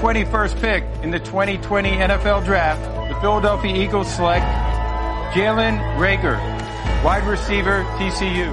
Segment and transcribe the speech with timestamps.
[0.00, 2.80] 21st pick in the 2020 NFL Draft,
[3.12, 4.46] the Philadelphia Eagles select
[5.34, 6.40] Jalen Rager,
[7.04, 8.48] wide receiver, TCU.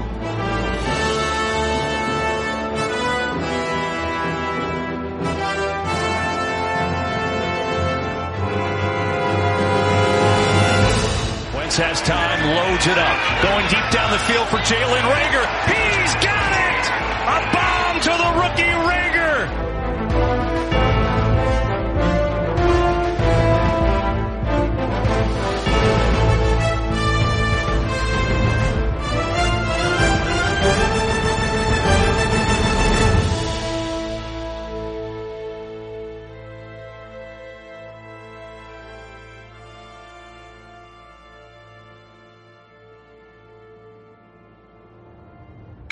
[11.56, 13.42] Wentz has time, loads it up.
[13.42, 15.48] Going deep down the field for Jalen Rager.
[15.64, 16.84] He's got it!
[17.24, 19.07] A bomb to the rookie Rager!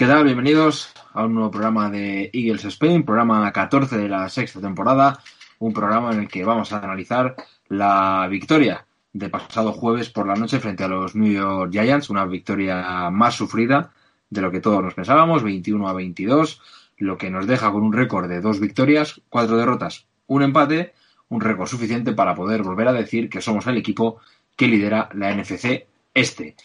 [0.06, 5.20] Bienvenidos a un nuevo programa de Eagles Spain, programa 14 de la sexta temporada,
[5.58, 7.36] un programa en el que vamos a analizar
[7.70, 12.24] la victoria de pasado jueves por la noche frente a los New York Giants, una
[12.26, 13.94] victoria más sufrida
[14.30, 16.62] de lo que todos nos pensábamos, 21 a 22,
[16.98, 20.94] lo que nos deja con un récord de dos victorias, cuatro derrotas, un empate,
[21.30, 24.22] un récord suficiente para poder volver a decir que somos el equipo
[24.56, 26.56] que lidera la NFC este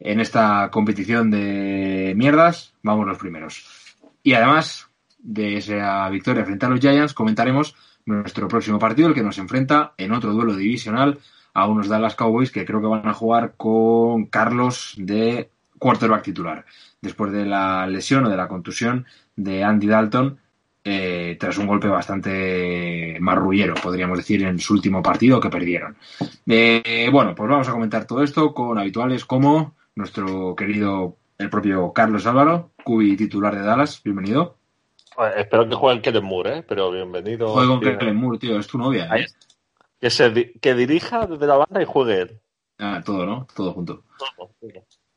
[0.00, 3.96] en esta competición de mierdas, vamos los primeros.
[4.22, 7.74] Y además de esa victoria frente a los Giants, comentaremos
[8.06, 11.18] nuestro próximo partido, el que nos enfrenta en otro duelo divisional
[11.52, 16.64] a unos Dallas Cowboys que creo que van a jugar con Carlos de quarterback titular,
[17.00, 19.06] después de la lesión o de la contusión
[19.36, 20.38] de Andy Dalton,
[20.82, 25.96] eh, tras un golpe bastante marrullero, podríamos decir, en su último partido que perdieron.
[26.46, 31.92] Eh, bueno, pues vamos a comentar todo esto con habituales como nuestro querido, el propio
[31.92, 34.02] Carlos Álvaro, cubi titular de Dallas.
[34.02, 34.56] Bienvenido.
[35.16, 36.64] Bueno, espero que juegue el Kellen Moore, ¿eh?
[36.66, 37.48] pero bienvenido.
[37.48, 39.08] Juega con Kellen Moore, tío, es tu novia.
[39.16, 39.26] ¿eh?
[40.00, 42.40] Que, se di que dirija desde la banda y juegue él.
[42.78, 43.46] Ah, todo, ¿no?
[43.54, 44.04] Todo junto.
[44.18, 44.70] Todo, todo.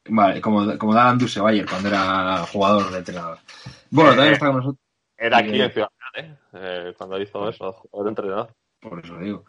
[0.09, 3.37] Vale, como, como Dan Dusevayer cuando era jugador de entrenador.
[3.89, 4.83] Bueno, Eh, también está con nosotros.
[5.17, 6.35] Era aquí en Ciudad ¿eh?
[6.53, 8.53] Eh, Cuando hizo eso, jugador de entrenador.
[8.81, 9.45] Por eso digo.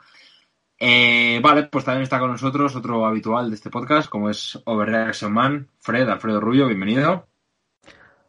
[0.79, 5.33] Eh, vale, pues también está con nosotros otro habitual de este podcast, como es Overreaction
[5.33, 7.27] Man, Fred, Alfredo Rubio, bienvenido.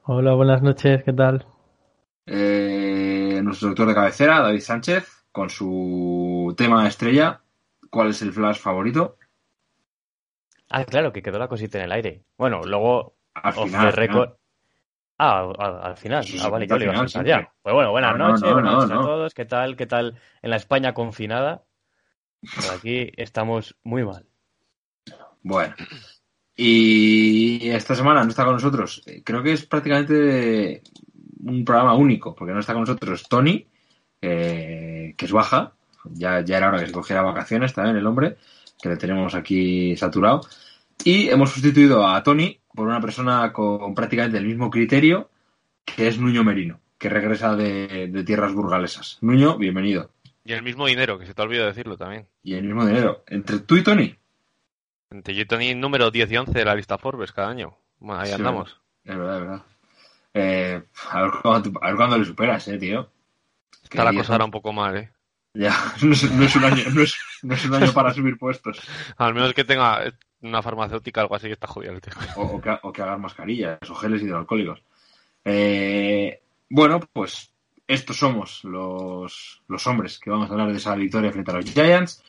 [0.04, 1.46] Hola, buenas noches, ¿qué tal?
[2.28, 7.42] Eh, nuestro doctor de cabecera, David Sánchez, con su tema estrella,
[7.90, 9.18] ¿cuál es el flash favorito?
[10.70, 12.24] Ah, claro, que quedó la cosita en el aire.
[12.38, 14.30] Bueno, luego Al final, the al record.
[15.18, 16.24] Ah, al, al final.
[16.24, 17.54] Sí, ah, vale, yo le iba a ya.
[17.62, 19.00] Pues bueno, buenas No, no, noches, no, buenas no, noches no.
[19.00, 19.34] a todos.
[19.34, 19.76] ¿Qué tal?
[19.76, 21.64] ¿Qué tal en la España confinada?
[22.54, 24.26] Por aquí estamos muy mal.
[25.42, 25.76] Bueno.
[26.58, 29.04] Y esta semana no está con nosotros.
[29.24, 30.82] Creo que es prácticamente
[31.44, 33.68] un programa único, porque no está con nosotros Tony,
[34.22, 35.74] eh, que es baja.
[36.12, 38.38] Ya, ya era hora que se cogiera vacaciones también el hombre,
[38.82, 40.42] que le tenemos aquí saturado.
[41.04, 45.30] Y hemos sustituido a Tony por una persona con prácticamente el mismo criterio,
[45.84, 49.18] que es Nuño Merino, que regresa de, de tierras burgalesas.
[49.22, 50.15] Nuño, bienvenido.
[50.46, 52.28] Y el mismo dinero, que se te ha olvidado decirlo también.
[52.44, 53.24] Y el mismo dinero.
[53.28, 54.16] Entre tú y Tony.
[55.10, 57.76] Entre yo y Tony, número 10 y 11 de la lista Forbes cada año.
[58.00, 58.80] Bueno, ahí Sí, andamos.
[59.04, 59.62] Es verdad, es verdad.
[60.36, 63.10] Eh, a, ver cuándo, a ver cuándo le superas, eh, tío.
[63.72, 65.12] Que Está la cosa ahora un poco mal, ¿eh?
[65.56, 65.74] Ya,
[66.04, 68.80] no es, no es un año, no es, no es un año para subir puestos.
[69.18, 72.02] Al menos que tenga una farmacéutica o algo así, está jodido el
[72.36, 74.84] o que, o que hagan mascarillas o geles hidroalcohólicos.
[75.44, 76.40] Eh,
[76.70, 77.52] bueno, pues
[77.88, 81.66] estos somos los, los hombres que vamos a hablar de esa victoria frente a los
[81.66, 82.24] Giants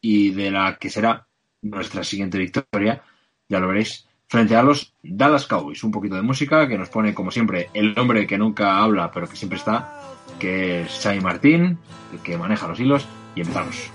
[0.00, 1.26] y de la que será
[1.62, 3.02] nuestra siguiente victoria,
[3.48, 5.82] ya lo veréis, frente a los Dallas Cowboys.
[5.82, 9.28] Un poquito de música que nos pone, como siempre, el hombre que nunca habla, pero
[9.28, 10.00] que siempre está,
[10.38, 11.78] que es Xavi Martín,
[12.12, 13.90] el que maneja los hilos, y empezamos.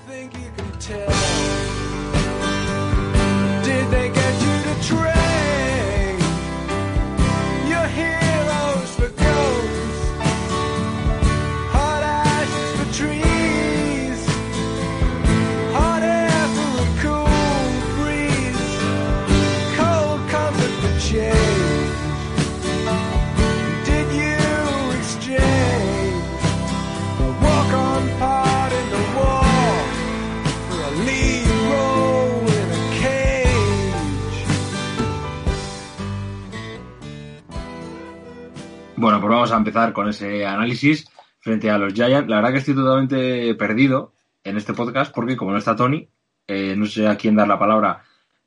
[39.04, 41.06] Bueno, pues vamos a empezar con ese análisis
[41.40, 42.30] frente a los Giants.
[42.30, 44.14] La verdad que estoy totalmente perdido
[44.46, 46.08] en este podcast porque como no está Tony,
[46.48, 48.02] eh, no sé a quién dar la palabra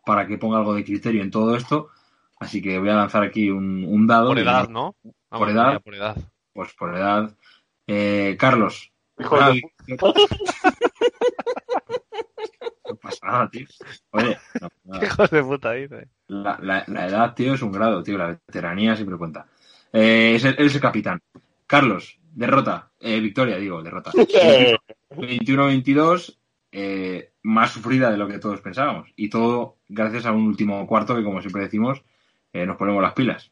[0.06, 1.90] para que ponga algo de criterio en todo esto.
[2.40, 4.28] Así que voy a lanzar aquí un, un dado.
[4.28, 4.94] Por Y- edad, ¿no?
[5.28, 5.82] Por edad.
[5.82, 6.16] por edad.
[6.54, 7.36] Pues por edad.
[7.86, 9.62] Eh, Carlos, Hijo de.
[12.88, 13.66] No pasa nada, tío.
[14.12, 16.08] Oye, no, no, Hijos de puta, dice.
[16.28, 18.16] la, la- la edad, tío, es un grado, tío.
[18.16, 19.46] La veteranía siempre cuenta.
[19.98, 21.22] Eh, es el, él es el capitán.
[21.66, 22.90] Carlos, derrota.
[23.00, 24.10] Eh, victoria, digo, derrota.
[25.10, 26.36] 21-22,
[26.70, 29.08] eh, más sufrida de lo que todos pensábamos.
[29.16, 32.02] Y todo gracias a un último cuarto que, como siempre decimos,
[32.52, 33.50] eh, nos ponemos las pilas.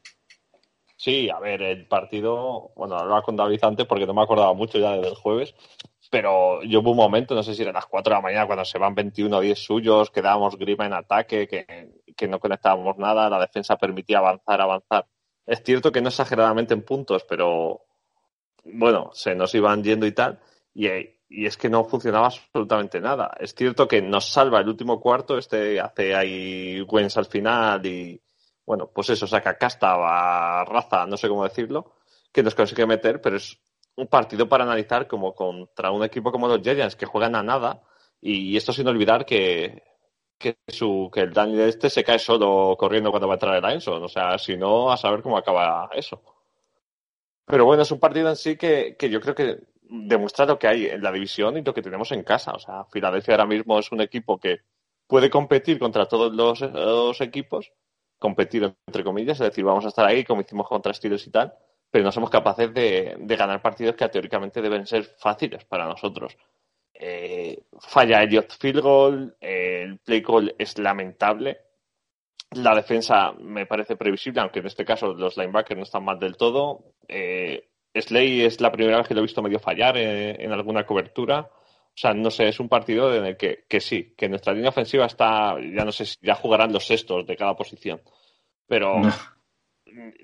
[0.96, 4.78] Sí, a ver, el partido, bueno, hablaba con David antes porque no me acordaba mucho
[4.78, 5.54] ya del jueves,
[6.10, 8.64] pero yo hubo un momento, no sé si eran las 4 de la mañana, cuando
[8.66, 13.40] se van 21 10 suyos, quedábamos grima en ataque, que, que no conectábamos nada, la
[13.40, 15.06] defensa permitía avanzar, avanzar.
[15.46, 17.82] Es cierto que no exageradamente en puntos, pero
[18.64, 20.40] bueno, se nos iban yendo y tal,
[20.72, 20.88] y,
[21.28, 23.30] y es que no funcionaba absolutamente nada.
[23.38, 28.20] Es cierto que nos salva el último cuarto, este hace ahí Wens al final y,
[28.64, 31.96] bueno, pues eso, saca casta, va raza, no sé cómo decirlo,
[32.32, 33.58] que nos consigue meter, pero es
[33.96, 37.82] un partido para analizar como contra un equipo como los Giants que juegan a nada
[38.20, 39.82] y esto sin olvidar que,
[40.38, 43.62] que, su, que el Daniel este se cae solo corriendo cuando va a entrar el
[43.62, 46.22] Lineson, o sea, si no, a saber cómo acaba eso.
[47.46, 49.58] Pero bueno, es un partido en sí que, que yo creo que
[49.88, 52.52] demuestra lo que hay en la división y lo que tenemos en casa.
[52.52, 54.60] O sea, Filadelfia ahora mismo es un equipo que
[55.06, 57.72] puede competir contra todos los, equipos,
[58.18, 61.54] competir entre comillas, es decir, vamos a estar ahí como hicimos contra Steelers y tal,
[61.90, 66.36] pero no somos capaces de, de ganar partidos que teóricamente deben ser fáciles para nosotros.
[66.94, 71.58] Eh, falla Elliot Field Goal, eh, el play call es lamentable,
[72.56, 76.36] la defensa me parece previsible, aunque en este caso los linebackers no están mal del
[76.36, 76.94] todo.
[77.08, 80.84] Eh, Slay es la primera vez que lo he visto medio fallar eh, en alguna
[80.84, 81.40] cobertura.
[81.40, 84.70] O sea, no sé, es un partido en el que, que sí, que nuestra línea
[84.70, 88.00] ofensiva está, ya no sé si ya jugarán los sextos de cada posición.
[88.66, 89.00] Pero.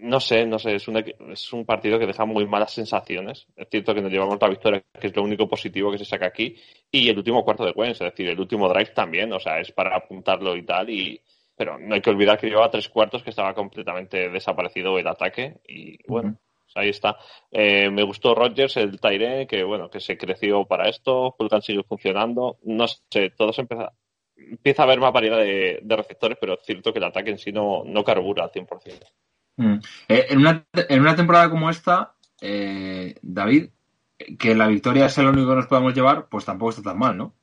[0.01, 3.47] No sé, no sé, es un, es un partido que deja muy malas sensaciones.
[3.57, 6.27] Es cierto que nos llevamos la victoria, que es lo único positivo que se saca
[6.27, 6.57] aquí.
[6.91, 9.71] Y el último cuarto de Wentz, es decir, el último drive también, o sea, es
[9.73, 10.91] para apuntarlo y tal.
[10.91, 11.21] Y,
[11.57, 15.61] pero no hay que olvidar que llevaba tres cuartos que estaba completamente desaparecido el ataque.
[15.69, 17.17] Y bueno, pues ahí está.
[17.51, 21.35] Eh, me gustó Rodgers, el Tyrene, que bueno, que se creció para esto.
[21.39, 22.59] Fulgan sigue funcionando.
[22.65, 23.93] No sé, todo se empieza.
[24.37, 27.39] Empieza a haber más variedad de, de receptores, pero es cierto que el ataque en
[27.39, 29.07] sí no, no carbura al 100%.
[29.61, 29.75] Mm.
[30.09, 33.69] Eh, en, una, en una temporada como esta, eh, David,
[34.39, 37.19] que la victoria sea lo único que nos podamos llevar, pues tampoco está tan mal,
[37.19, 37.35] ¿no?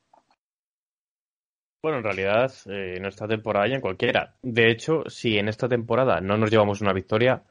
[1.80, 4.34] Bueno, en realidad, eh, en esta temporada y en cualquiera.
[4.42, 7.44] De hecho, si en esta temporada no nos llevamos una victoria,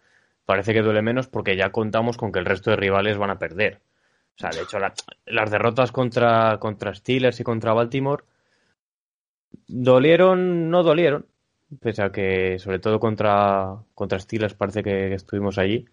[0.45, 3.39] parece que duele menos porque ya contamos con que el resto de rivales van a
[3.39, 3.79] perder.
[4.35, 4.93] O sea, de hecho, la-
[5.25, 8.25] las derrotas contra, contra Steelers y contra Baltimore
[9.67, 11.25] dolieron, no dolieron,
[11.81, 15.85] pese a que, sobre todo contra, contra Steelers, parece que estuvimos allí.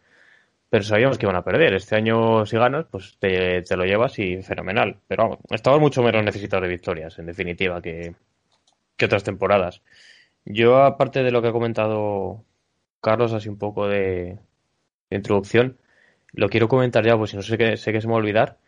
[0.71, 1.75] Pero sabíamos que iban a perder.
[1.75, 4.99] Este año, si ganas, pues te, te lo llevas y fenomenal.
[5.09, 8.15] Pero estamos mucho menos necesitados de victorias, en definitiva, que,
[8.97, 9.83] que otras temporadas.
[10.45, 12.45] Yo, aparte de lo que ha comentado
[13.01, 14.39] Carlos, así un poco de,
[15.11, 15.79] introducción,
[16.33, 18.23] lo quiero comentar ya, pues si no sé que, sé que se me va a
[18.23, 18.59] olvidar.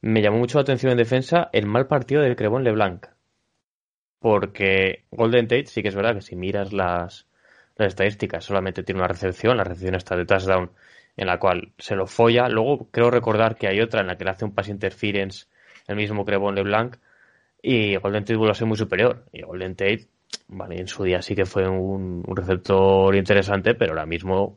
[0.00, 3.06] Me llamó mucho la atención en defensa el mal partido de Crevon LeBlanc.
[4.22, 7.26] Porque Golden Tate sí que es verdad que si miras las,
[7.76, 10.70] las estadísticas, solamente tiene una recepción, la recepción está de touchdown,
[11.16, 12.48] en la cual se lo folla.
[12.48, 15.46] Luego creo recordar que hay otra en la que le hace un pass interference
[15.88, 16.96] el mismo Crevon LeBlanc
[17.60, 19.24] y Golden Tate vuelve a ser muy superior.
[19.32, 20.06] Y Golden Tate,
[20.48, 24.56] vale, en su día sí que fue un, un receptor interesante, pero ahora mismo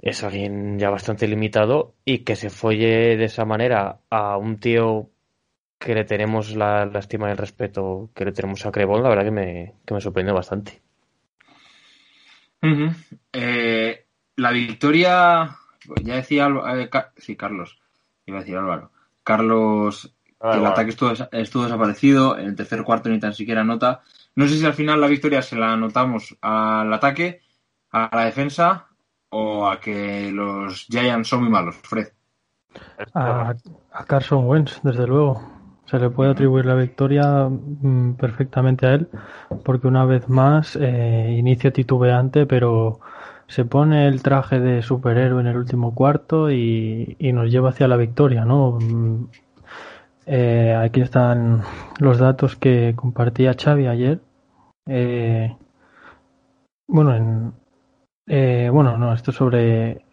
[0.00, 5.10] es alguien ya bastante limitado y que se folle de esa manera a un tío
[5.78, 9.08] que le tenemos la, la estima y el respeto que le tenemos a Crevon, la
[9.08, 10.82] verdad que me, que me sorprendió bastante.
[13.32, 14.06] Eh,
[14.36, 15.56] la victoria,
[16.02, 17.80] ya decía eh, sí, Carlos,
[18.24, 18.90] iba a decir Álvaro.
[19.22, 20.14] Carlos,
[20.50, 20.72] que el Álvaro.
[20.72, 24.02] ataque estuvo, estuvo desaparecido, en el tercer cuarto ni tan siquiera nota.
[24.34, 27.40] No sé si al final la victoria se la anotamos al ataque,
[27.90, 28.88] a la defensa
[29.28, 32.08] o a que los Giants son muy malos, Fred.
[33.14, 33.54] A,
[33.92, 35.55] a Carson Wentz, desde luego.
[35.86, 39.08] Se le puede atribuir la victoria mm, perfectamente a él,
[39.64, 43.00] porque una vez más eh, inicia titubeante, pero
[43.46, 47.88] se pone el traje de superhéroe en el último cuarto y, y nos lleva hacia
[47.88, 48.78] la victoria, ¿no?
[48.80, 49.26] Mm,
[50.26, 51.62] eh, aquí están
[52.00, 54.20] los datos que compartía Xavi ayer.
[54.86, 55.56] Eh,
[56.88, 57.52] bueno, en,
[58.26, 60.04] eh, bueno, no, esto sobre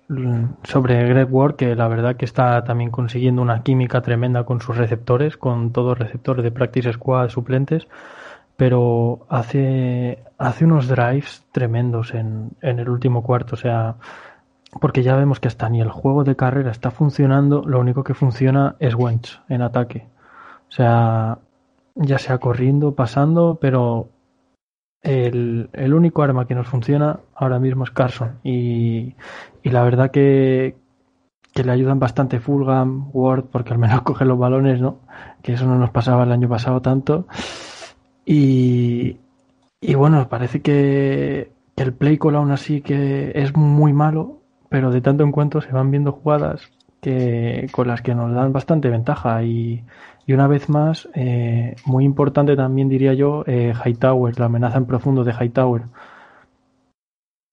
[0.63, 4.77] sobre Greg Ward, que la verdad que está también consiguiendo una química tremenda con sus
[4.77, 7.87] receptores, con todos receptores de practice squad suplentes,
[8.57, 13.55] pero hace, hace unos drives tremendos en, en el último cuarto.
[13.55, 13.95] O sea,
[14.79, 18.13] porque ya vemos que hasta ni el juego de carrera está funcionando, lo único que
[18.13, 20.07] funciona es Wentz en ataque.
[20.69, 21.39] O sea,
[21.95, 24.09] ya sea corriendo, pasando, pero
[25.01, 28.39] el, el único arma que nos funciona ahora mismo es Carson.
[28.43, 29.15] Y,
[29.63, 30.75] y la verdad que,
[31.53, 34.99] que le ayudan bastante Fulham, Ward, porque al menos coge los balones, ¿no?
[35.41, 37.25] Que eso no nos pasaba el año pasado tanto.
[38.25, 39.17] Y,
[39.81, 44.39] y bueno, parece que, que el play call aún así que es muy malo,
[44.69, 48.53] pero de tanto en cuanto se van viendo jugadas que con las que nos dan
[48.53, 49.83] bastante ventaja y,
[50.25, 54.85] y una vez más eh, muy importante también diría yo eh, Hightower, la amenaza en
[54.85, 55.83] profundo de Hightower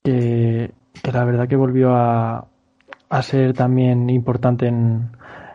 [0.05, 2.47] que, que la verdad que volvió a,
[3.09, 5.11] a ser también importante en,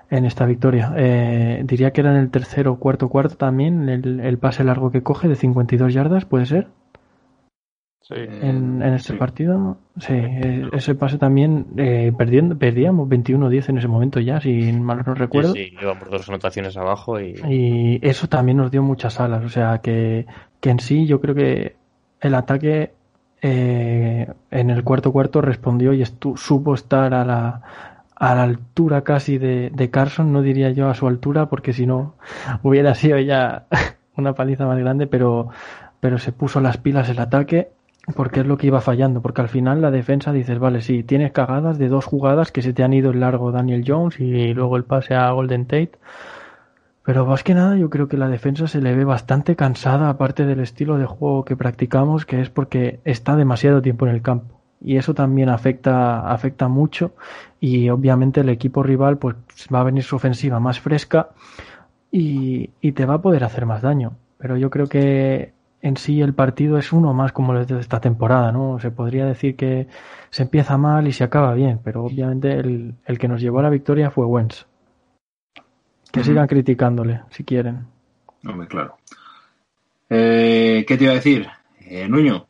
[0.10, 0.94] en esta victoria.
[0.98, 4.92] Eh, diría que era en el tercero o cuarto cuarto también el, el pase largo
[4.92, 6.68] que coge de 52 yardas, ¿puede ser?
[8.08, 8.14] Sí.
[8.18, 9.18] en, en este sí.
[9.18, 9.78] partido.
[9.98, 15.02] Sí, eh, ese pase también eh, perdiendo, perdíamos 21-10 en ese momento ya, si mal
[15.08, 15.54] no recuerdo.
[15.54, 19.44] Sí, sí, llevamos dos anotaciones abajo y Y eso también nos dio muchas alas.
[19.44, 20.28] O sea, que,
[20.60, 21.78] que en sí yo creo que
[22.22, 22.94] el ataque
[23.46, 27.62] eh, en el cuarto cuarto respondió y estu- supo estar a la,
[28.16, 32.16] a la altura casi de, Carson, no diría yo a su altura, porque si no
[32.64, 33.66] hubiera sido ya
[34.18, 35.50] una paliza más grande, pero,
[36.00, 37.70] pero se puso las pilas el ataque
[38.16, 41.32] porque es lo que iba fallando, porque al final la defensa dices, vale, sí, tienes
[41.32, 44.78] cagadas de dos jugadas que se te han ido el largo Daniel Jones y luego
[44.78, 45.92] el pase a Golden Tate,
[47.06, 50.46] pero más que nada yo creo que la defensa se le ve bastante cansada, aparte
[50.46, 54.60] del estilo de juego que practicamos, que es porque está demasiado tiempo en el campo.
[54.82, 57.14] Y eso también afecta, afecta mucho.
[57.60, 59.36] Y obviamente el equipo rival pues
[59.74, 61.30] va a venir su ofensiva más fresca
[62.12, 64.14] y, y te va a poder hacer más daño.
[64.38, 68.02] Pero yo creo que en sí el partido es uno más como el de esta
[68.02, 68.80] temporada, ¿no?
[68.80, 69.88] Se podría decir que
[70.32, 73.64] se empieza mal y se acaba bien, pero obviamente el, el que nos llevó a
[73.64, 74.66] la victoria fue Wentz.
[76.16, 77.86] Que sigan criticándole, si quieren.
[78.46, 78.98] Hombre, claro.
[80.10, 81.48] Eh, ¿Qué te iba a decir?
[81.82, 82.48] Eh, Nuño,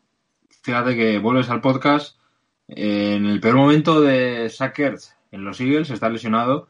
[0.62, 2.18] fíjate que vuelves al podcast.
[2.68, 6.68] eh, en el peor momento de Sackers en los Eagles está lesionado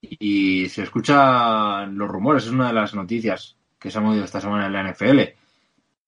[0.00, 2.44] y se escuchan los rumores.
[2.44, 5.20] Es una de las noticias que se han movido esta semana en la NFL.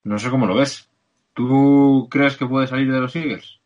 [0.04, 0.88] No sé cómo lo ves.
[1.34, 3.58] ¿Tú crees que puede salir de los Eagles?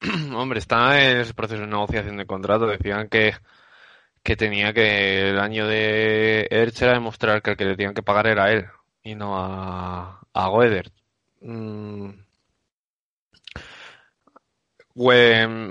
[0.34, 2.66] Hombre, está en ese proceso de negociación de contrato.
[2.66, 3.32] Decían que,
[4.24, 8.02] que tenía que el año de Ertz era demostrar que el que le tenían que
[8.02, 8.66] pagar era él
[9.02, 10.92] y no a, a Goedert.
[11.42, 12.10] Mm.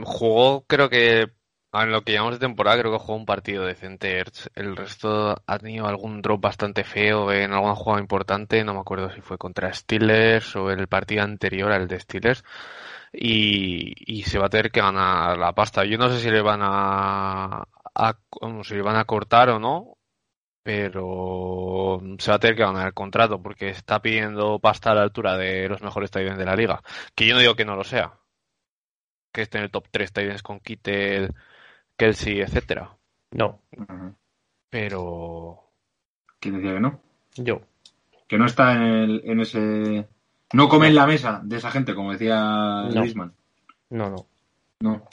[0.04, 1.32] Jugó, creo que
[1.74, 4.50] en lo que llamamos de temporada, creo que jugó un partido decente Ertz.
[4.56, 8.64] El resto ha tenido algún drop bastante feo en alguna jugada importante.
[8.64, 12.44] No me acuerdo si fue contra Steelers o el partido anterior al de Steelers
[13.12, 15.86] y, y se va a tener que ganar la pasta.
[15.86, 17.64] Yo no sé si le van a,
[17.96, 18.18] a-
[18.64, 19.98] si le van a cortar o no,
[20.64, 25.02] pero se va a tener que ganar el contrato porque está pidiendo pasta a la
[25.04, 26.82] altura de los mejores tight de la liga.
[27.16, 28.14] Que yo no digo que no lo sea,
[29.32, 31.34] que esté en el top 3 tight con Kittel,
[31.98, 32.96] Kelsey, etcétera,
[33.32, 33.62] no,
[34.70, 35.60] pero
[36.40, 37.00] ¿Quién decía que no?
[37.36, 37.62] yo.
[38.28, 40.08] Que no está en, el, en ese...
[40.54, 42.36] No come en la mesa de esa gente, como decía
[42.90, 43.02] No.
[43.02, 43.34] Griezmann.
[43.90, 44.28] No, no,
[44.80, 45.08] No,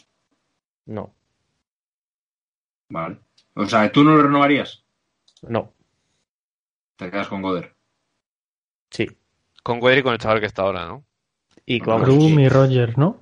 [0.87, 1.15] no,
[2.91, 3.19] vale.
[3.55, 4.85] O sea, ¿tú no lo renovarías?
[5.43, 5.73] no.
[6.97, 7.75] Te quedas con Goder.
[8.91, 9.07] Sí.
[9.63, 11.03] con Guerri y con el chaval que está ahora, ¿no?
[11.65, 13.19] Y vamos, Broom y- Rogers, ¿no?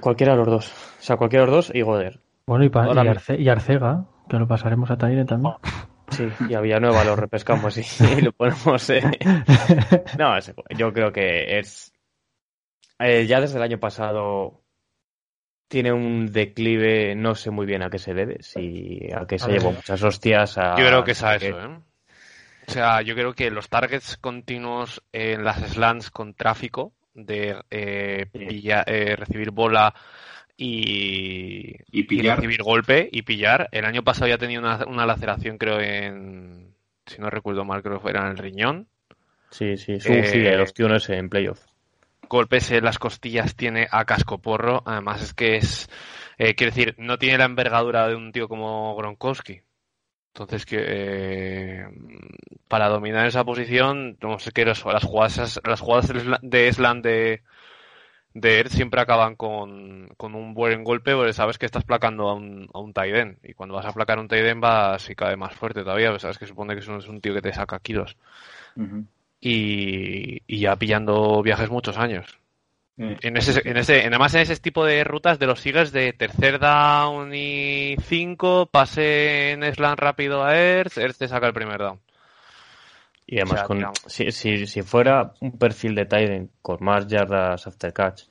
[0.00, 0.72] cualquiera de los dos.
[1.00, 2.20] O sea, cualquiera de los dos y Goder.
[2.46, 5.54] Bueno, y, pa- y, me- Arce- y Arcega, que lo pasaremos a Taire también.
[6.10, 7.82] Sí, y a Villanueva lo repescamos y,
[8.18, 8.88] y lo ponemos.
[8.90, 9.02] eh.
[10.18, 10.38] No,
[10.76, 11.92] yo creo que es.
[13.00, 14.62] eh, ya desde el año pasado
[15.68, 19.50] tiene un declive, no sé muy bien a qué se debe, si a que se
[19.52, 20.58] llevó muchas hostias.
[20.58, 21.78] A, Yo creo que es a que- eso, ¿eh?
[22.68, 28.26] O sea, yo creo que los targets continuos en las slants con tráfico de eh,
[28.32, 29.94] pilla- eh, recibir bola
[30.56, 33.68] y, Y recibir golpe y pillar.
[33.72, 36.74] El año pasado ya tenía una, una laceración, creo, en.
[37.06, 38.88] Si no recuerdo mal, creo que era en el riñón.
[39.50, 41.64] Sí, sí, su Eh, sí, el ostiones en playoff.
[42.28, 44.82] Golpes en las costillas tiene a cascoporro.
[44.86, 45.88] Además es que es,
[46.38, 49.62] eh, quiero decir, no tiene la envergadura de un tío como Gronkowski.
[50.34, 51.86] Entonces que eh,
[52.68, 57.02] para dominar esa posición, no sé qué, las jugadas, las jugadas de sla- de slam
[57.02, 57.42] de
[58.34, 62.34] de Ertz siempre acaban con, con un buen golpe porque sabes que estás placando a
[62.34, 63.38] un, a un end.
[63.42, 66.38] Y cuando vas a placar a un end vas y cae más fuerte todavía, sabes
[66.38, 68.16] que supone que es un, tío que te saca kilos.
[69.40, 72.38] Y, y ya pillando viajes muchos años.
[72.98, 75.92] Eh, En ese, en ese, en- además en ese tipo de rutas de los Eagles
[75.92, 81.52] de tercer down y 5, pase en slam rápido a Ertz, Ertz te saca el
[81.54, 82.00] primer down.
[83.26, 87.06] Y además, O sea, con, si, si, si fuera un perfil de Tiden con más
[87.08, 88.22] yardas after catch,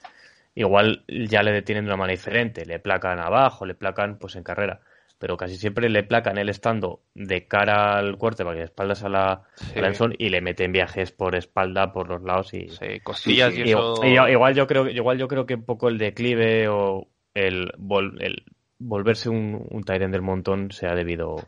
[0.56, 2.66] igual ya le detienen de una manera diferente.
[2.66, 4.80] Le placan abajo, le placan pues en carrera.
[5.18, 9.42] Pero casi siempre le placan él estando de cara al quarterback de espaldas a la,
[9.56, 9.80] Sí.
[10.20, 13.72] y le meten viajes por espalda por los lados y, Sí, costillas Sí, y y-
[13.72, 14.00] eso.
[14.04, 18.22] y- igual yo creo igual yo creo que un poco el declive o el, vol-
[18.22, 18.44] el
[18.78, 21.48] volverse un, un end del montón se ha debido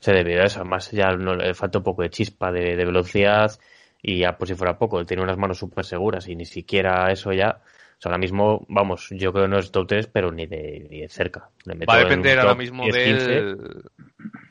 [0.00, 2.76] se ha debido a eso además ya no, le falta un poco de chispa de,
[2.76, 3.50] de velocidad
[4.02, 7.10] y ya por si fuera poco él tiene unas manos súper seguras y ni siquiera
[7.10, 7.62] eso ya
[7.98, 10.86] o sea, ahora mismo, vamos, yo creo que no es top 3, pero ni de,
[10.88, 11.50] ni de cerca.
[11.64, 13.36] Le meto Va a en depender ahora mismo 10, de 15.
[13.36, 13.82] él.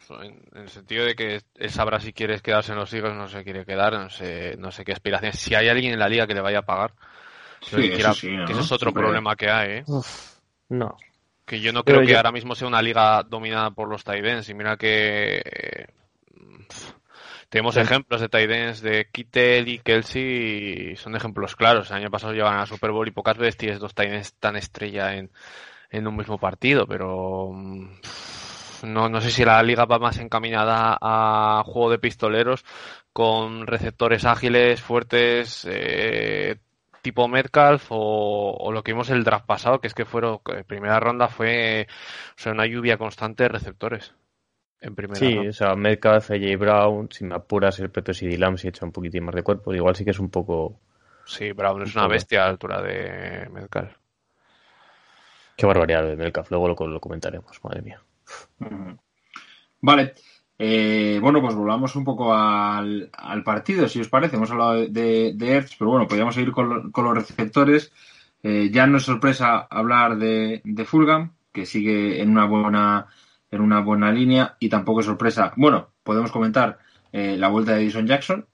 [0.10, 3.28] En, en el sentido de que él sabrá si quieres quedarse en los Eagles, no
[3.28, 5.40] se quiere quedar, no sé, no sé qué aspiraciones.
[5.40, 6.94] Si hay alguien en la liga que le vaya a pagar,
[7.62, 8.46] Sí, que, eso quiera- sí, ¿no?
[8.46, 9.84] que ese es otro Siempre- problema que hay, ¿eh?
[9.88, 10.38] Uf,
[10.70, 10.96] no.
[11.46, 14.04] Que yo no Pero creo que yo- ahora mismo sea una liga dominada por los
[14.04, 14.50] tight ends.
[14.50, 15.88] Y mira que eh,
[17.50, 17.82] tenemos Sí.
[17.82, 21.90] ejemplos de tight ends de Kittel y Kelsey y son ejemplos claros.
[21.92, 24.56] El año pasado llevan a Super Bowl y pocas veces tienes dos tight ends tan
[24.58, 25.32] estrella en,
[25.92, 27.90] en un mismo partido, pero mm,
[28.84, 32.66] no, no sé si la liga va más encaminada a juego de pistoleros
[33.14, 36.58] con receptores ágiles, fuertes, eh,
[37.02, 41.00] tipo Metcalf o, o lo que vimos el draft pasado, que es que fueron, primera
[41.00, 41.88] ronda fue
[42.38, 44.14] o sea, una lluvia constante de receptores.
[44.80, 48.58] En primera Sí, o sea, Metcalf, AJ Brown, si me apuras el Preto y Lam
[48.58, 50.80] si echa un poquitín más de cuerpo, igual sí que es un poco...
[51.26, 52.14] Sí, Brown es Un una poco.
[52.14, 53.94] bestia a la altura de Metcalf.
[55.56, 58.02] Qué barbaridad lo de Metcalf, luego lo, lo comentaremos, madre mía.
[59.82, 60.14] Vale.
[60.60, 64.36] Eh, bueno, pues volvamos un poco al, al partido, si os parece.
[64.38, 67.92] Hemos hablado de, de, Ertz, pero bueno, podríamos seguir con, lo- con los receptores.
[68.44, 70.86] Eh, ya no es sorpresa hablar de, de
[71.52, 73.08] que sigue en una buena
[73.52, 75.54] en una buena línea, y tampoco es sorpresa.
[75.56, 76.80] Bueno, podemos comentar
[77.12, 78.48] eh, la vuelta de Edison Jackson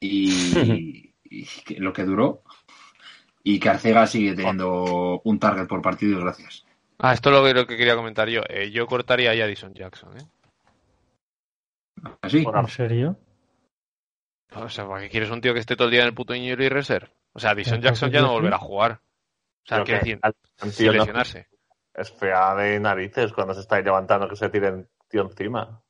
[0.00, 2.42] y, y que- lo que duró,
[3.42, 6.64] y que Arcega sigue teniendo un target por partido, gracias.
[6.98, 8.42] Ah, esto es lo que, lo que quería comentar yo.
[8.48, 10.22] Eh, yo cortaría ahí a Addison Jackson, ¿eh?
[12.22, 12.42] ¿Así?
[12.42, 13.18] Por ¿En serio?
[14.54, 16.34] O sea, ¿para qué quieres un tío que esté todo el día en el puto
[16.34, 17.10] injury reserve?
[17.32, 19.00] O sea, Entonces, Jackson ya no volverá a jugar.
[19.64, 20.20] O sea, quiero que decir,
[20.70, 21.48] sin lesionarse.
[21.94, 25.80] Es fea de narices cuando se está levantando que se tire el tío encima.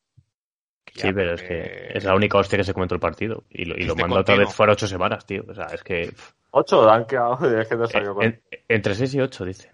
[0.95, 3.45] Sí, pero es que es la única hostia que se comentó el partido.
[3.51, 5.43] Y lo, y lo mandó otra vez fuera ocho semanas, tío.
[5.49, 6.12] O sea, es que...
[6.51, 8.25] Ocho han quedado, es que no salió con...
[8.25, 9.73] en- entre 6 y 8, dice.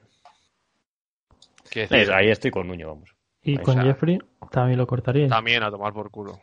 [1.72, 3.14] Es- ahí estoy con Nuño, vamos.
[3.42, 3.80] Y Ahí con.
[3.82, 4.18] Jeffrey
[4.50, 5.28] también lo cortaría.
[5.28, 6.40] también a tomar por culo.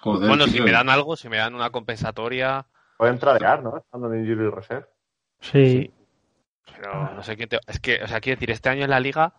[0.00, 3.76] Joder, Bueno, si me dan algo, si me dan una compensatoria, Pueden tradear, ¿no?
[3.78, 4.86] Estando en Injury Reserve.
[5.40, 5.92] Sí,
[6.72, 7.58] pero no sé quién te...
[7.66, 9.34] Es que, o sea, quiero decir, este año en la liga,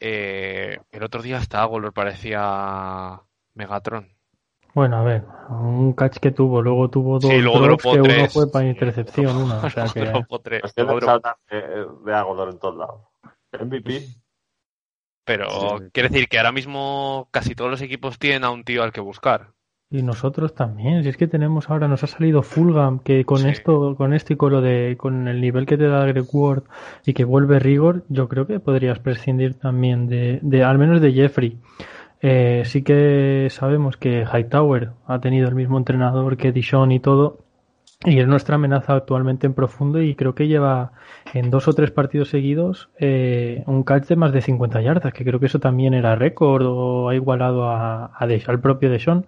[0.00, 3.22] eh, el otro día hasta Agolor parecía
[3.54, 4.08] Megatron.
[4.74, 8.28] bueno, a ver, un catch que tuvo, luego tuvo dos Sí, luego drops que uno
[8.28, 10.00] fue para intercepción, una, o sea que...
[10.42, 13.00] Tres, Es que saltan de, de Agodor en todos lados.
[13.52, 14.02] MVP.
[15.24, 15.84] Pero Sí.
[15.92, 19.00] quiere decir que ahora mismo casi todos los equipos tienen a un tío al que
[19.00, 19.52] buscar.
[19.88, 23.48] Y nosotros también, si es que tenemos ahora, nos ha salido Fulham, que con Sí.
[23.48, 26.64] esto, con esto y con lo de, con el nivel que te da Greg Ward
[27.04, 31.12] y que vuelve Rigor, yo creo que podrías prescindir también de, de al menos de
[31.12, 31.56] Jeffrey.
[32.20, 37.38] Eh, sí que sabemos que Hightower ha tenido el mismo entrenador que Dishon y todo,
[38.04, 40.92] y es nuestra amenaza actualmente en profundo y creo que lleva
[41.32, 45.24] en dos o tres partidos seguidos eh, un catch de más de 50 yardas, que
[45.24, 48.18] creo que eso también era récord o ha igualado a, a
[48.48, 49.26] al propio Deshon.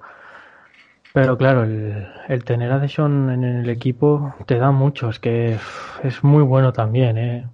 [1.21, 5.59] Pero claro, el, el tener a Deshon en el equipo te da mucho, es que
[6.05, 7.49] es muy bueno también, ¿eh?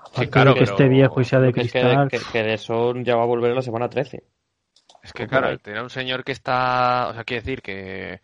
[0.00, 3.14] Aparte claro, de que esté viejo y sea de Es que, cristal, que, que ya
[3.14, 4.24] va a volver en la semana 13.
[5.02, 8.20] Es que claro, el tener a un señor que está, o sea, quiere decir que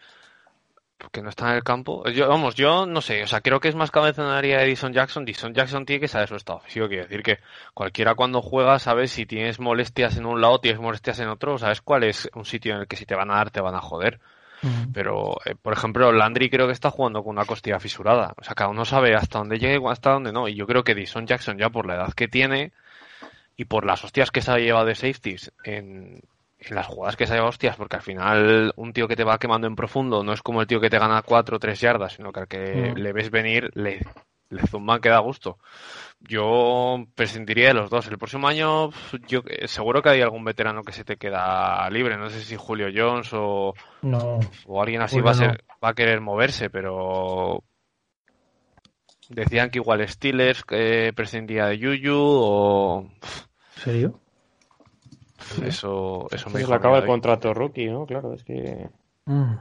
[1.12, 2.07] que no está en el campo.
[2.11, 5.22] Yo, vamos, yo no sé, o sea, creo que es más cabezonería de Edison Jackson.
[5.22, 7.38] Edison Jackson tiene que saber su estado físico, quiere decir que
[7.74, 11.81] cualquiera cuando juega sabe si tienes molestias en un lado, tienes molestias en otro, sabes
[11.81, 13.81] cuál es un sitio en el que si te van a dar te van a
[13.81, 14.20] joder.
[14.92, 18.34] Pero, eh, por ejemplo, Landry creo que está jugando con una costilla fisurada.
[18.36, 20.48] O sea, cada uno sabe hasta dónde llega y hasta dónde no.
[20.48, 22.72] Y yo creo que Dyson Jackson, ya por la edad que tiene
[23.56, 26.20] y por las hostias que se ha llevado de safeties en,
[26.58, 29.24] en las jugadas que se ha llevado hostias, porque al final un tío que te
[29.24, 31.80] va quemando en profundo no es como el tío que te gana 4 o 3
[31.80, 32.98] yardas, sino que al que Mm.
[32.98, 34.00] le ves venir le,
[34.50, 35.58] le zumban que da gusto.
[36.20, 38.06] Yo prescindiría de los dos.
[38.09, 38.90] El próximo año,
[39.26, 42.16] yo eh, seguro que hay algún veterano que se te queda libre.
[42.16, 44.38] No sé si Julio Jones o, no.
[44.66, 45.40] o alguien así Julio va a no.
[45.40, 47.64] ser, va a querer moverse, pero
[49.30, 53.02] Decían que igual Steelers eh, prescindía de Yuyu o...
[53.76, 54.20] ¿En serio?
[55.62, 58.06] Eso, eso me a acaba el contrato rookie, ¿no?
[58.06, 58.88] Claro, es que...
[59.26, 59.54] Mm.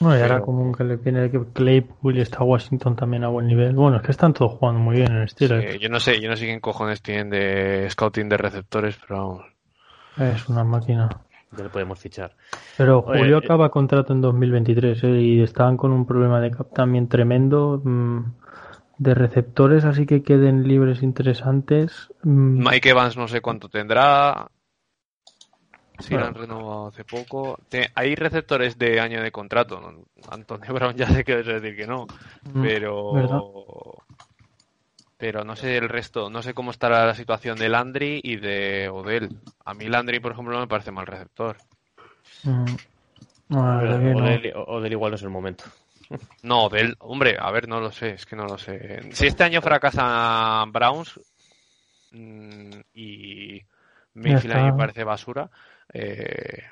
[0.00, 3.28] Bueno, y ahora Pero- como que le viene que Claypool y está Washington también a
[3.28, 3.74] buen nivel.
[3.74, 5.72] Bueno, es que están todos jugando muy bien en el Steelers.
[5.72, 9.20] Sí, yo no sé, yo no sé quién cojones tienen de scouting de receptores, pero
[9.20, 9.44] vamos.
[10.34, 11.08] Es una máquina.
[11.56, 12.36] Ya le podemos fichar.
[12.76, 15.08] Pero Oye, Julio eh, acaba contrato en 2023 ¿eh?
[15.20, 18.20] y estaban con un problema de cap también tremendo mm,
[18.98, 22.08] de receptores, así que queden libres interesantes.
[22.22, 24.48] Mm, Mike Evans no sé cuánto tendrá.
[25.98, 27.58] Si lo han renovado hace poco.
[27.94, 29.80] Hay receptores de año de contrato.
[30.30, 32.06] Antonio Brown ya sé que decir que no.
[32.52, 33.12] mm, Pero.
[33.12, 33.40] ¿verdad?
[35.16, 36.30] Pero no sé el resto.
[36.30, 39.30] No sé cómo estará la situación de Landry y de Odell.
[39.64, 41.56] A mí Landry, por ejemplo, no me parece mal receptor.
[42.44, 42.64] mm.
[43.48, 44.26] No, la verdad que O no.
[44.26, 45.64] del, o del igual no es el momento.
[46.42, 48.10] No, Odell, hombre, a ver, no lo sé.
[48.10, 49.00] Es que no lo sé.
[49.12, 51.18] Si este año fracasa Browns
[52.12, 53.62] mm, y
[54.14, 55.50] Mayfield a mí me parece basura,
[55.92, 56.62] eh,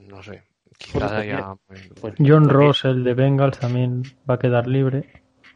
[0.00, 0.42] no sé.
[0.78, 1.54] Quizás Pues, haya.
[2.00, 5.04] Pues, John Ross, el de Bengals, también va a quedar libre.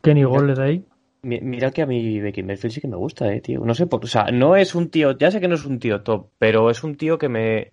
[0.02, 0.84] Kenny Gold de ahí.
[1.22, 3.60] Mi- Mira que a mí Becky Mayfield sí que me gusta, eh, tío.
[3.60, 5.78] No sé por, o sea, no es un tío, ya sé que no es un
[5.78, 7.72] tío top, pero es un tío que me,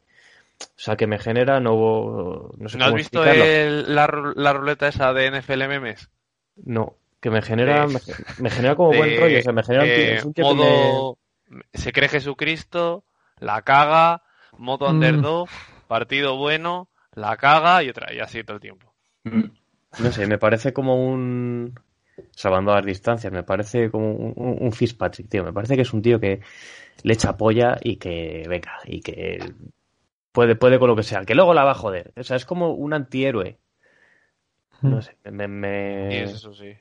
[0.61, 4.53] o sea, que me genera nuevo, no sé ¿No has cómo visto el- la, la
[4.53, 6.09] ruleta esa de NFL memes?
[6.63, 7.99] No, que me genera, De- me,
[8.37, 10.33] me genera como De, buen rollo, o sea, me genera un tío, eh, es un
[10.33, 11.61] tío que me-.
[11.73, 13.03] Se cree Jesucristo,
[13.39, 14.23] la caga,
[14.57, 14.91] modo Mm.
[14.91, 15.49] underdog,
[15.87, 18.93] partido bueno, la caga y otra, y así todo el tiempo.
[19.23, 19.43] Mm.
[19.99, 21.75] no sé, me parece como un,
[22.31, 25.93] salvando las distancias, me parece como un, un, un Fitzpatrick, tío, me parece que es
[25.93, 26.41] un tío que
[27.03, 29.53] le echa polla y que, venga, y que
[30.31, 32.45] puede, puede con lo que sea, que luego la va a joder, o sea, es
[32.45, 33.59] como un antihéroe,
[34.83, 35.01] no Mm.
[35.01, 36.73] sé, me, me, Y es eso sí.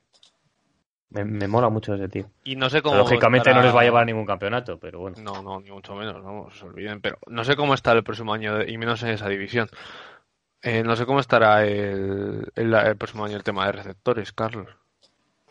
[1.10, 2.26] Me, me mola mucho ese tío.
[2.44, 2.96] Y no sé cómo.
[2.96, 5.16] Lógicamente no les va a llevar a ningún campeonato, pero bueno.
[5.20, 7.00] No, no, ni mucho menos, no se olviden.
[7.00, 9.68] Pero no sé cómo estará el próximo año, y menos en esa división.
[10.62, 14.68] Eh, no sé cómo estará el, el, el próximo año el tema de receptores, Carlos.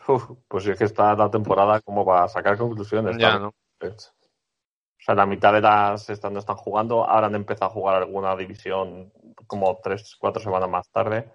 [0.06, 3.16] Uf, pues es que está la temporada como para sacar conclusiones.
[3.18, 3.38] Ya.
[3.38, 3.48] ¿no?
[3.50, 7.96] O sea, la mitad de las estas no están jugando, ahora han empezado a jugar
[7.96, 9.12] alguna división
[9.46, 11.30] como tres, cuatro semanas más tarde.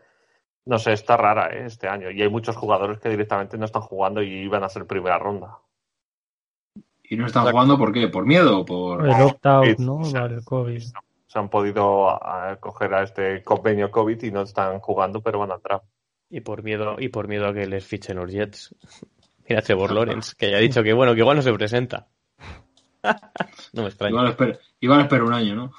[0.66, 1.66] No sé, está rara ¿eh?
[1.66, 2.10] este año.
[2.10, 5.60] Y hay muchos jugadores que directamente no están jugando y iban a ser primera ronda.
[7.04, 8.08] ¿Y no están jugando por qué?
[8.08, 9.06] ¿Por miedo o por...?
[9.06, 9.98] El opt-out, ¿no?
[9.98, 10.82] o sea, Vale, el COVID.
[11.28, 15.52] Se han podido a- coger a este convenio COVID y no están jugando, pero van
[15.52, 15.84] a entrar.
[16.30, 18.74] Y por miedo, y por miedo a que les fichen los Jets.
[19.48, 22.08] Mira Trevor Lawrence, que ya ha dicho que bueno, que igual no se presenta.
[23.74, 24.10] no me extraña.
[24.12, 25.72] Igual espera, igual espera un año, ¿no?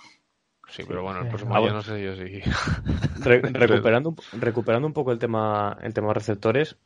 [0.69, 2.41] Sí, pero bueno, el próximo Ah, año no sé yo si.
[3.25, 6.77] Re- recuperando, un- recuperando un poco el tema, el tema receptores,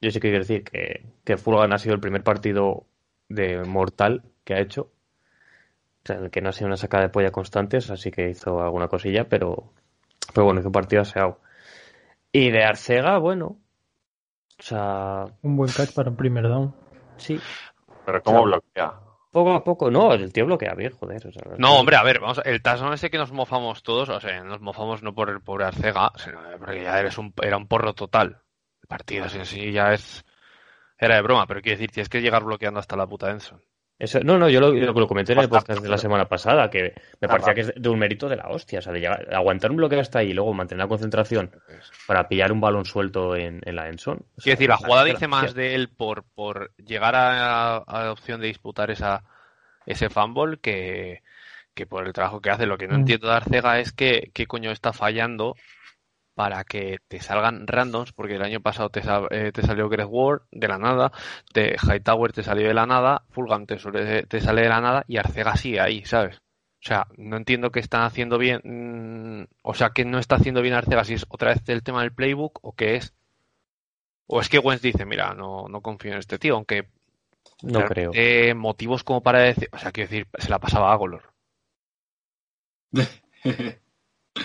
[0.00, 2.86] yo sí que quiero decir que, que Fulgan ha sido el primer partido
[3.28, 4.90] de mortal que ha hecho.
[6.02, 8.62] O sea, el que no ha sido una sacada de polla constantes, así que hizo
[8.62, 9.72] alguna cosilla, pero,
[10.34, 11.40] pero bueno, hizo un partido aseado.
[12.32, 13.56] Y de Arcega, bueno.
[14.58, 16.74] O sea, Un buen catch para un primer down.
[17.16, 17.38] sí,
[18.04, 18.94] Pero ¿cómo bloquea?
[19.30, 19.90] Poco a poco.
[19.90, 21.26] No, el tío bloquea bien, joder.
[21.26, 24.08] o sea, No, hombre, a ver, vamos, a- el touchdown ese que nos mofamos todos,
[24.08, 27.56] o sea, nos mofamos no por el pobre Arcega, sino porque ya eres un, era
[27.56, 28.42] un porro total.
[28.82, 30.24] El partido en sí ya es.
[30.98, 33.62] Era de broma, pero quiero decir, tienes que llegar bloqueando hasta la puta Enson.
[34.00, 36.70] Eso, no, no, yo lo, lo, lo comenté en el podcast de la semana pasada,
[36.70, 37.54] que me Ah, parecía va.
[37.54, 40.00] que es de un mérito de la hostia, o sea, de llegar- aguantar un bloqueo
[40.00, 41.50] hasta ahí y luego mantener la concentración
[42.06, 44.16] para pillar un balón suelto en, en la Enson.
[44.16, 48.04] O sea, Quiero decir, la jugada dice más de él por, por llegar a, a
[48.04, 49.22] la opción de disputar esa,
[49.84, 51.22] ese fumble que,
[51.74, 52.64] que por el trabajo que hace.
[52.64, 53.00] Lo que no Mm.
[53.00, 55.56] entiendo de Arcega es que qué coño está fallando
[56.40, 60.06] para que te salgan randoms, porque el año pasado te, sal- eh, te salió Greg
[60.08, 61.12] Ward de la nada,
[61.52, 65.18] de Hightower te salió de la nada, Fulham te, te sale de la nada y
[65.18, 66.36] Arcega sigue ahí, ¿sabes?
[66.36, 70.62] O sea, no entiendo qué están haciendo bien, mm, o sea, que no está haciendo
[70.62, 73.12] bien Arcega, si es otra vez el tema del playbook o qué es.
[74.26, 76.86] O es que Wentz dice, mira, no, no confío en este tío, aunque
[77.62, 78.12] No creo.
[78.14, 81.34] eh, motivos como para decir, o sea, quiero decir, se la pasaba a Golor.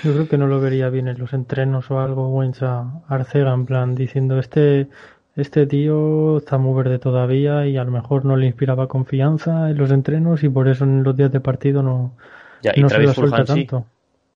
[0.04, 3.54] Yo creo que no lo vería bien en los entrenos o algo, Wentz a Arcega,
[3.54, 4.88] en plan, diciendo, este,
[5.36, 9.78] este tío está muy verde todavía y a lo mejor no le inspiraba confianza en
[9.78, 12.14] los entrenos y por eso en los días de partido no,
[12.62, 13.68] Ya, y no se lo suelta sí.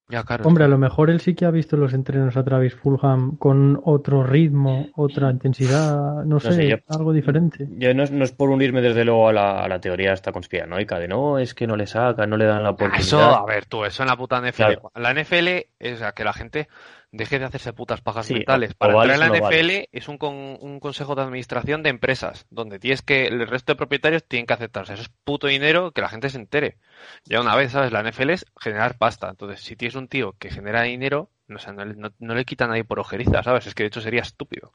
[0.09, 0.13] Tanto.
[0.21, 0.43] Ya, claro.
[0.47, 3.79] Hombre, a lo mejor él sí que ha visto los entrenos a Travis Fulham con
[3.83, 7.67] otro ritmo, otra intensidad, no sé, sé, yo- algo diferente.
[7.77, 10.31] Yo no es, no es por unirme desde luego a la, a la teoría esta
[10.31, 13.01] conspiranoica de no, es que no le sacan, no le dan la oportunidad.
[13.01, 14.55] Eso, a ver, tú, eso en la puta NFL.
[14.55, 14.91] Claro.
[14.95, 16.67] La NFL es a que la gente
[17.11, 18.73] deje de hacerse putas pajas Sí, mentales.
[18.75, 22.77] Para entrar en la NFL es un, con- un consejo de administración de empresas, donde
[22.79, 24.93] tienes que, el resto de propietarios tienen que aceptarse.
[24.93, 26.77] Eso es puto dinero que la gente se entere.
[27.25, 27.91] Ya una vez, ¿sabes?
[27.91, 29.29] La NFL es generar pasta.
[29.29, 32.35] Entonces, si tienes un tío que genera dinero, no, o sea, no, le- no- no
[32.35, 33.65] le quita a nadie por ojeriza, ¿sabes?
[33.67, 34.71] Es que de hecho sería estúpido.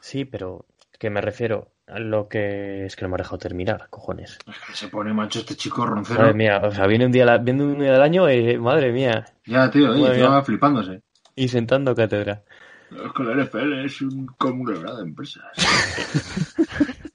[0.00, 0.66] Sí, pero
[0.98, 4.38] que me refiero a lo que es que no me ha dejado terminar, cojones.
[4.72, 6.20] Se pone macho este chico roncero.
[6.20, 8.92] Madre mía, o sea, viene un día, la- viene un día del año y madre
[8.92, 10.28] mía, Ya, tío, Madre encima mía.
[10.28, 11.02] va flipándose.
[11.36, 12.42] Y sentando cátedra.
[12.90, 15.44] Es que la NFL es un conglomerado de empresas.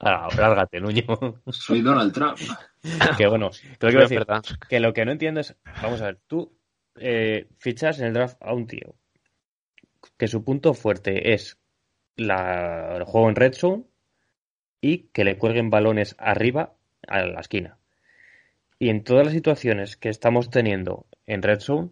[0.00, 1.02] Ah, lárgate, Nuño.
[1.48, 2.38] Soy Donald Trump.
[3.18, 4.44] que bueno, que lo que decir, verdad.
[4.68, 6.56] que lo que no entiendo es, vamos a ver, tú
[6.94, 8.94] eh, fichas en el draft a un tío
[10.16, 11.58] que su punto fuerte es
[12.16, 13.84] la, el juego en red zone
[14.80, 16.74] y que le cuelguen balones arriba
[17.06, 17.78] a la esquina.
[18.78, 21.90] Y en todas las situaciones que estamos teniendo en red zone,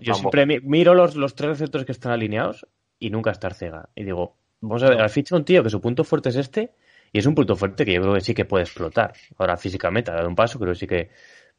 [0.00, 2.66] Yo siempre mi- miro los, los tres receptores que están alineados
[2.98, 3.88] y nunca está Arcega.
[3.94, 6.74] Y digo, vamos a ver, al ficha un tío que su punto fuerte es este
[7.12, 9.12] y es un punto fuerte que yo creo que sí que puede explotar.
[9.38, 11.10] Ahora físicamente ha dado un paso, creo que sí que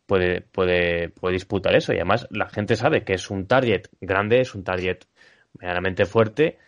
[0.06, 1.94] puede, puede, puede disputar eso.
[1.94, 5.00] Y además la gente sabe que es un target grande, es un target
[5.60, 6.60] medianamente fuerte.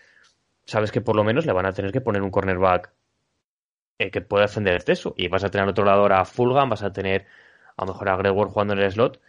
[0.65, 2.91] Sabes que por lo menos le van a tener que poner un cornerback
[4.00, 5.13] eh, que pueda defenderte eso.
[5.17, 7.26] Y vas a tener al otro lado ahora a Fulgham, vas a tener
[7.76, 9.19] a lo mejor a Greg Ward jugando en el slot.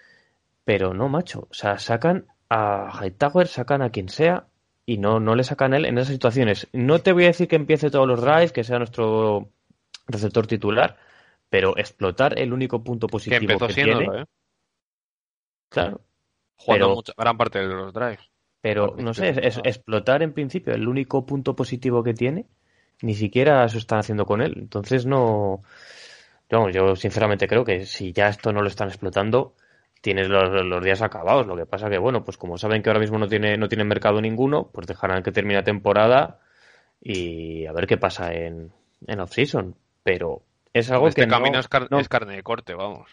[0.68, 1.48] Pero no, macho.
[1.50, 4.48] O sea, sacan a Hightower, sacan a quien sea
[4.84, 6.68] y no, no le sacan a él en esas situaciones.
[6.74, 9.48] No te voy a decir que empiece todos los drives, que sea nuestro
[10.08, 10.98] receptor titular,
[11.48, 14.24] pero explotar el único punto Que positivo empezó que siendo, tiene, ¿eh?
[15.70, 16.02] claro,
[16.56, 18.30] Jugando Pero- gran parte de los drives.
[18.60, 22.44] pero no sé, que- es, explotar en principio el único punto positivo que tiene,
[23.00, 24.52] ni siquiera eso están haciendo con él.
[24.58, 25.62] Entonces no,
[26.50, 29.54] vamos, yo sinceramente creo que si ya esto no lo están explotando,
[30.00, 31.46] tienes los, los días acabados.
[31.46, 33.88] Lo que pasa que, bueno, pues como saben que ahora mismo no tiene, no tienen
[33.88, 36.40] mercado ninguno, pues dejarán que termine la temporada
[37.00, 38.72] y a ver qué pasa en,
[39.06, 39.74] en off-season.
[40.02, 43.10] Pero es algo este que camino no, es, car- no- es carne de corte, vamos.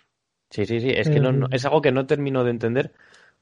[0.50, 2.92] Sí, sí, sí, es que no, no- es algo que no termino de entender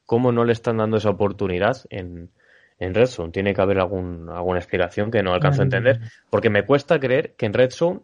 [0.06, 2.30] cómo no le están dando esa oportunidad en,
[2.78, 3.30] en Red Zone.
[3.30, 7.34] Tiene que haber algún, alguna explicación que no alcanzo a entender, porque me cuesta creer
[7.36, 8.00] que en Red Zone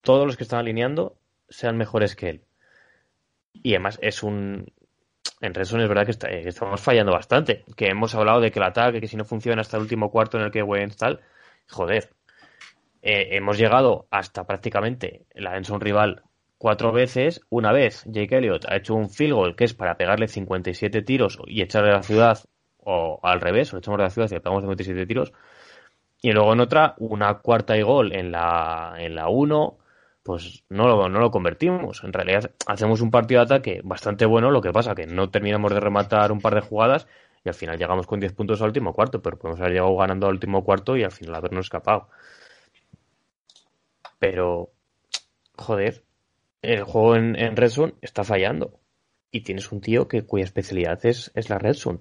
[0.00, 1.16] todos los que están alineando
[1.48, 2.40] sean mejores que él.
[3.52, 4.72] Y además es un...
[5.40, 8.50] En Red Zone es verdad que, está- que estamos fallando bastante, que hemos hablado de
[8.50, 10.96] que el ataque, que si no funciona hasta el último cuarto en el que Wentz
[10.96, 11.20] tal,
[11.68, 12.10] joder,
[13.02, 16.22] eh, hemos llegado hasta prácticamente la Enson rival
[16.58, 17.40] cuatro veces.
[17.50, 21.38] Una vez Jake Elliott ha hecho un field goal que es para pegarle 57 tiros
[21.46, 22.38] y echarle a la ciudad,
[22.78, 25.32] o al revés, o le echamos de la ciudad y le pegamos 57 tiros.
[26.20, 29.78] Y luego en otra, una cuarta y gol en la, en la 1,
[30.28, 32.04] pues no lo, no lo convertimos.
[32.04, 35.72] En realidad hacemos un partido de ataque bastante bueno, lo que pasa que no terminamos
[35.72, 37.06] de rematar un par de jugadas
[37.46, 40.26] y al final llegamos con 10 puntos al último cuarto, pero podemos haber llegado ganando
[40.26, 42.10] al último cuarto y al final habernos escapado.
[44.18, 44.68] Pero,
[45.56, 46.04] joder,
[46.60, 48.78] el juego en, en Red Zone está fallando.
[49.30, 52.00] Y tienes un tío que cuya especialidad es, es la Red Zone.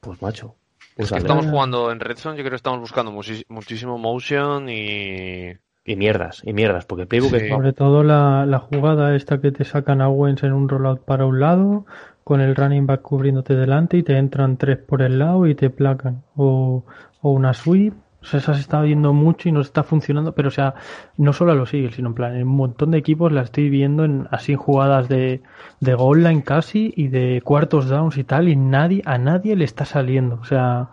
[0.00, 0.56] Pues macho.
[0.78, 1.20] Es que úsale.
[1.20, 5.52] estamos jugando en Red Zone, yo creo que estamos buscando muchísimo motion y...
[5.84, 7.36] Y mierdas, y mierdas, porque el playbook Sí.
[7.36, 11.04] es Sobre todo la, la jugada esta que te sacan a Wentz en un rollout
[11.04, 11.86] para un lado,
[12.24, 15.70] con el running back cubriéndote delante y te entran tres por el lado y te
[15.70, 16.22] placan.
[16.36, 16.84] O,
[17.20, 17.94] o una sweep.
[18.22, 20.74] O sea, esa se está viendo mucho y no está funcionando, pero o sea,
[21.16, 23.70] no solo a los Eagles, sino en plan, en un montón de equipos la estoy
[23.70, 25.42] viendo en así jugadas de,
[25.80, 29.64] de goal line casi y de cuartos downs y tal, y nadie, a nadie le
[29.64, 30.38] está saliendo.
[30.42, 30.90] O sea,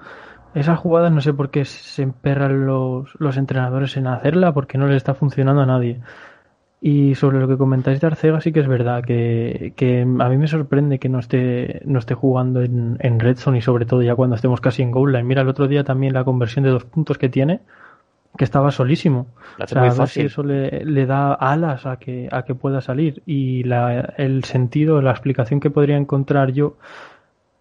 [0.54, 4.88] esas jugadas no sé por qué se emperran los, los entrenadores en hacerla, porque no
[4.88, 6.02] les está funcionando a nadie.
[6.80, 10.38] Y sobre lo que comentáis de Arcega, sí que es verdad que, que a mí
[10.38, 14.04] me sorprende que no esté, no esté jugando en, en Red Zone y sobre todo
[14.04, 15.24] ya cuando estemos casi en goal line.
[15.24, 17.62] Mira, el otro día también la conversión de dos puntos que tiene,
[18.38, 19.28] que estaba solísimo.
[19.58, 20.26] la O sea, muy a ver si fácil.
[20.26, 23.24] eso le, le da alas a que, a que pueda salir.
[23.26, 26.78] Y la, el sentido, la explicación que podría encontrar yo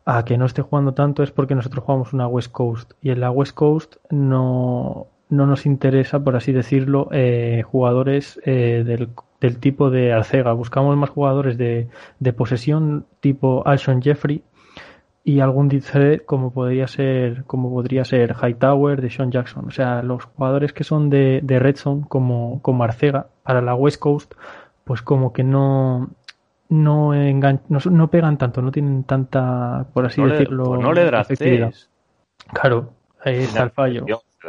[0.06, 2.92] a que no esté jugando tanto es porque nosotros jugamos una West Coast.
[3.02, 8.84] Y en la West Coast no, no nos interesa, por así decirlo, eh, jugadores eh,
[8.86, 10.52] del, del tipo de Arcega.
[10.52, 11.88] Buscamos más jugadores de,
[12.20, 14.42] de posesión tipo Alshon Jeffrey
[15.24, 20.00] y algún threat como podría ser como podría ser Hightower de Sean Jackson o sea
[20.02, 24.34] los jugadores que son de, de Red Zone como, como Arcega para la West Coast
[24.84, 26.10] pues como que no
[26.68, 30.80] no, engan- no, no pegan tanto no tienen tanta por así no, le, decirlo pues
[30.80, 31.58] no le efectividad.
[31.68, 31.90] draftees.
[32.52, 34.04] claro ahí está el fallo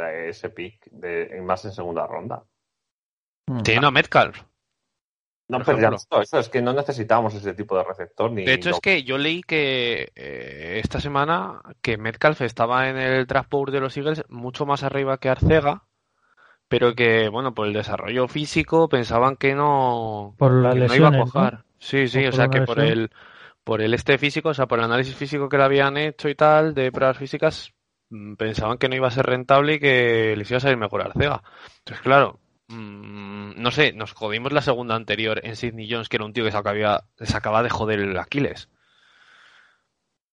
[0.06, 2.44] ese pick de, más en segunda ronda.
[3.48, 3.62] Mm.
[3.62, 4.44] Tiene a Metcalf.
[5.50, 8.30] No, pero ya no, eso es que no necesitamos ese tipo de receptor.
[8.30, 12.90] Ni De hecho, no- es que yo leí que eh, esta semana que Metcalf estaba
[12.90, 15.84] en el draft board de los Eagles mucho más arriba que Arcega,
[16.68, 21.08] pero que, bueno, por el desarrollo físico pensaban que no, Por las que no iba
[21.08, 21.64] a cojar.
[21.80, 23.12] Sí, sí, O sea que por el,
[23.64, 26.36] por el este físico, o sea, por el análisis físico que le habían hecho y
[26.36, 27.74] tal, de pruebas físicas,
[28.10, 31.02] mm, pensaban que no iba a ser rentable y que les iba a salir mejor
[31.02, 31.44] Arcega.
[31.80, 36.26] Entonces, claro, mm, no sé, nos jodimos la segunda anterior en Sidney Jones, que era
[36.26, 38.70] un tío que se acababa, se acaba de joder el Aquiles.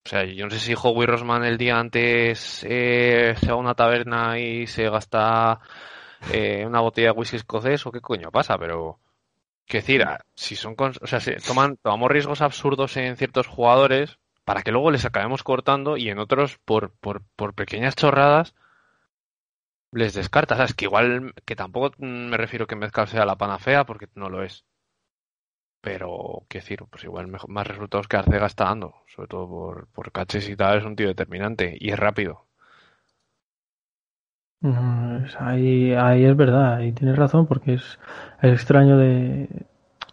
[0.06, 3.56] O sea, yo no sé si Howie Roseman el día antes eh, se va a
[3.56, 5.60] una taberna y se gasta
[6.30, 8.98] eh, una botella de whisky escocés o qué coño pasa, pero
[9.66, 14.18] que decir, ah, si son o sea, si toman, tomamos riesgos absurdos en ciertos jugadores
[14.44, 18.54] para que luego les acabemos cortando y en otros por, por, por pequeñas chorradas
[20.00, 20.58] les descartas.
[20.58, 20.74] ¿Sabes?
[20.74, 24.42] Que igual, que tampoco mm, me refiero que Mezcal sea la panacea porque no lo
[24.42, 24.66] es.
[25.80, 29.86] Pero, qué decir, pues igual mejor- más resultados que Arcega está dando, sobre todo por,
[29.92, 32.43] por caches y tal, es un tío determinante y es rápido.
[35.38, 37.98] Ahí, ahí es verdad, y tienes razón, porque es,
[38.40, 39.48] extraño de.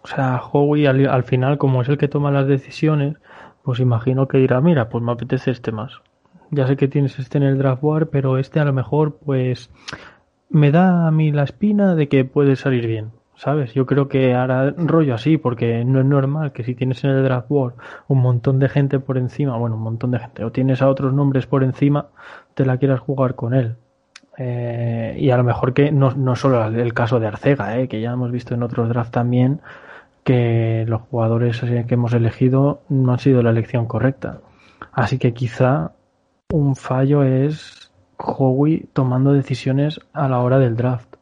[0.03, 3.15] O sea, Howie al, al final, como es el que toma las decisiones,
[3.63, 6.01] pues imagino que dirá: Mira, pues me apetece este más.
[6.49, 9.69] Ya sé que tienes este en el draft board, pero este a lo mejor, pues.
[10.49, 13.73] Me da a mí la espina de que puede salir bien, ¿sabes?
[13.73, 17.23] Yo creo que hará rollo así, porque no es normal que si tienes en el
[17.23, 17.75] draft board
[18.09, 21.13] un montón de gente por encima, bueno, un montón de gente, o tienes a otros
[21.13, 22.09] nombres por encima,
[22.53, 23.77] te la quieras jugar con él.
[24.37, 28.01] Eh, y a lo mejor que no, no solo el caso de Arcega, eh, que
[28.01, 29.61] ya hemos visto en otros drafts también
[30.23, 34.41] que los jugadores eh, que hemos elegido no han sido la elección correcta.
[34.91, 35.93] Así que quizá
[36.51, 41.15] un fallo es Howie tomando decisiones a la hora del draft.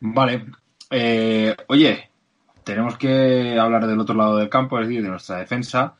[0.00, 0.46] Vale.
[1.68, 2.10] Oye,
[2.64, 5.94] tenemos que hablar del otro lado del campo, es decir, de nuestra defensa,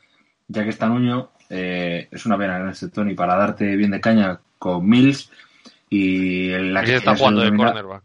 [0.47, 1.31] ya que está Nuño.
[1.49, 5.31] Eh, es una pena que no esté Tony para darte bien de caña con Mills
[5.89, 8.03] y la Mills que está jugando de cornerback.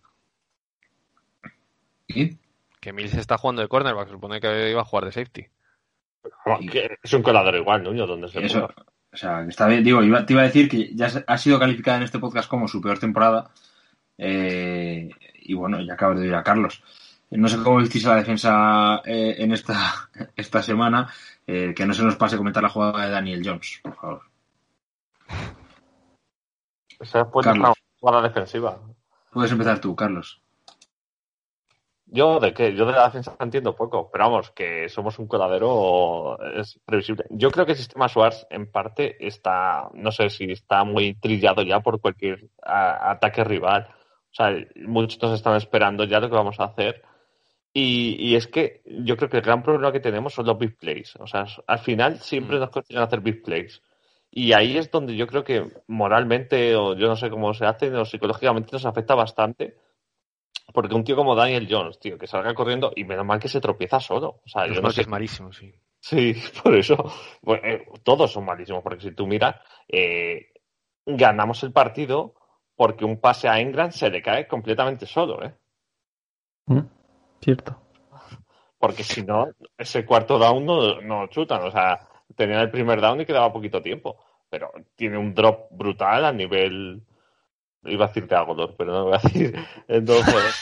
[2.09, 2.38] ¿Sí?
[2.81, 5.46] Que Mills está jugando de cornerback, se supone que iba a jugar de safety.
[6.70, 8.74] Que es un coladero igual, Nuño, donde se Eso, ponga.
[9.12, 9.85] o sea, que está bien.
[9.85, 12.68] Digo, iba- te iba a decir que ya ha sido calificada en este podcast como
[12.68, 13.51] su peor temporada.
[14.20, 15.09] eh,
[15.42, 16.83] y bueno, ya acabo de oír a Carlos.
[17.31, 21.09] No sé cómo visteis a la defensa eh, en esta, esta semana.
[21.48, 24.22] Eh, que no se nos pase comentar la jugada de Daniel Jones, por favor.
[27.00, 27.56] Esa Carlos.
[27.58, 28.78] una jugada defensiva.
[29.32, 30.40] Puedes empezar tú, Carlos.
[32.11, 36.38] Yo de qué, yo de la defensa entiendo poco, pero vamos, que somos un coladero
[36.54, 37.26] es previsible.
[37.28, 41.61] Yo creo que el sistema Schwartz en parte está, no sé si está muy trillado
[41.62, 43.88] ya por cualquier a- ataque rival.
[44.30, 44.54] O sea,
[44.87, 47.02] muchos nos están esperando ya lo que vamos a hacer.
[47.72, 50.76] Y, y es que yo creo que el gran problema que tenemos son los big
[50.76, 51.14] plays.
[51.16, 52.61] O sea, al final siempre Mm.
[52.61, 53.83] nos consiguen hacer big plays.
[54.31, 57.94] Y ahí es donde yo creo que moralmente, o yo no sé cómo se hace,
[57.94, 59.76] o psicológicamente nos afecta bastante.
[60.72, 63.61] Porque un tío como Daniel Jones, tío, que salga corriendo y menos mal que se
[63.61, 64.40] tropieza solo.
[64.44, 65.00] O sea, Los yo no sé.
[65.02, 65.72] es malísimo, sí.
[66.00, 66.96] Sí, por eso.
[67.42, 69.57] Bueno, eh, todos son malísimos, porque si tú miras,
[69.88, 70.52] eh,
[71.04, 72.35] ganamos el partido
[72.76, 75.54] porque un pase a England se le cae completamente solo, ¿eh?
[76.66, 76.78] ¿Mm?
[77.40, 77.81] Cierto.
[78.79, 81.62] Porque si no, ese cuarto down no, no chutan.
[81.62, 82.01] O sea,
[82.37, 84.16] tenían el primer down y quedaba poquito tiempo.
[84.48, 87.03] Pero tiene un drop brutal a nivel.
[87.85, 89.55] Iba a decir de Agodor, pero no lo voy a decir.
[89.88, 90.55] Entonces.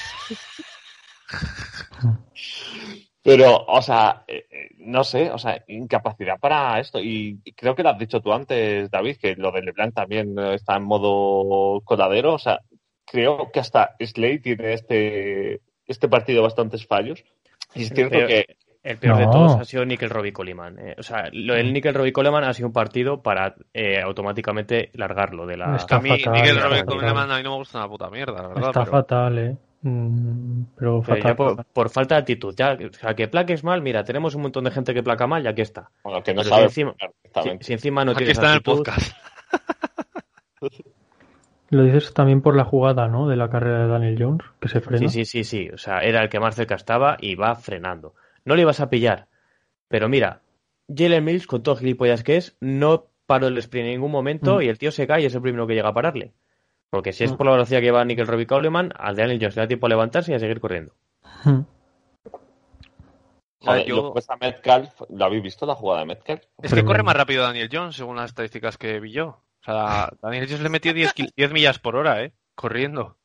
[3.23, 7.01] Pero, o sea, eh, eh, no sé, o sea, incapacidad para esto.
[7.01, 10.77] Y creo que lo has dicho tú antes, David, que lo de LeBlanc también está
[10.77, 12.35] en modo coladero.
[12.35, 12.61] O sea,
[13.05, 17.25] creo que hasta Slade tiene este, este partido bastantes fallos.
[17.75, 19.31] Y es cierto Pero- que El peor de No.
[19.33, 20.79] todos ha sido Nickel Robbie Coleman.
[20.79, 20.94] eh.
[20.96, 25.44] O sea, lo del Nickel Robbie Coleman ha sido un partido para eh, automáticamente largarlo
[25.44, 25.75] de la.
[25.75, 26.87] Está a mí, fatal, Robert fatal.
[26.87, 28.68] Coleman a mí no me gusta una puta mierda, la verdad.
[28.68, 29.57] Está pero- fatal, ¿eh?
[29.83, 31.35] Mm, pero fatal.
[31.35, 32.55] por, por falta de actitud.
[32.56, 35.44] Ya, o sea, que plaques mal, mira, tenemos un montón de gente que placa mal
[35.44, 35.90] y aquí está.
[36.04, 36.94] Bueno, que no Pero sabe si encima-
[37.42, 39.17] Si, si encima no Aquí tienes está en el actitud, podcast.
[41.77, 43.29] Lo dices también por la jugada, ¿no?
[43.29, 45.08] De la carrera de Daniel Jones, que se frena.
[45.08, 45.70] Sí, sí, sí, sí.
[45.70, 48.14] O sea, era el que más cerca estaba y va frenando.
[48.44, 49.27] No le ibas a pillar.
[49.88, 50.40] Pero mira,
[50.88, 54.62] Jalen Mills, con todo gilipollas que es, no paró el sprint en ningún momento Mm.
[54.62, 56.33] y el tío se cae y es el primero que llega a pararle.
[56.90, 57.37] Porque si es Mm.
[57.37, 59.88] por la velocidad que va Nickel Robbie Coleman, al Daniel Jones le da tiempo a
[59.90, 60.94] levantarse y a seguir corriendo.
[61.44, 61.60] Mm.
[63.60, 66.42] sea, Joder, yo- lo pues a Metcalf, ¿lo habéis visto la jugada de Metcalf?
[66.62, 69.40] Es que corre más rápido Daniel Jones, según las estadísticas que vi yo.
[69.67, 72.33] O sea, Daniel Jones le metió 10, kil- 10 millas por hora, ¿eh?
[72.54, 73.17] Corriendo.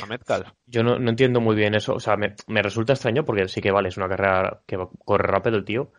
[0.00, 0.48] a Metcalf.
[0.66, 1.94] Yo no, no entiendo muy bien eso.
[1.94, 4.90] O sea, me, me resulta extraño porque sí que vale, es una carrera que va-
[5.04, 5.90] corre rápido el tío,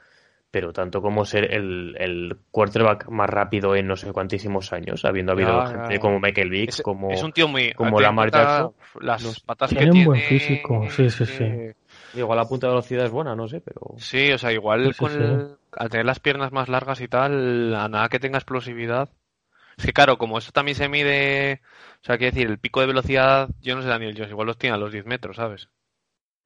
[0.51, 5.31] pero tanto como ser el, el quarterback más rápido en no sé cuantísimos años, habiendo
[5.31, 7.09] habido gente como Michael Vick, Es, como...
[7.09, 7.71] es un tío muy.
[7.73, 8.73] como Lamar Jackson.
[9.01, 11.45] Las Los- patas que Tiene un buen físico, sí, sí, sí.
[12.13, 13.81] Digo, la punta de velocidad es buena, no sé, pero...
[13.97, 15.17] Sí, o sea, igual Sí, sí, con sí.
[15.17, 19.09] el- al tener las piernas más largas y tal, a nada que tenga explosividad.
[19.77, 21.61] Es que claro, como eso también se mide,
[22.01, 24.57] o sea, quiero decir, el pico de velocidad, yo no sé Daniel Jones, igual los
[24.57, 25.69] tiene a los 10 metros, ¿sabes?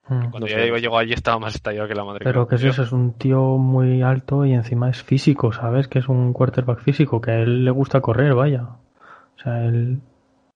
[0.08, 0.30] Mm.
[0.30, 0.82] Cuando No ya sé.
[0.82, 2.26] llegó allí estaba más estallado que la madre.
[2.26, 5.88] Pero que es eso, es un tío muy alto y encima es físico, ¿sabes?
[5.88, 8.64] Que es un quarterback físico, que a él le gusta correr, vaya.
[8.64, 10.02] O sea, él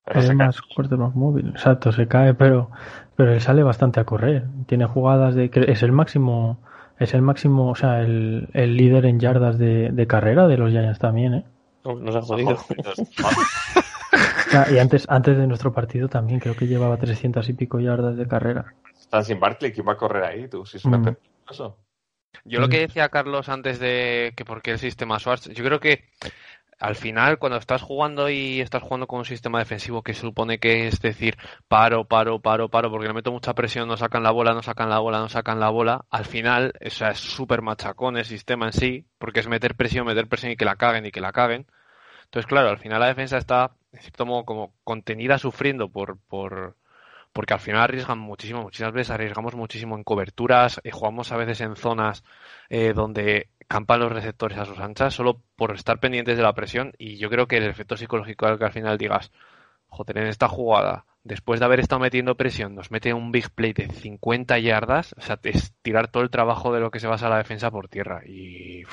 [0.04, 0.48] Pero es se cae.
[0.48, 1.50] más quarterback móvil.
[1.50, 2.72] Exacto, se cae, pero,
[3.16, 4.46] pero él sale bastante a correr.
[4.68, 5.50] Tiene jugadas de...
[5.50, 6.60] que Es el máximo,
[7.00, 10.72] es el máximo, o sea, el, el líder en yardas de, de carrera de los
[10.72, 11.46] Giants también, ¿eh?
[11.86, 12.58] No, nos ha jodido.
[14.54, 18.16] Ah, Y antes, antes de nuestro partido también creo que llevaba 300 y pico yardas
[18.16, 18.74] de carrera.
[18.98, 20.48] Están sin Barkley, ¿quién va a correr ahí?
[20.48, 21.18] Tú, si es una Mm.
[21.50, 21.78] eso.
[22.46, 25.80] Yo lo que decía Carlos antes de que por qué el sistema Schwartz, yo creo
[25.80, 26.06] que
[26.80, 30.88] al final cuando estás jugando y estás jugando con un sistema defensivo que supone que
[30.88, 34.54] es decir paro, paro, paro, paro, porque le meto mucha presión, no sacan la bola,
[34.54, 38.18] no sacan la bola, no sacan la bola, al final, o sea, es súper machacón
[38.18, 41.12] el sistema en sí, porque es meter presión, meter presión y que la caguen y
[41.12, 41.66] que la caguen.
[42.26, 46.76] Entonces, claro, al final la defensa está, en cierto modo, como contenida sufriendo por, por,
[47.36, 51.60] porque al final arriesgan muchísimo, muchísimas veces arriesgamos muchísimo en coberturas, eh, jugamos a veces
[51.62, 52.24] en zonas
[52.70, 56.94] eh, donde campan los receptores a sus anchas, solo por estar pendientes de la presión,
[56.98, 59.32] y yo creo que el efecto psicológico al que al final digas,
[59.90, 63.74] joder, en esta jugada, después de haber estado metiendo presión, nos mete un big play
[63.74, 67.28] de 50 yardas, o sea, es tirar todo el trabajo de lo que se basa
[67.28, 68.84] la defensa por tierra, y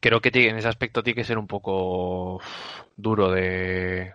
[0.00, 2.40] creo que en ese aspecto tiene que ser un poco
[2.96, 4.12] duro de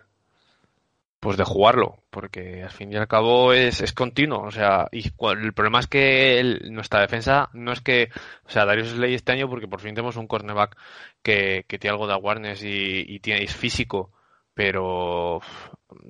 [1.20, 5.08] pues de jugarlo, porque al fin y al cabo es, es continuo, o sea, y
[5.08, 8.10] el problema es que nuestra defensa no es que,
[8.46, 10.78] o sea, Darius Slay este año porque por fin tenemos un cornerback
[11.24, 14.12] que, que tiene algo de awareness y, y tiene, físico,
[14.54, 15.42] pero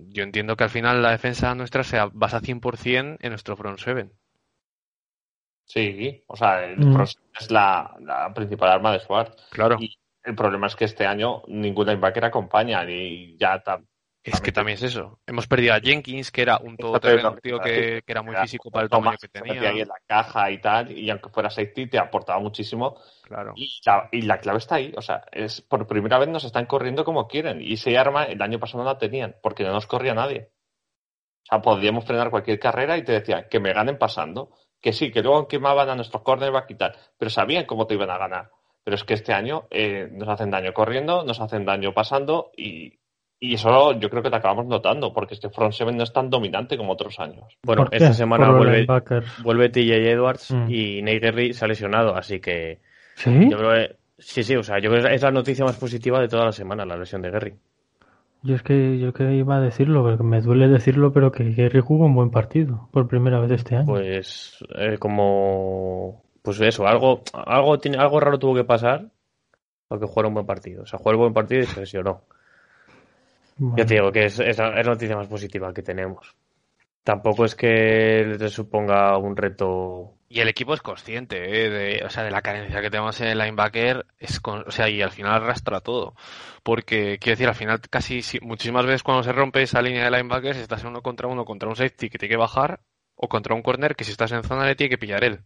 [0.09, 4.11] yo entiendo que al final la defensa nuestra se basa 100% en nuestro front seven.
[5.67, 7.01] Sí, o sea, el Mm.
[7.39, 9.35] Es la, la principal arma de Schwartz.
[9.51, 13.81] Claro, Y el problema es que este año ningún linebacker acompaña y ya ta-
[14.23, 15.19] es que también es eso.
[15.25, 18.69] Hemos perdido a Jenkins, que era un todoterreno, tío que, que era muy era físico
[18.69, 19.69] para el tamaño que ahí tenía.
[19.71, 22.97] en la caja y tal, y aunque fuera safety te aportaba muchísimo.
[23.23, 23.53] Claro.
[23.55, 26.65] Y la, y la clave está ahí, o sea, es por primera vez nos están
[26.65, 27.61] corriendo como quieren.
[27.61, 30.49] Y ese arma el año pasado no la tenían, porque no nos corría nadie.
[31.43, 34.51] O sea, podíamos frenar cualquier carrera y te decían que me ganen pasando.
[34.81, 38.09] Que sí, que luego quemaban a nuestros cornerback y tal, pero sabían cómo te iban
[38.09, 38.49] a ganar.
[38.83, 42.99] Pero es que este año eh, nos hacen daño corriendo, nos hacen daño pasando y,
[43.39, 46.29] y eso yo creo que lo acabamos notando, porque este front seven no es tan
[46.29, 47.57] dominante como otros años.
[47.63, 48.87] Bueno, esta semana vuelve,
[49.43, 50.71] vuelve TJ Edwards Mm.
[50.71, 52.79] y Nate Gerry se ha lesionado, así que
[53.15, 53.49] ¿Sí?
[53.49, 56.21] yo creo que, sí, sí, o sea, yo creo que es la noticia más positiva
[56.21, 57.53] de toda la semana, la lesión de Gerry.
[58.43, 61.79] Yo es que yo que iba a decirlo, porque me duele decirlo, pero que Gary
[61.81, 63.87] jugó un buen partido por primera vez este año.
[63.87, 69.09] Pues eh, como pues eso, algo algo tiene algo raro tuvo que pasar
[69.87, 70.83] para que jugara un buen partido.
[70.83, 72.23] O sea, jugó un buen partido y se lesionó.
[73.57, 76.35] Bueno, Ya te digo que es, es la, es la noticia más positiva que tenemos.
[77.03, 80.16] Tampoco es que le suponga un reto.
[80.29, 81.69] Y el equipo es consciente, ¿eh?
[81.69, 84.89] de, o sea, de la carencia que tenemos en el linebacker, es con- o sea,
[84.89, 86.15] y al final arrastra todo.
[86.63, 90.11] Porque, quiero decir, al final casi si- muchísimas veces cuando se rompe esa línea de
[90.11, 92.81] linebackers, estás en uno contra uno contra un safety que tiene que bajar,
[93.15, 95.41] o contra un corner que si estás en zona le tiene que pillar él.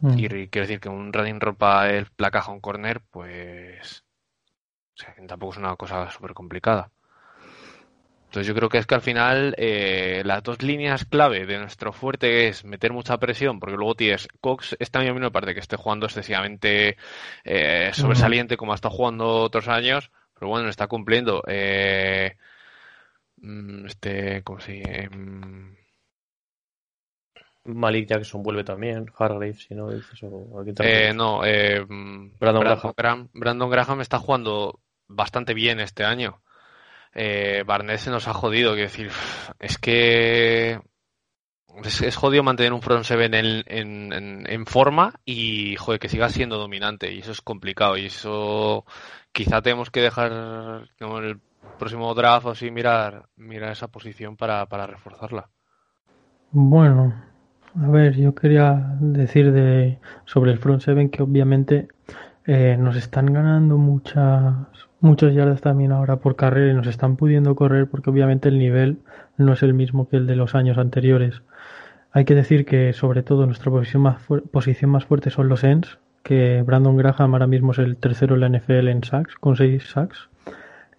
[0.00, 0.18] mm.
[0.18, 4.04] Y quiero decir que un running rompa el placaje a un corner, pues.
[4.94, 6.90] O sea, que tampoco es una cosa súper complicada.
[8.32, 11.92] Entonces yo creo que es que al final eh, las dos líneas clave de nuestro
[11.92, 15.52] fuerte es meter mucha presión, porque luego tienes Cox, este año a mí me parece
[15.52, 16.96] que esté jugando excesivamente
[17.44, 21.42] eh, sobresaliente como ha estado jugando otros años, pero bueno, está cumpliendo.
[21.46, 22.38] Eh,
[23.36, 25.02] mm, este, ¿cómo se dice?
[25.02, 25.76] Em,
[27.64, 32.94] Malik Jackson vuelve también, Hargrave, si no dices o aquí Eh, no, mm, Brandon Brandon,
[32.96, 33.28] Graham.
[33.34, 36.40] Brandon Graham está jugando bastante bien este año.
[37.14, 39.10] Eh, Barnett se nos ha jodido, quiero decir,
[39.58, 40.80] es que
[41.84, 46.08] es, es jodido mantener un front seven en, en, en- en forma y joder, que
[46.08, 48.84] siga siendo dominante y eso es complicado y eso
[49.32, 51.40] quizá tenemos que dejar como en el
[51.78, 55.50] próximo draft o así mirar, mirar esa posición para, para reforzarla.
[56.50, 57.14] Bueno,
[57.80, 61.88] a ver, yo quería decir de sobre el front seven que obviamente
[62.46, 64.54] eh, nos están ganando muchas
[65.02, 68.98] muchas yardas también ahora por carrera y nos están pudiendo correr porque obviamente el nivel
[69.36, 71.42] no es el mismo que el de los años anteriores.
[72.12, 75.98] Hay que decir que sobre todo nuestra posición más, posición más fuerte son los ends,
[76.22, 79.82] que Brandon Graham ahora mismo es el tercero en la NFL en sacks, con 6
[79.88, 80.28] sacks.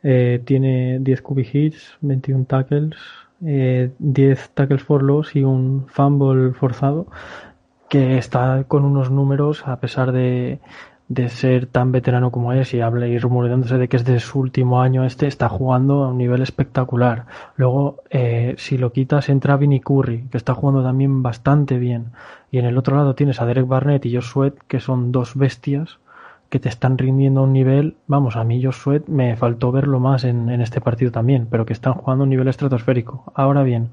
[0.04, 2.97] Eh, tiene 10 cubic hits, 21 tackles,
[3.45, 7.08] eh, 10 tackles for loss y un fumble forzado,
[7.89, 10.60] que está con unos números a pesar de,
[11.08, 14.39] de ser tan veterano como es y habla y rumoreándose de que es de su
[14.39, 17.26] último año este, está jugando a un nivel espectacular.
[17.56, 22.12] Luego, eh, si lo quitas, entra Vinny Curry, que está jugando también bastante bien.
[22.51, 25.36] Y en el otro lado tienes a Derek Barnett y Josh Sweat, que son dos
[25.36, 25.99] bestias
[26.49, 29.99] que te están rindiendo a un nivel, vamos, a mí Josh Sweat me faltó verlo
[29.99, 33.24] más en, en este partido también, pero que están jugando a un nivel estratosférico.
[33.34, 33.89] Ahora bien,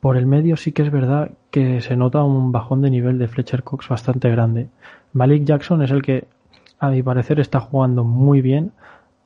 [0.00, 3.28] por el medio sí que es verdad que se nota un bajón de nivel de
[3.28, 4.68] Fletcher Cox bastante grande.
[5.12, 6.24] Malik Jackson es el que
[6.80, 8.72] a mi parecer está jugando muy bien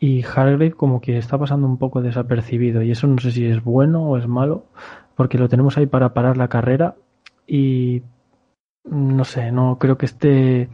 [0.00, 3.62] y Hargrave como que está pasando un poco desapercibido y eso no sé si es
[3.62, 4.66] bueno o es malo
[5.14, 6.96] porque lo tenemos ahí para parar la carrera
[7.46, 8.02] y
[8.84, 10.68] no sé, no creo que esté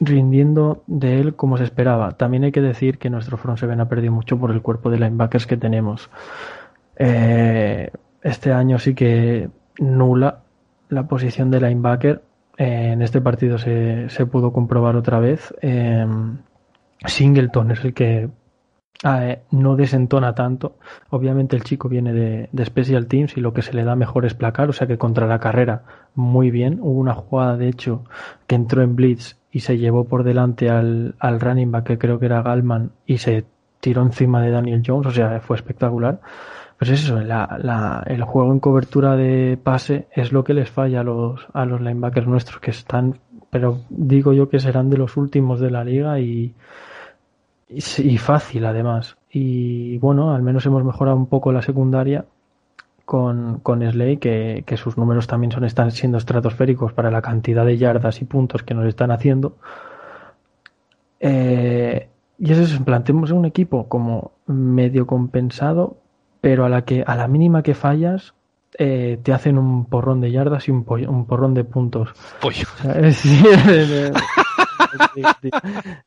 [0.00, 2.12] rindiendo de él como se esperaba.
[2.12, 4.98] También hay que decir que nuestro front seven ha perdido mucho por el cuerpo de
[4.98, 6.10] linebackers que tenemos.
[6.96, 7.90] Eh,
[8.22, 9.48] este año sí que
[9.78, 10.42] nula
[10.88, 12.22] la posición de linebacker
[12.56, 15.54] en este partido se, se pudo comprobar otra vez.
[15.62, 16.06] Eh,
[17.04, 18.28] Singleton es el que
[19.04, 20.76] eh, no desentona tanto.
[21.10, 24.26] Obviamente el chico viene de, de, Special Teams y lo que se le da mejor
[24.26, 25.82] es placar, o sea que contra la carrera
[26.14, 26.78] muy bien.
[26.80, 28.04] Hubo una jugada, de hecho,
[28.46, 32.18] que entró en Blitz y se llevó por delante al, al running back, que creo
[32.18, 33.44] que era Galman, y se
[33.80, 36.20] tiró encima de Daniel Jones, o sea, fue espectacular.
[36.82, 40.68] Pues es eso, la, la, el juego en cobertura de pase es lo que les
[40.68, 43.20] falla a los, a los linebackers nuestros que están,
[43.50, 46.52] pero digo yo que serán de los últimos de la liga y,
[47.68, 49.16] y, y fácil además.
[49.30, 52.24] Y bueno, al menos hemos mejorado un poco la secundaria
[53.04, 57.64] con, con Slay, que, que sus números también son, están siendo estratosféricos para la cantidad
[57.64, 59.54] de yardas y puntos que nos están haciendo.
[61.20, 62.08] Eh,
[62.40, 66.01] y eso es, planteemos un equipo como medio compensado,
[66.42, 68.34] pero a la que a la mínima que fallas
[68.76, 72.10] eh, te hacen un porrón de yardas y un, pollo, un porrón de puntos.
[72.42, 72.66] Pollo.
[73.22, 73.42] Sí,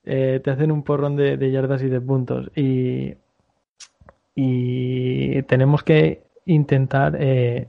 [0.03, 2.51] eh, te hacen un porrón de, de, yardas y de puntos.
[2.55, 3.15] Y,
[4.35, 7.67] y tenemos que intentar eh,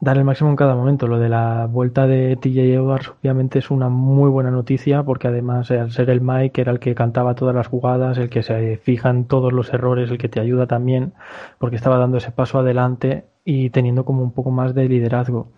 [0.00, 1.06] dar el máximo en cada momento.
[1.06, 5.70] Lo de la vuelta de TJ Edwards obviamente es una muy buena noticia porque además
[5.70, 9.10] al ser el Mike era el que cantaba todas las jugadas, el que se fija
[9.10, 11.14] en todos los errores, el que te ayuda también
[11.58, 15.48] porque estaba dando ese paso adelante y teniendo como un poco más de liderazgo.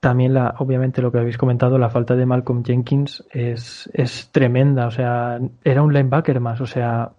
[0.00, 4.86] También la, obviamente lo que habéis comentado, la falta de Malcolm Jenkins es, es tremenda,
[4.86, 7.12] o sea, era un linebacker más, o sea,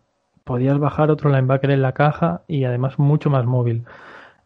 [0.43, 3.86] podías bajar otro linebacker en la caja y además mucho más móvil.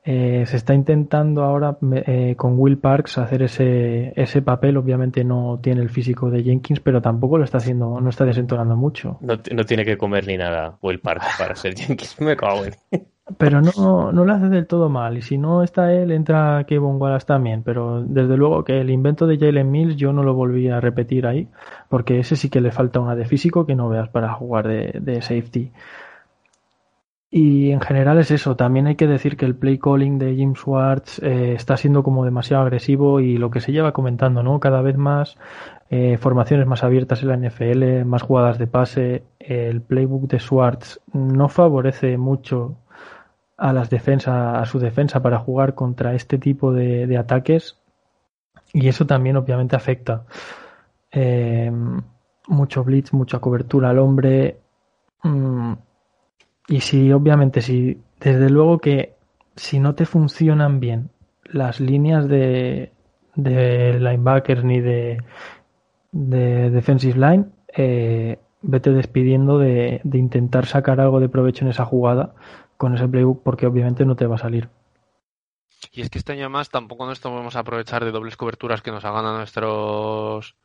[0.06, 1.78] Eh, se está intentando ahora
[2.08, 4.78] eh, con Will Parks hacer ese, ese papel.
[4.78, 8.76] Obviamente no tiene el físico de Jenkins, pero tampoco lo está haciendo, no está desentonando
[8.76, 9.18] mucho.
[9.22, 12.20] No, no tiene que comer ni nada Will Parks para ser Jenkins.
[12.22, 12.74] Me cago en.
[13.38, 15.18] Pero no, no lo hace del todo mal.
[15.18, 17.62] Y si no está él, entra Kevin Wallace también.
[17.64, 21.28] Pero desde luego que el invento de Jalen Mills yo no lo volví a repetir
[21.28, 21.48] ahí.
[21.90, 25.00] Porque ese sí que le falta una de físico que no veas para jugar de,
[25.00, 25.72] de safety.
[27.32, 28.56] Y en general es eso.
[28.56, 32.26] También hay que decir que el play calling de Jim Schwartz eh, está siendo como
[32.26, 34.60] demasiado agresivo y lo que se lleva comentando, ¿no?
[34.60, 35.38] Cada vez más
[35.92, 39.24] eh, formaciones más abiertas en la NFL, más jugadas de pase.
[39.40, 42.78] El playbook de Schwartz no favorece mucho
[43.58, 47.78] a las defensas, a su defensa para jugar contra este tipo de, ataques
[48.74, 50.26] y eso también obviamente afecta.
[51.12, 51.72] Eh,
[52.48, 54.60] mucho blitz, mucha cobertura al hombre.
[55.24, 55.74] Mmm,
[56.70, 59.16] y si, obviamente, si, desde luego que
[59.56, 61.10] si no te funcionan bien
[61.44, 62.94] las líneas de,
[63.36, 65.18] de linebackers ni de,
[66.12, 67.46] de defensive line,
[67.76, 72.36] eh, vete despidiendo de, de, intentar sacar algo de provecho en esa jugada
[72.78, 74.70] con ese playbook porque obviamente no te va a salir.
[75.92, 78.92] Y es que este año más tampoco nos vamos a aprovechar de dobles coberturas que
[78.92, 80.56] nos hagan a nuestros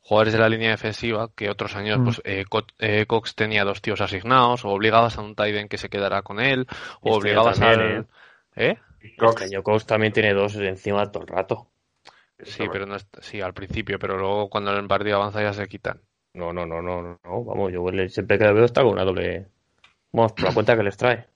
[0.00, 2.04] jugadores de la línea defensiva que otros años mm.
[2.04, 5.78] pues eh, Co eh, Cox tenía dos tíos asignados o obligabas a un Tyden que
[5.78, 6.66] se quedara con él
[7.00, 8.08] o este obligabas también,
[8.56, 8.78] a ¿Eh?
[9.18, 9.42] Cox.
[9.42, 11.68] Este año Cox también tiene dos encima todo el rato.
[12.42, 13.06] Sí, pero no es...
[13.20, 16.00] sí, al principio, pero luego cuando el partido avanza ya se quitan.
[16.32, 19.48] No, no, no, no, no, vamos, yo siempre que veo está con una doble
[20.12, 21.26] vamos, por la cuenta que les trae.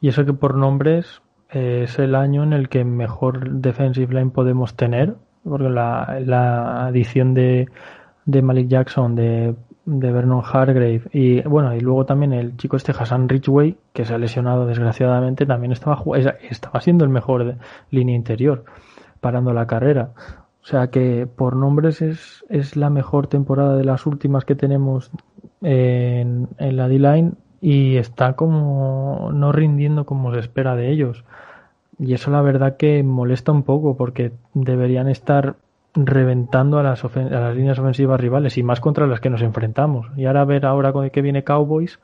[0.00, 4.30] Y eso que por nombres eh, es el año en el que mejor defensive line
[4.30, 7.68] podemos tener porque la, la adición de,
[8.24, 9.54] de Malik Jackson, de
[9.86, 14.14] de Vernon Hargrave y bueno y luego también el chico este Hassan Ridgway que se
[14.14, 16.02] ha lesionado desgraciadamente también estaba
[16.48, 17.56] estaba siendo el mejor de
[17.90, 18.64] línea interior
[19.20, 20.10] parando la carrera.
[20.62, 25.10] O sea que por nombres es, es la mejor temporada de las últimas que tenemos
[25.62, 31.24] en, en la D-Line y está como no rindiendo como se espera de ellos
[31.98, 35.56] y eso la verdad que molesta un poco porque deberían estar
[35.94, 39.42] reventando a las, ofen- a las líneas ofensivas rivales y más contra las que nos
[39.42, 40.06] enfrentamos.
[40.16, 42.00] Y ahora a ver ahora con el que viene Cowboys,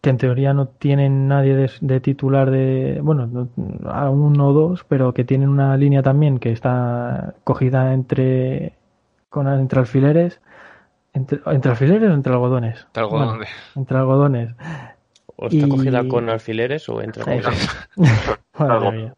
[0.00, 3.48] que en teoría no tienen nadie de, de titular de, bueno, no-
[3.90, 8.72] a un 1 o dos, pero que tienen una línea también que está cogida entre,
[9.28, 10.40] con, entre alfileres.
[11.12, 12.80] Entre, ¿Entre alfileres o entre algodones?
[12.86, 13.36] Entre algodones.
[13.38, 14.50] Bueno, entre algodones.
[15.36, 17.68] ¿O está Y- cogida con alfileres o entre algodones?
[18.58, 19.14] Madre mía.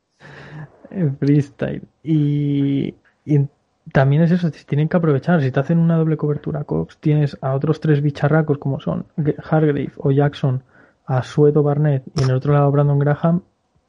[0.90, 1.82] Eh, Freestyle.
[2.02, 3.46] Y, y
[3.92, 5.40] también es eso, tienen que aprovechar.
[5.42, 9.06] Si te hacen una doble cobertura Cox, tienes a otros tres bicharracos como son
[9.50, 10.62] Hargrave o Jackson,
[11.06, 13.42] a Suedo Barnett y en el otro lado Brandon Graham.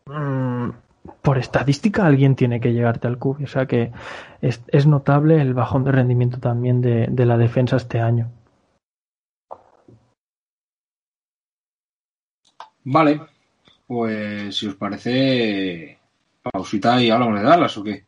[0.06, 0.70] mm,
[1.22, 3.44] por estadística alguien tiene que llegarte al cubo.
[3.44, 3.92] O sea que
[4.42, 8.30] es, es notable el bajón de rendimiento también de, de la defensa este año.
[12.84, 13.22] Vale,
[13.90, 15.98] pues si os parece,
[16.44, 18.06] pausita y hablamos de Dallas o qué.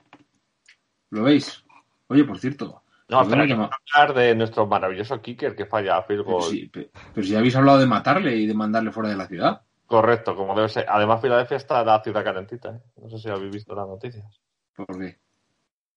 [1.10, 1.66] ¿Lo veis?
[2.08, 6.04] Oye, por cierto, No, ¿por qué pero que hablar de nuestro maravilloso kicker que falla
[6.04, 6.52] field pero, goal.
[6.52, 9.62] si, pe- pero si habéis hablado de matarle y de mandarle fuera de la ciudad.
[9.88, 10.86] Correcto, como debe ser.
[10.88, 12.76] Además, Filadelfia está la ciudad calentita.
[12.76, 12.82] ¿eh?
[12.98, 14.40] No sé si habéis visto las noticias.
[14.76, 15.18] ¿Por qué?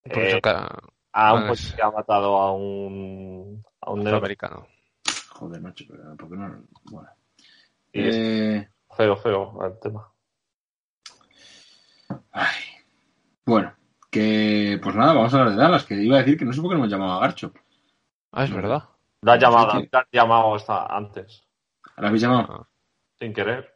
[0.02, 0.78] Por Eh, eso ca-
[1.12, 4.16] a un es- policía ha matado a un, a un negro.
[4.16, 4.66] afroamericano.
[5.28, 6.64] Joder, macho, pero ¿por qué no?
[6.84, 7.08] Bueno.
[7.92, 8.66] Eh,
[8.96, 10.10] feo, feo el tema.
[12.32, 12.54] ay.
[13.46, 13.74] Bueno,
[14.10, 16.60] que pues nada, vamos a hablar de Dallas, que iba a decir que no sé
[16.60, 17.52] por qué no hemos llamado a Garcho.
[18.32, 18.84] Ah, es verdad.
[19.20, 19.88] Lo has llamado, Sí, sí.
[19.92, 21.46] lo has llamado esta- antes,
[21.96, 22.68] ¿La habéis llamado?
[23.18, 23.72] sin querer.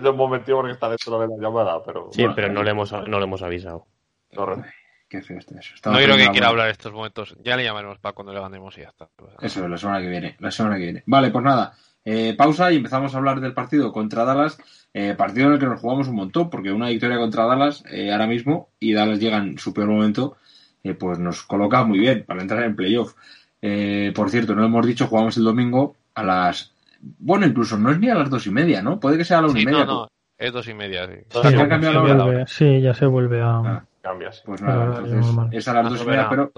[0.00, 2.08] Lo hemos metido porque está dentro de la llamada, pero.
[2.12, 2.64] Sí, Bueno, pero no ahí.
[2.66, 3.86] le hemos, no le hemos avisado.
[4.34, 4.64] Correcto.
[5.08, 5.74] Qué feo está eso.
[5.74, 7.34] Estaba No creo que quiera la- hablar en estos momentos.
[7.42, 9.08] Ya le llamaremos para cuando le ganemos y ya está.
[9.40, 10.36] Eso, la semana que viene.
[10.38, 11.02] La semana que viene.
[11.06, 11.74] Vale, pues nada.
[12.10, 14.58] Eh, pausa y empezamos a hablar del partido contra Dallas.
[14.94, 18.10] eh, partido en el que nos jugamos un montón, porque una victoria contra Dallas eh,
[18.10, 20.36] ahora mismo y Dallas llega en su peor momento,
[20.82, 23.14] eh, pues nos coloca muy bien para entrar en playoff.
[23.60, 26.72] Eh, por cierto, no lo hemos dicho, jugamos el domingo a las.
[27.18, 28.98] Bueno, incluso no es ni a las dos y media, ¿no?
[28.98, 29.84] Puede que sea a la una Sí, y media.
[29.84, 30.08] no, no.
[30.38, 31.14] Es dos y media, sí.
[31.42, 32.46] ¿Ya la hora?
[32.46, 33.58] sí, ya se vuelve a...
[33.58, 33.84] Ah.
[34.32, 34.40] Sí.
[34.46, 36.50] Pues nada, entonces es a las dos y media, pero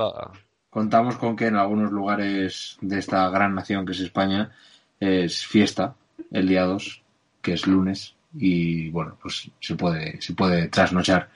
[0.69, 4.53] contamos con que en algunos lugares de esta gran nación que es España
[5.01, 5.95] es fiesta
[6.31, 7.03] el día 2,
[7.41, 11.29] que es lunes, y bueno, pues se puede, se puede trasnochar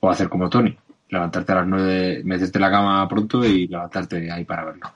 [0.00, 0.76] o hacer como Tony,
[1.10, 4.92] levantarte a las 9, meterte la cama pronto y levantarte ahí para verlo.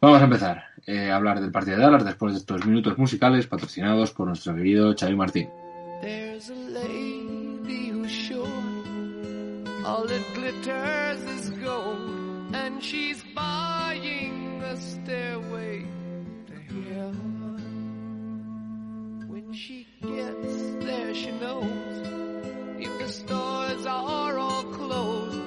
[0.00, 3.46] Vamos a empezar eh, a hablar del partido de Dallas después de estos minutos musicales
[3.46, 5.48] patrocinados por nuestro querido Xavi Martín.
[20.80, 22.06] There, she knows
[22.78, 25.40] if the stores are all closed,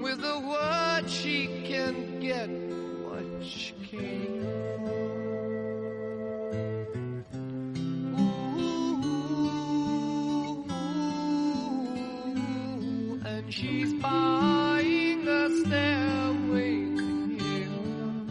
[0.00, 4.40] with a word she can get what she came
[13.26, 18.26] and she's buying a stairway to heaven.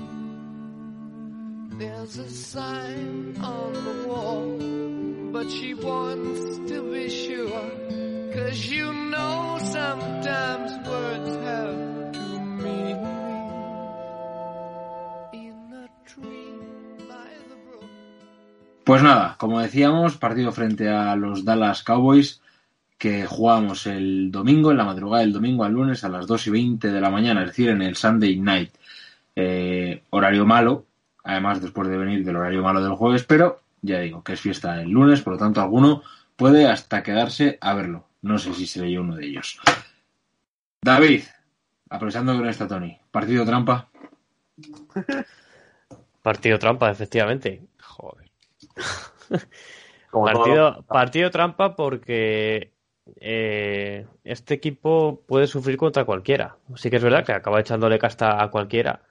[1.77, 3.08] There's a sign
[5.47, 7.71] she wants to be sure.
[8.51, 11.39] You know sometimes words.
[18.89, 22.41] Pues nada, como decíamos, partido frente a los Dallas Cowboys
[22.97, 26.49] que jugamos el domingo, en la madrugada del domingo al lunes a las 2 y
[26.49, 28.71] 20 de la mañana, es decir, en el Sunday Night.
[29.35, 30.85] Eh, horario malo,
[31.23, 34.81] además después de venir del horario malo del jueves, pero ya digo que es fiesta
[34.81, 36.03] el lunes, por lo tanto alguno
[36.35, 38.07] puede hasta quedarse a verlo.
[38.21, 39.59] No sé si seré yo uno de ellos.
[40.81, 41.23] David,
[41.89, 43.89] aprovechando que no está Tony, partido trampa.
[46.21, 47.65] Partido trampa, efectivamente.
[47.81, 48.29] Joder.
[50.11, 52.73] Todo partido trampa porque
[53.15, 56.57] eh, este equipo puede sufrir contra cualquiera.
[56.75, 59.03] Sí que es verdad que acaba echándole casta a cualquiera,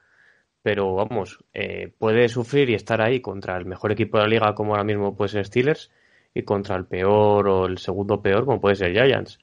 [0.62, 4.54] pero vamos, eh, puede sufrir y estar ahí contra el mejor equipo de la liga
[4.54, 5.90] como ahora mismo puede ser Steelers
[6.34, 9.38] y contra el peor o el segundo peor como puede ser Giants.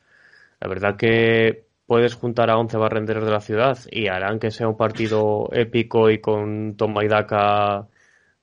[0.60, 4.68] La verdad que puedes juntar a 11 barrenderos de la ciudad y harán que sea
[4.68, 7.88] un partido épico y con toma y daca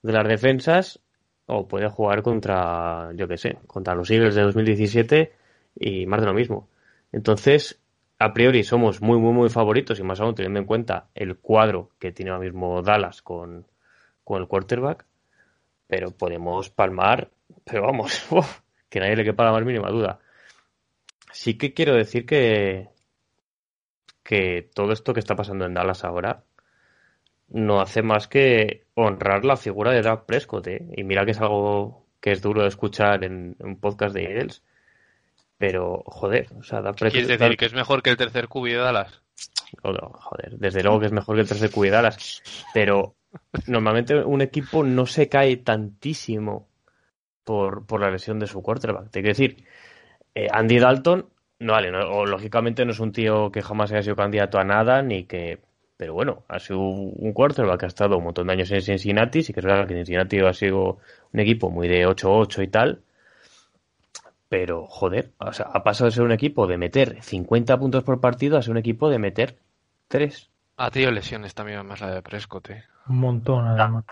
[0.02, 1.00] de las defensas
[1.46, 5.32] o puede jugar contra, yo qué sé, contra los Eagles de 2017
[5.78, 6.68] y más de lo mismo.
[7.12, 7.81] Entonces,
[8.22, 11.90] a priori somos muy, muy, muy favoritos y más aún teniendo en cuenta el cuadro
[11.98, 13.66] que tiene ahora mismo Dallas con,
[14.22, 15.04] con el quarterback,
[15.88, 17.30] pero podemos palmar,
[17.64, 18.26] pero vamos,
[18.88, 20.20] que nadie le quepa la más mínima duda.
[21.32, 22.90] Sí que quiero decir que,
[24.22, 26.44] que todo esto que está pasando en Dallas ahora
[27.48, 30.68] no hace más que honrar la figura de Dak Prescott.
[30.68, 30.86] ¿eh?
[30.96, 34.62] Y mira que es algo que es duro de escuchar en un podcast de Eagles.
[35.62, 37.12] Pero, joder, o sea, Prescott.
[37.12, 39.22] ¿Quieres decir que es mejor que el tercer QB de Dallas?
[39.84, 42.42] No, joder, desde luego que es mejor que el tercer QB de Dallas.
[42.74, 43.14] Pero
[43.68, 46.66] normalmente un equipo no se cae tantísimo
[47.44, 49.10] por, por la lesión de su quarterback.
[49.10, 49.64] Te quiero decir,
[50.34, 51.28] eh, Andy Dalton,
[51.60, 54.64] no vale, no, o, lógicamente no es un tío que jamás haya sido candidato a
[54.64, 55.60] nada, ni que
[55.96, 59.44] pero bueno, ha sido un quarterback que ha estado un montón de años en Cincinnati,
[59.44, 60.98] sí que es verdad que Cincinnati ha sido
[61.32, 63.02] un equipo muy de 8-8 y tal,
[64.52, 68.20] pero joder, o sea, ha pasado de ser un equipo de meter 50 puntos por
[68.20, 69.56] partido a ser un equipo de meter
[70.08, 70.50] 3.
[70.76, 72.84] Ha tenido lesiones también más la de Prescott, ¿eh?
[73.08, 74.04] Un montón, además.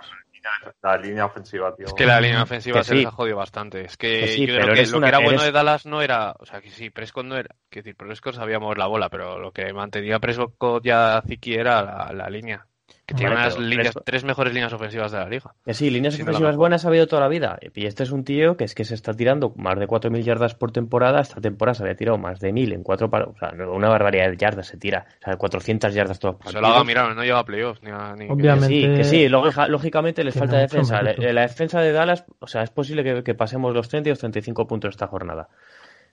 [0.83, 1.85] La línea ofensiva, tío.
[1.85, 2.97] Es que la línea ofensiva Que se sí.
[3.01, 3.85] les ha jodido bastante.
[3.85, 6.01] Es que, Que sí, yo creo que lo una- que era bueno de Dallas no
[6.01, 6.35] era.
[6.39, 7.55] O sea, que sí, Prescott no era.
[7.69, 11.83] Quiero decir, Prescott sabía mover la bola, pero lo que mantenía Prescott ya Ziki era
[11.83, 12.67] la, la línea.
[13.11, 15.53] Que tiene Vale, unas pero líneas, tres mejores líneas ofensivas de la liga.
[15.65, 17.59] Que sí, líneas Sí, la ofensivas buenas ha habido toda la vida.
[17.75, 20.55] Y este es un tío que es que se está tirando más de 4.000 yardas
[20.55, 21.21] por temporada.
[21.21, 24.31] Esta temporada se había tirado más de 1.000 en cuatro par- O sea, una barbaridad
[24.31, 25.07] de yardas se tira.
[25.23, 26.63] O sea, 400 yardas todos los Se partidos.
[26.63, 29.29] lo haga mirar, no lleva a playoffs ni a- ni- Que Obviamente- sí, que sí,
[29.29, 31.03] lógica- lógicamente les falta defensa.
[31.03, 31.23] mérito.
[31.23, 34.13] La, la defensa de Dallas, o sea, es posible que, que pasemos los 30 y
[34.13, 35.49] los 35 puntos esta jornada.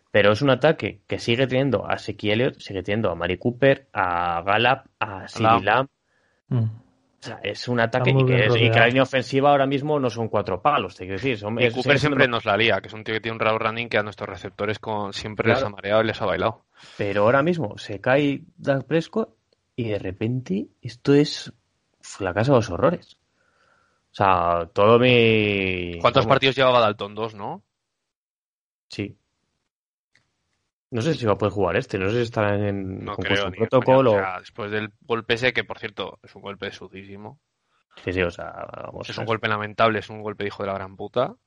[0.10, 3.88] Pero es un ataque que sigue teniendo a Seki Elliott, sigue teniendo a Mari Cooper,
[3.94, 5.64] a Gallup, a CeeDee Lamb.
[5.64, 5.88] Lamb.
[6.50, 6.87] Mm.
[7.28, 10.00] O sea, es un ataque y que, es- y que la línea ofensiva ahora mismo
[10.00, 11.38] no son cuatro palos, te quiero decir.
[11.38, 13.40] Son, Y es- Cooper siempre nos la lía, que es un tío que tiene un
[13.40, 16.66] route running que a nuestros receptores con, siempre les ha mareado y les ha bailado.
[16.98, 19.36] Pero ahora mismo se cae Dak Prescott
[19.76, 21.52] y de repente esto es
[22.22, 23.18] la casa de los horrores.
[24.12, 26.00] O sea, todo mi...
[26.00, 27.14] ¿Cuántos partidos llevaba Dalton?
[27.14, 27.62] Dos, ¿no?
[28.90, 29.18] Sí.
[30.90, 33.52] No sé si va a poder jugar este, no sé si estará en No creo.
[33.52, 34.12] protocolo.
[34.14, 37.40] O sea, después del golpe ese, que por cierto es un golpe sudísimo.
[38.04, 38.54] Sí, sí, o sea,
[38.86, 39.10] vamos.
[39.10, 41.32] Es un golpe lamentable, es un golpe de hijo de la gran puta.
[41.32, 41.38] O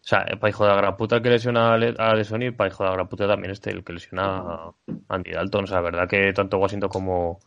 [0.00, 2.68] sea, para hijo de la gran puta que lesiona a Le- a Lesoni y para
[2.68, 4.72] hijo de la gran puta también este, el que lesiona a
[5.08, 5.64] Andy Dalton.
[5.64, 7.40] O sea, la verdad que tanto Washington como,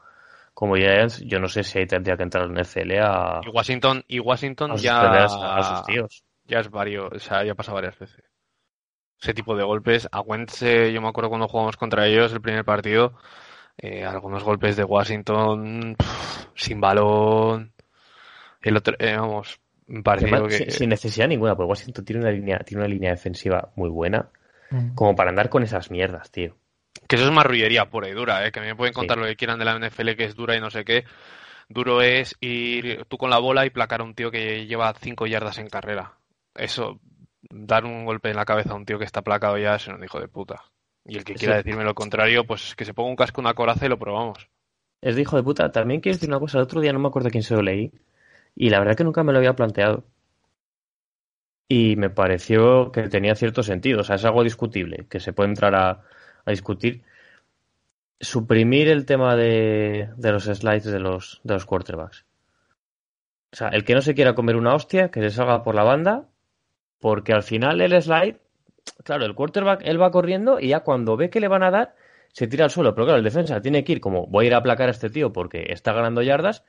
[0.53, 4.03] como Giants, yo no sé si ahí tendría que entrar en NFL a, Y Washington,
[4.07, 6.23] y Washington a ya, suspender a, a sus tíos.
[6.45, 8.23] ya es varios, o sea, ya pasa varias veces.
[9.21, 12.41] Ese tipo de golpes, a Wentz, eh, yo me acuerdo cuando jugamos contra ellos el
[12.41, 13.13] primer partido,
[13.77, 17.71] eh, algunos golpes de Washington pff, sin balón.
[18.61, 22.21] El otro, eh, vamos, un partido Además, que sin, sin necesidad ninguna, porque Washington tiene
[22.21, 24.29] una línea, tiene una línea defensiva muy buena,
[24.71, 24.95] Mm.
[24.95, 26.55] como para andar con esas mierdas, tío.
[27.07, 28.51] Que eso es marrullería pura y dura, ¿eh?
[28.53, 28.99] Que a mí me pueden Sí.
[28.99, 31.03] contar lo que quieran de la NFL, que es dura y no sé qué.
[31.67, 35.27] Duro es ir tú con la bola y placar a un tío que lleva 5
[35.27, 36.13] yardas en carrera.
[36.55, 36.99] Eso,
[37.49, 40.03] dar un golpe en la cabeza a un tío que está placado ya es un
[40.03, 40.63] hijo de puta.
[41.05, 41.39] Y el que Sí.
[41.39, 44.49] quiera decirme lo contrario, pues que se ponga un casco, una coraza y lo probamos.
[45.01, 45.71] Es de hijo de puta.
[45.71, 47.91] También quiero decir una cosa, el otro día no me acuerdo quién se lo leí,
[48.55, 50.03] y la verdad que nunca me lo había planteado.
[51.67, 55.49] Y me pareció que tenía cierto sentido, o sea, es algo discutible, que se puede
[55.49, 55.89] entrar a,
[56.45, 57.01] a discutir.
[58.19, 62.25] Suprimir el tema de, de los slides de los, de los quarterbacks.
[63.51, 65.83] O sea, el que no se quiera comer una hostia, que se salga por la
[65.83, 66.27] banda,
[67.01, 68.37] porque al final el slide,
[69.03, 71.95] claro, el quarterback, él va corriendo y ya cuando ve que le van a dar,
[72.31, 72.95] se tira al suelo.
[72.95, 75.09] Pero claro, el defensa tiene que ir como, voy a ir a aplacar a este
[75.09, 76.63] tío porque está ganando yardas,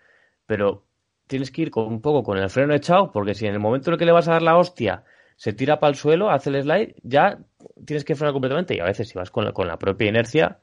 [0.47, 0.85] pero
[1.27, 3.91] tienes que ir con, un poco con el freno echado, porque si en el momento
[3.91, 5.05] en el que le vas a dar la hostia
[5.37, 7.39] se tira para el suelo, hace el slide, ya
[7.85, 8.75] tienes que frenar completamente.
[8.75, 10.61] Y a veces, si vas con la, con la propia inercia,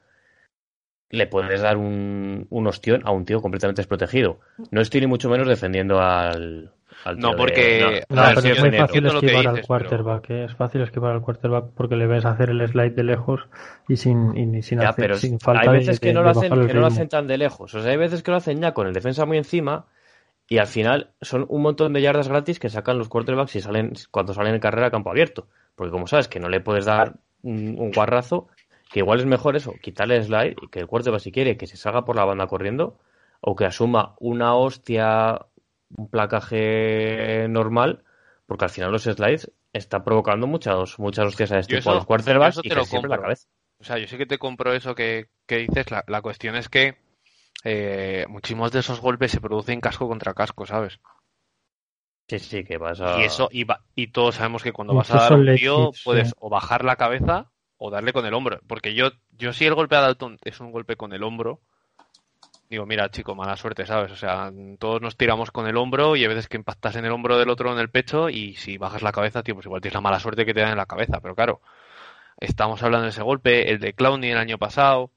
[1.10, 4.40] le puedes dar un, un ostión a un tío completamente desprotegido.
[4.72, 6.72] No estoy ni mucho menos defendiendo al.
[7.06, 10.30] Al No, porque- No, pero es muy fácil lo que esquivar dices, al pero- quarterback,
[10.30, 10.44] ¿eh?
[10.46, 13.42] es fácil esquivar al quarterback porque le ves hacer el slide de lejos
[13.88, 16.30] y sin, y sin, Ya, hacer- pero sin falta hay veces de, que no lo
[16.30, 17.74] hacen, que no lo hacen tan de lejos.
[17.76, 19.86] O sea, hay veces que lo hacen ya con el defensa muy encima
[20.48, 23.94] y al final son un montón de yardas gratis que sacan los quarterbacks y salen
[24.12, 25.48] cuando salen en carrera a campo abierto.
[25.76, 28.48] Porque como sabes que no le puedes dar un, un guarrazo,
[28.92, 31.68] que igual es mejor eso, quitarle el slide y que el quarterback si quiere que
[31.68, 32.98] se salga por la banda corriendo
[33.42, 35.40] o que asuma una hostia,
[35.98, 38.04] un placaje normal,
[38.46, 41.96] porque al final los slides está provocando muchas, muchas hostias a este Yo tipo a
[41.96, 43.48] los quarterbacks eso y te que lo siempre la cabeza.
[43.80, 45.92] O sea, yo sí que te compro eso que, que dices.
[45.92, 46.98] La, la cuestión es que
[47.66, 51.00] eh, muchísimos de esos golpes se producen casco contra casco, ¿sabes?
[52.30, 53.12] Sí, sí, que vas a...
[53.14, 56.00] Y eso, y, va- y todos sabemos que cuando vas a dar un tío, hits,
[56.04, 56.04] sí.
[56.04, 58.60] puedes o bajar la cabeza o darle con el hombro.
[58.68, 61.62] Porque yo, yo si el golpe a Dalton es un golpe con el hombro,
[62.70, 64.12] digo, mira, chico, mala suerte, ¿sabes?
[64.12, 67.12] O sea, todos nos tiramos con el hombro y hay veces que impactas en el
[67.12, 69.96] hombro del otro en el pecho y si bajas la cabeza, tío, pues igual tienes
[69.96, 71.20] la mala suerte que te dan en la cabeza.
[71.22, 71.62] Pero claro,
[72.38, 75.12] estamos hablando de ese golpe, el de Clowney el año pasado.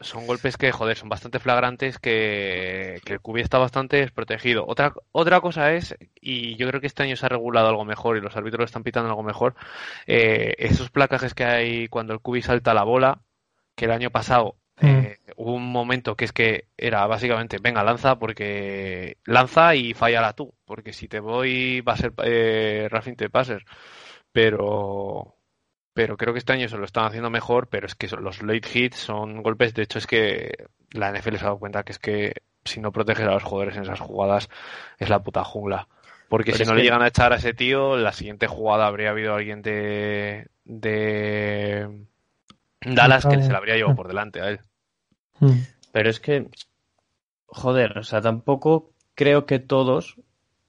[0.00, 4.64] Son golpes que, joder, son bastante flagrantes que, que el cubi está bastante desprotegido.
[4.66, 8.16] Otra, otra cosa es, y yo creo que este año se ha regulado algo mejor
[8.16, 9.56] y los árbitros están pitando algo mejor,
[10.06, 13.22] eh, esos placajes que hay cuando el cubi salta la bola,
[13.76, 18.18] que el año pasado eh, hubo un momento que es que era básicamente, venga, lanza,
[18.18, 23.30] porque lanza y fallala tú, porque si te voy va a ser eh, Rafin te
[23.30, 23.62] pases.
[24.32, 25.34] Pero,
[25.92, 28.68] pero creo que este año se lo están haciendo mejor, pero es que los late
[28.72, 31.98] hits son golpes, de hecho es que la NFL se ha dado cuenta que es
[31.98, 34.48] que si no proteges a los jugadores en esas jugadas
[34.98, 35.88] es la puta jungla.
[36.28, 39.10] Porque Pero si no le llegan a echar a ese tío, la siguiente jugada habría
[39.10, 41.88] habido alguien de, de
[42.82, 44.60] Dallas que se la habría llevado por delante a él.
[45.40, 45.62] Mm.
[45.92, 46.48] Pero es que,
[47.46, 50.16] joder, o sea, tampoco creo que todos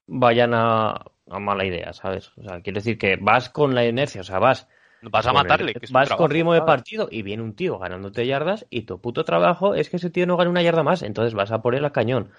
[0.07, 2.31] vayan a, a mala idea, ¿sabes?
[2.37, 4.67] O sea, quiero decir que vas con la inercia, o sea, vas
[5.09, 8.27] Vas a matarle, que vas trabajo, con ritmo de partido y viene un tío ganándote
[8.27, 11.33] yardas y tu puto trabajo es que ese tío no gane una yarda más, entonces
[11.33, 12.29] vas a por él a cañón.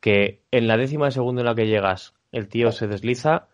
[0.00, 3.46] Que en la décima de segundo en la que llegas el tío se desliza,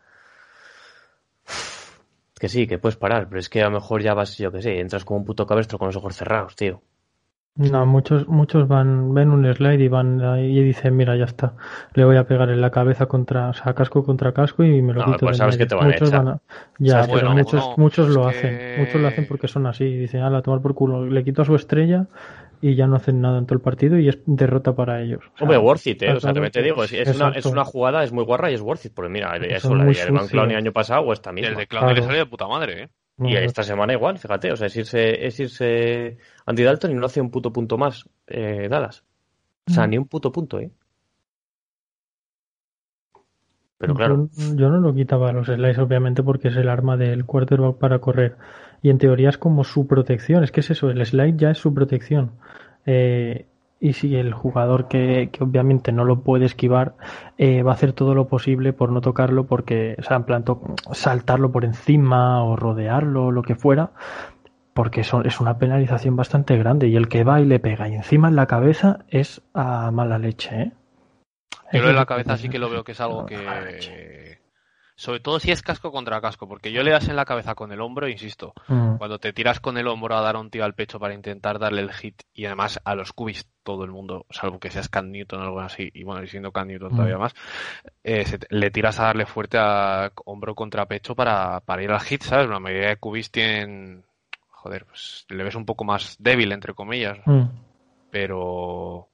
[2.38, 4.62] que sí, que puedes parar, pero es que a lo mejor ya vas, yo que
[4.62, 6.82] sé, entras como un puto cabestro con los ojos cerrados, tío.
[7.56, 11.54] No, muchos, muchos van, ven un slide y van ahí y dicen, mira, ya está,
[11.94, 14.92] le voy a pegar en la cabeza contra, o sea, casco contra casco y me
[14.92, 16.24] lo No, quito pues sabes que te van a muchos echar.
[16.24, 16.40] van a-
[16.80, 20.22] ya, pero bueno, muchos, no, muchos lo hacen, muchos lo hacen porque son así, dicen,
[20.22, 22.08] a tomar por culo, le quito a su estrella
[22.60, 25.20] y ya no hacen nada en todo el partido y es derrota para ellos.
[25.34, 26.12] O sea, Hombre, worth it, ¿eh?
[26.12, 28.54] O sea, también te digo, es, es una, es una jugada, es muy guarra y
[28.54, 30.26] es worth it, porque mira, eso la de Van.
[30.26, 31.60] Clown el año pasado o esta El misma.
[31.60, 32.06] de Clown le Claro.
[32.06, 32.88] salió de puta madre, ¿eh?
[33.18, 37.06] Y esta semana igual, fíjate, o sea, es irse, es irse Andy Dalton y no
[37.06, 39.04] hace un puto punto más eh, Dallas.
[39.68, 39.90] O sea, Mm.
[39.90, 40.70] ni un puto punto, ¿eh?
[43.78, 46.96] Pero claro, Yo, yo no lo quitaba a los slides, obviamente, porque es el arma
[46.96, 48.36] del quarterback para correr.
[48.82, 50.44] Y en teoría es como su protección.
[50.44, 52.32] Es que es eso, el slide ya es su protección.
[52.86, 53.46] Eh,
[53.84, 56.94] y si el jugador que, que obviamente no lo puede esquivar,
[57.36, 60.42] eh, va a hacer todo lo posible por no tocarlo, porque, o sea, en plan,
[60.92, 63.90] saltarlo por encima o rodearlo o lo que fuera,
[64.72, 66.88] porque eso es una penalización bastante grande.
[66.88, 70.18] Y el que va y le pega y encima en la cabeza es a mala
[70.18, 70.72] leche, ¿eh?
[71.70, 74.38] Yo lo de la cabeza sí que lo veo que es algo que...
[74.96, 77.72] Sobre todo si es casco contra casco, porque yo le das en la cabeza con
[77.72, 78.96] el hombro, insisto, Mm.
[78.96, 81.80] cuando te tiras con el hombro a dar un tío al pecho para intentar darle
[81.82, 85.40] el hit, y además a los cubis todo el mundo, salvo que seas Cam Newton
[85.40, 86.96] o algo así, y bueno, y siendo Cam Newton Mm.
[86.96, 87.34] todavía más,
[88.04, 92.00] eh, se le tiras a darle fuerte a hombro contra pecho para, para ir al
[92.00, 92.48] hit, ¿sabes?
[92.48, 94.04] La mayoría de cubis tienen,
[94.48, 97.48] joder, pues le ves un poco más débil, entre comillas, Mm.
[98.10, 99.08] pero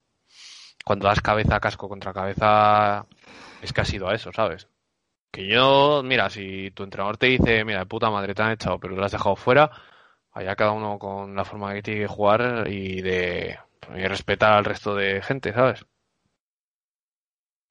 [0.84, 3.06] cuando das cabeza a casco contra cabeza
[3.62, 4.68] es que ha sido a eso, ¿sabes?
[5.30, 8.78] Que yo, mira, si tu entrenador te dice, mira, de puta madre te han echado,
[8.80, 9.70] pero lo has dejado fuera,
[10.32, 13.58] allá cada uno con la forma que tiene que jugar y de
[13.96, 15.84] y respetar al resto de gente, ¿sabes?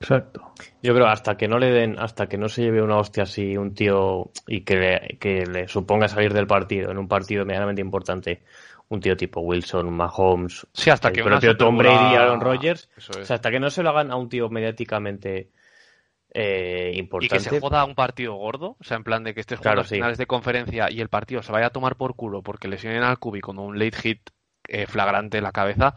[0.01, 0.53] Exacto.
[0.81, 3.57] yo creo hasta que no le den, hasta que no se lleve una hostia así
[3.57, 7.81] un tío y que le, que le suponga salir del partido, en un partido medianamente
[7.81, 8.43] importante,
[8.87, 12.89] un tío tipo Wilson, Mahomes, Sí, hasta el que propio Tom Brady y Aaron Rodgers,
[12.97, 15.49] o sea, hasta que no se lo hagan a un tío mediáticamente
[16.33, 17.49] eh, Y que importante.
[17.49, 19.95] se joda un partido gordo, o sea, en plan de que estés Claro, jugando sí.
[19.95, 23.17] finales de conferencia y el partido se vaya a tomar por culo porque lesionen al
[23.19, 24.29] cubi con un late hit
[24.67, 25.95] eh, flagrante en la cabeza,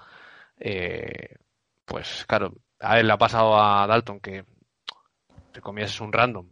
[0.59, 1.37] eh,
[1.85, 4.45] pues claro, a él le ha pasado a Dalton que
[5.53, 6.49] te comías un random.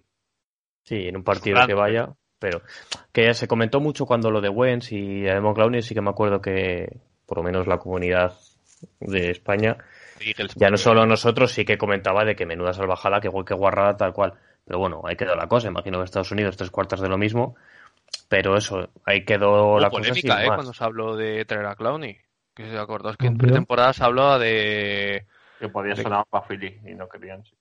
[0.85, 2.61] Sí, en un partido que vaya, pero
[3.13, 6.41] que se comentó mucho cuando lo de Wentz y Edmond Clowney, sí que me acuerdo
[6.41, 8.35] que por lo menos la comunidad
[8.99, 9.77] de España,
[10.21, 13.97] Eagles, ya no solo nosotros, sí que comentaba de que menuda salvajada, que, que guarrada
[13.97, 14.35] tal cual.
[14.65, 15.69] Pero bueno, ahí quedó la cosa.
[15.69, 17.57] Imagino que Estados Unidos tres cuartas de lo mismo.
[18.29, 20.49] Pero eso, ahí quedó Hubo la cosa polémica, ¿eh?
[20.49, 20.57] más.
[20.57, 22.19] Cuando se habló de traer a Clowney.
[22.55, 25.27] Que se acordó, es que en pretemporada se hablaba de...
[25.59, 27.43] Que podía sonar para Philly y no querían.
[27.45, 27.57] sí.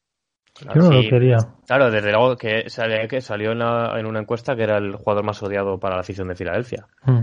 [0.61, 1.03] Yo no Sí.
[1.03, 1.37] lo quería.
[1.67, 4.95] Claro, desde luego que, sale- que salió en, la- en una encuesta que era el
[4.95, 6.87] jugador más odiado para la afición de Filadelfia.
[7.05, 7.21] Mm.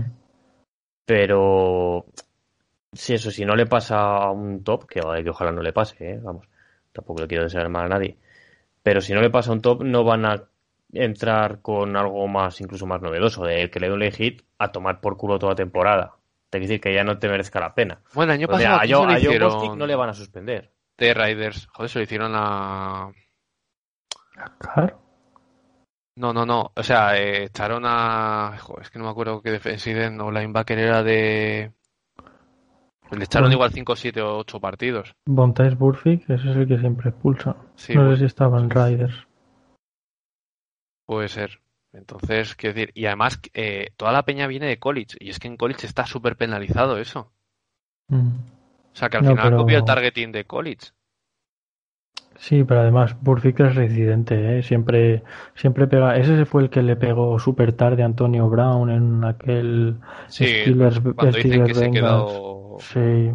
[1.05, 2.05] Pero
[2.93, 5.95] si eso, si no le pasa a un top, que, que ojalá no le pase,
[5.99, 6.19] ¿eh?
[6.21, 6.47] vamos,
[6.91, 8.17] tampoco le quiero desear mal a nadie.
[8.83, 10.43] Pero si no le pasa a un top, no van a
[10.93, 14.71] entrar con algo más, incluso más novedoso, de que le dé un late hit a
[14.71, 16.15] tomar por culo toda temporada.
[16.51, 17.99] Es decir, que ya no te merezca la pena.
[18.13, 20.71] Bueno, año O sea, pasado a ¿a a hicieron no le van a suspender.
[20.97, 21.67] de Riders.
[21.73, 23.11] Joder, se lo hicieron a...
[24.59, 25.07] Claro.
[26.17, 26.71] No, no, no.
[26.75, 28.57] O sea, eh, echaron a.
[28.59, 31.73] Joder, es que no me acuerdo qué defensive o linebacker era de.
[33.11, 35.15] Le echaron igual 5, 7 o 8 partidos.
[35.25, 37.55] Bontais Burfict, ese es el que siempre expulsa.
[37.75, 39.27] Sí, no sé si estaba en Riders.
[41.05, 41.59] Puede ser.
[41.93, 45.47] Entonces, quiero decir, y además eh, toda la peña viene de college, y es que
[45.47, 47.31] en college está súper penalizado eso.
[48.09, 48.27] Mm.
[48.93, 50.87] O sea, que al No, final pero- copió el targeting de college.
[52.39, 54.61] Sí, pero además Burfict es residente, ¿eh?
[54.61, 55.23] Siempre,
[55.55, 56.17] siempre pega.
[56.17, 59.95] Ese fue el que le pegó súper tarde a Antonio Brown en aquel
[60.27, 62.31] Sí, Steelers, cuando dicen que Steelers se Bengals.
[62.79, 63.31] Sí,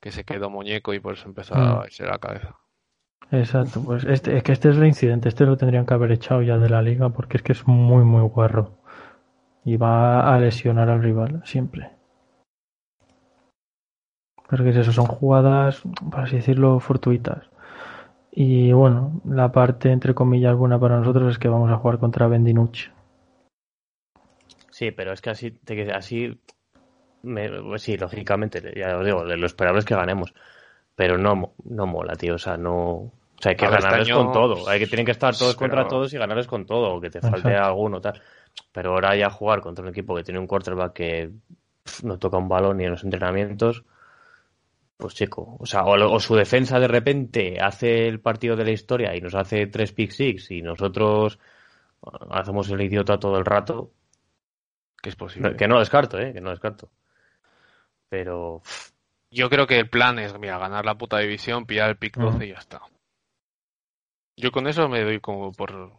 [0.00, 1.80] que se quedó muñeco y por eso empezó Mm.
[1.80, 2.56] a irse la cabeza.
[3.30, 3.82] exacto.
[3.84, 5.28] Pues este, es que este es reincidente.
[5.28, 8.04] Este lo tendrían que haber echado ya de la liga porque es que es muy,
[8.04, 8.78] muy guarro.
[9.64, 11.90] Y va a lesionar al rival siempre.
[14.48, 17.50] Pero que es eso, son jugadas, por así decirlo, fortuitas.
[18.30, 22.28] Y bueno, la parte entre comillas buena para nosotros es que vamos a jugar contra
[22.28, 22.90] Bendinucci.
[24.70, 26.38] Sí, pero es que así, te- así
[27.26, 30.32] me- pues sí, lógicamente, ya os digo, lo esperable es que ganemos.
[30.94, 32.34] Pero no, mo- no mola, tío.
[32.36, 32.72] O sea, no.
[32.78, 34.68] O sea, hay que A este ganarles año- con todo.
[34.68, 37.10] Hay que tienen que estar todos Pero- contra todos y ganarles con todo, o que
[37.10, 37.64] te falte Exacto.
[37.66, 38.20] alguno tal.
[38.72, 41.30] Pero ahora ya jugar contra un equipo que tiene un quarterback que
[42.02, 43.84] no toca un balón ni en los entrenamientos,
[44.96, 48.64] pues chico, o sea, o, lo- o su defensa de repente hace el partido de
[48.64, 51.38] la historia y nos hace tres pick six y nosotros
[52.30, 53.90] hacemos el idiota todo el rato,
[55.02, 55.54] Que es posible.
[55.56, 56.88] que no descarto, eh, que no descarto.
[58.08, 58.62] Pero
[59.30, 62.46] Yo creo que el plan es, mira, ganar la puta división, pillar el pick 12
[62.46, 62.80] y ya está.
[64.36, 65.90] Yo con eso me doy como por,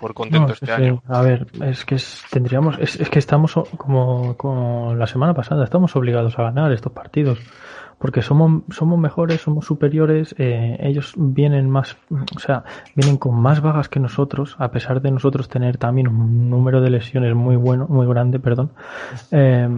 [0.00, 1.02] por contento No, este sí, año.
[1.06, 5.64] A ver, es que es- tendríamos, es, es que estamos como, como la semana pasada,
[5.64, 7.38] estamos obligados a ganar estos partidos.
[7.98, 11.96] Porque somos, somos mejores, somos superiores, eh, ellos vienen más,
[12.34, 12.62] o sea,
[12.94, 16.90] vienen con más vagas que nosotros, a pesar de nosotros tener también un número de
[16.90, 18.72] lesiones muy bueno, muy grande, perdón.
[19.30, 19.68] Eh,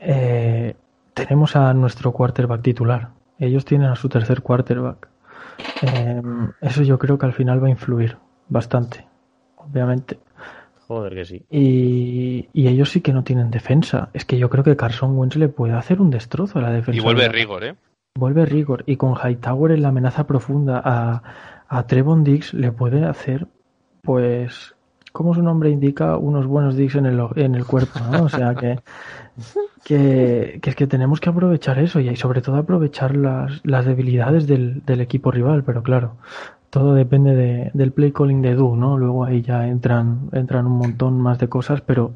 [0.00, 0.74] eh,
[1.14, 3.10] tenemos a nuestro quarterback titular.
[3.38, 5.08] Ellos tienen a su tercer quarterback.
[5.82, 6.22] Eh,
[6.60, 8.16] eso yo creo que al final va a influir
[8.48, 9.06] bastante,
[9.56, 10.18] obviamente.
[10.88, 11.44] joder que sí.
[11.50, 14.08] Y, y ellos sí que no tienen defensa.
[14.12, 16.98] Es que yo creo que Carson Wentz le puede hacer un destrozo a la defensa.
[16.98, 17.74] Y vuelve de- Rigor, ¿eh?
[18.18, 18.82] Vuelve Rigor.
[18.86, 21.22] Y con Hightower en la amenaza profunda a,
[21.68, 23.46] a Trevon Diggs le puede hacer,
[24.02, 24.74] pues,
[25.12, 28.24] como su nombre indica, unos buenos Diggs en el, en el cuerpo, ¿no?
[28.24, 28.78] O sea que,
[29.84, 34.46] que, que es que tenemos que aprovechar eso y sobre todo aprovechar las, las debilidades
[34.46, 35.64] del, del equipo rival.
[35.64, 36.16] Pero claro,
[36.70, 38.96] todo depende de- del play calling de Du, ¿no?
[38.98, 42.12] Luego ahí ya entran, entran un montón más de cosas, pero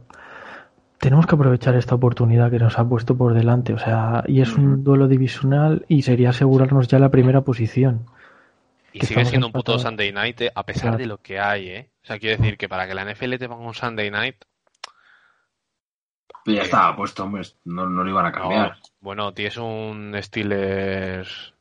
[0.98, 3.74] tenemos que aprovechar esta oportunidad que nos ha puesto por delante.
[3.74, 8.00] O sea, y es un duelo divisional y sería asegurarnos ya la primera posición.
[8.92, 9.76] Y sigue siendo un puto.
[9.78, 10.98] Sunday night, eh, a pesar Claro.
[10.98, 11.88] de lo que hay, ¿eh?
[12.04, 14.36] O sea, quiero decir que para que la NFL te ponga un Sunday night,
[16.46, 17.42] ya estaba puesto, hombre.
[17.64, 18.70] No, no lo iban a cambiar.
[18.72, 21.54] no, bueno, tienes un Steelers.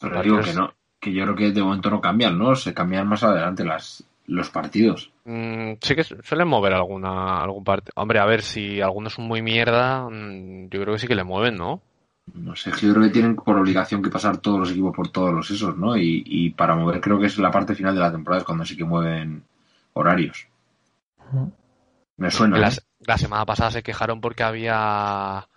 [0.00, 0.72] Pero digo que no.
[0.98, 2.56] Que yo creo que de momento no cambian, ¿no?
[2.56, 5.12] Se cambian más adelante las, los partidos.
[5.24, 7.92] Mm, sí que su- suelen mover alguna algún parte.
[7.94, 11.22] Hombre, a ver si algunos son muy mierda, mm, yo creo que sí que le
[11.24, 11.80] mueven, ¿no?
[12.34, 15.32] No sé, yo creo que tienen por obligación que pasar todos los equipos por todos
[15.32, 15.96] los esos, ¿no?
[15.96, 18.64] Y, y para mover, creo que es la parte final de la temporada, es cuando
[18.64, 19.44] sí que mueven
[19.96, 20.46] horarios.
[22.16, 22.58] Me suena.
[22.58, 22.76] La, ¿eh?
[23.00, 25.48] la semana pasada se quejaron porque había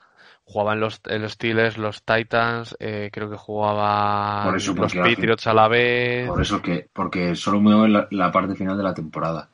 [0.45, 5.53] jugaban los, eh, los Steelers, los Titans, eh, creo que jugaban eso, los Patriots a
[5.53, 6.27] la vez.
[6.27, 9.47] Por eso que, porque solo mueven la, la parte final de la temporada.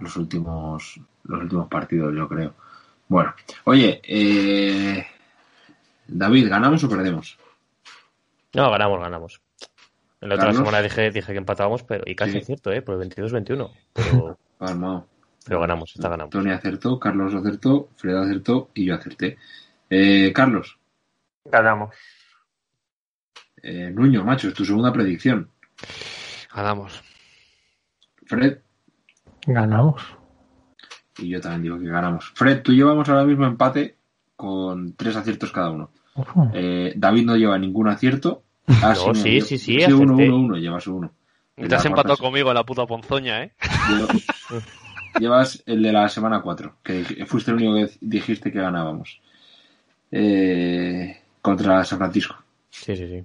[0.00, 2.54] Los últimos, los últimos partidos, yo creo.
[3.08, 5.04] Bueno, oye, eh,
[6.06, 7.36] David, ¿ganamos o perdemos?
[8.54, 9.40] No, ganamos, ganamos.
[10.20, 12.38] La otra semana dije, dije que empatábamos, pero y casi Sí.
[12.38, 12.82] es cierto, ¿eh?
[12.82, 13.70] Por el 22-21.
[13.94, 15.06] Pero, Armado.
[15.46, 16.30] pero ganamos, esta ganamos.
[16.30, 19.38] Tony acertó, Carlos acertó, Fred acertó y yo acerté.
[19.88, 20.78] Eh, Carlos,
[21.46, 21.94] Ganamos.
[23.62, 25.48] eh, Nuño, macho, es tu segunda predicción.
[26.54, 27.02] Ganamos.
[28.26, 28.58] Fred,
[29.46, 30.02] Ganamos.
[31.18, 32.30] y yo también digo que ganamos.
[32.34, 33.96] Fred, tú llevamos ahora mismo empate
[34.36, 35.90] con tres aciertos cada uno.
[36.52, 38.42] Eh, David no lleva ningún acierto.
[38.82, 41.12] Ah, No, sí, sí, sí, Sí, uno, uno, uno, llevas uno.
[41.56, 43.52] El Te has empatado cuarta- conmigo en la puta ponzoña, ¿eh?
[43.88, 44.08] Lleva-
[45.20, 49.20] Llevas el de la semana 4, que fuiste el único que dijiste que ganábamos.
[50.10, 52.36] Eh, contra San Francisco.
[52.70, 53.24] Sí, sí, sí.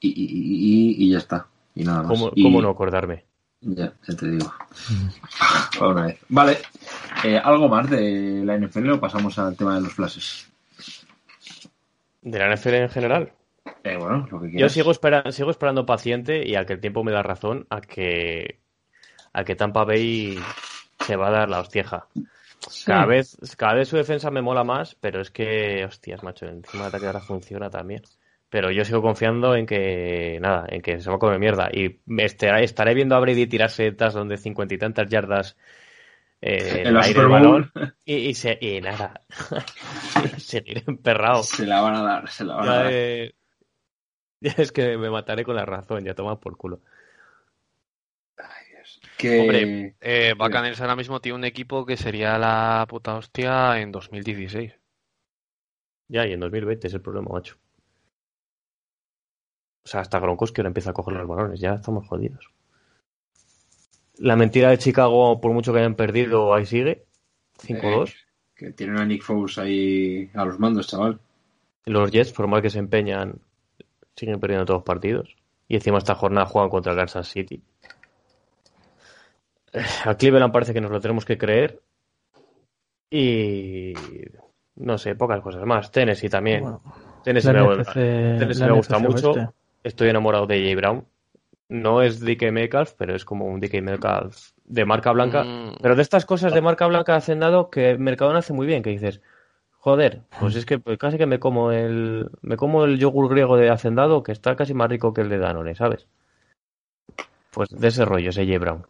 [0.00, 1.46] Y, y- y- y ya está.
[1.74, 2.08] Y nada más.
[2.18, 3.24] ¿Cómo, Y- cómo no acordarme?
[3.60, 4.52] Ya, ya te digo.
[5.78, 6.18] Por una vez.
[6.28, 6.58] Vale.
[7.24, 10.48] Eh, ¿Algo más de la NFL o pasamos al tema de los flashes?
[12.22, 13.32] ¿De la NFL en general?
[13.84, 17.04] Eh, bueno, lo que Yo sigo, espera- sigo esperando paciente y a que el tiempo
[17.04, 18.60] me da razón a que,
[19.32, 20.38] a que Tampa Bay
[21.00, 22.06] se va a dar la hostieja.
[22.68, 22.86] Sí.
[22.86, 26.84] Cada vez, cada vez su defensa me mola más, pero es que, hostias, macho, encima
[26.84, 28.02] de ataque ahora funciona también.
[28.48, 31.68] Pero yo sigo confiando en que, nada, en que se va a comer mierda.
[31.72, 35.56] Y estaré, estaré viendo a Brady tirarse touchdown de cincuenta y tantas yardas
[36.40, 37.70] eh, En el aire del balón
[38.06, 39.20] y, y, se- y nada.
[40.38, 41.42] Seguiré emperrado.
[41.42, 42.86] Se la van a dar, se la van a dar.
[42.92, 43.34] eh,
[44.44, 46.80] ya es que me mataré con la razón, ya toma por culo.
[49.16, 49.40] Que...
[49.40, 54.72] Hombre, eh, Buccaneers ahora mismo tiene un equipo que sería la puta hostia en 2016.
[56.08, 57.56] Ya, y en 2020 es el problema, macho.
[59.84, 62.50] O sea, hasta Gronkowski ahora empieza a coger los balones, ya estamos jodidos.
[64.18, 67.04] La mentira de Chicago, por mucho que hayan perdido, ahí sigue.
[67.62, 68.10] 5-2.
[68.10, 68.14] Eh,
[68.54, 71.18] que tienen a Nick Foles ahí a los mandos, chaval.
[71.86, 73.40] Los Jets, por mal que se empeñan,
[74.16, 75.36] siguen perdiendo todos los partidos.
[75.68, 77.62] Y encima esta jornada juegan contra el Kansas City.
[79.72, 81.80] Eh, A Cleveland parece que nos lo tenemos que creer.
[83.10, 83.94] Y
[84.76, 85.90] no sé, pocas cosas más.
[85.90, 86.62] Tennessee también.
[86.62, 86.82] Bueno,
[87.22, 89.30] Tennessee me, NFC Tennessee me gusta NFC mucho.
[89.32, 89.48] oeste.
[89.82, 91.04] Estoy enamorado de Jay Brown.
[91.68, 95.44] No es DK Metcalf, pero es como un DK Metcalf de marca blanca.
[95.44, 98.90] Mm, Pero de estas cosas de marca blanca hacendado que Mercadona hace muy bien, que
[98.90, 99.20] dices,
[99.84, 103.56] joder, pues es que pues casi que me como el me como el yogur griego
[103.58, 106.06] de hacendado que está casi más rico que el de Danone, ¿sabes?
[107.52, 108.58] Pues de ese rollo, ese J.
[108.58, 108.86] Brown.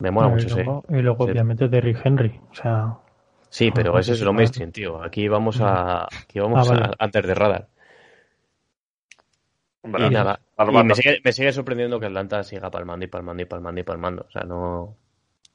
[0.00, 0.60] Me mola y mucho ese.
[0.60, 2.38] y luego ese- obviamente Derrick Henry.
[2.50, 2.98] O sea,
[3.50, 5.02] Sí, pero Ah, ese es lo mainstream, tío.
[5.02, 6.84] Aquí vamos a aquí vamos Ah, vale.
[6.86, 7.68] a antes de radar.
[9.84, 10.84] Y nada, y Bárbaro.
[10.84, 14.26] me sigue, me sigue sorprendiendo que Atlanta siga palmando y palmando y palmando y palmando.
[14.28, 14.96] O sea, no.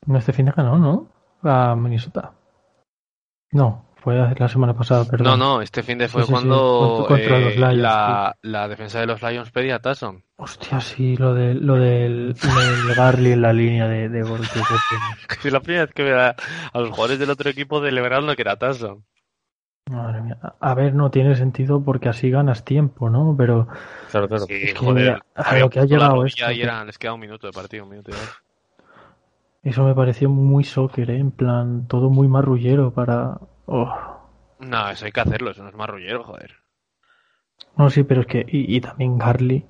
[0.08, 1.08] no este fin de ganó, ¿no?
[1.44, 2.34] A Minnesota.
[3.52, 5.40] No, fue la semana pasada, perdón.
[5.40, 7.78] No, no, este fin de fue Sí, sí, sí, cuando contra- contra los eh, Lions,
[7.78, 10.24] la, la defensa de los Lions pedía a Tasson.
[10.36, 14.24] Hostia, sí, lo, de, lo del, lo del Garly en la línea de, de
[15.42, 16.36] que Es la primera vez que veo a,
[16.74, 19.06] a los jugadores del otro equipo celebrando que era Tasson.
[19.90, 20.38] Madre mía.
[20.60, 23.36] A ver, no tiene sentido porque así ganas tiempo, ¿no?
[23.38, 23.68] Pero
[24.12, 24.46] Claro, claro.
[24.48, 25.22] Sí, es que joder.
[25.36, 27.54] a lo que ha llegado rodilla esto, y que- eran- les queda un minuto de
[27.54, 28.42] partido, un minuto y dos.
[29.64, 31.18] eso me pareció muy soccer, ¿eh?
[31.20, 33.40] En plan, todo muy marrullero para...
[33.66, 34.20] Oh.
[34.60, 36.56] No, eso hay que hacerlo, eso no es marrullero, joder.
[37.78, 38.40] No, sí, pero es que...
[38.48, 39.66] Y, y también Garly...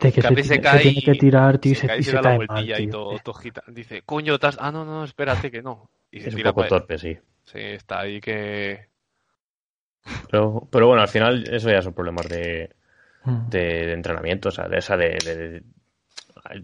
[0.00, 2.22] De que se, cae tiene que y- tirar, tío, y se, y se da la
[2.30, 4.56] cae mal, vueltilla y todo, todo gita- Dice, coño, Tas...
[4.60, 5.90] Ah, no, no, espérate que no.
[6.10, 7.16] Y se Es un tira poco pa- torpe, sí.
[7.44, 8.88] Sí, está ahí que...
[10.30, 12.74] Pero, pero bueno, al final eso ya son problemas de,
[13.24, 13.48] Mm.
[13.50, 15.62] de, de entrenamiento, o sea, de esa de, de- de-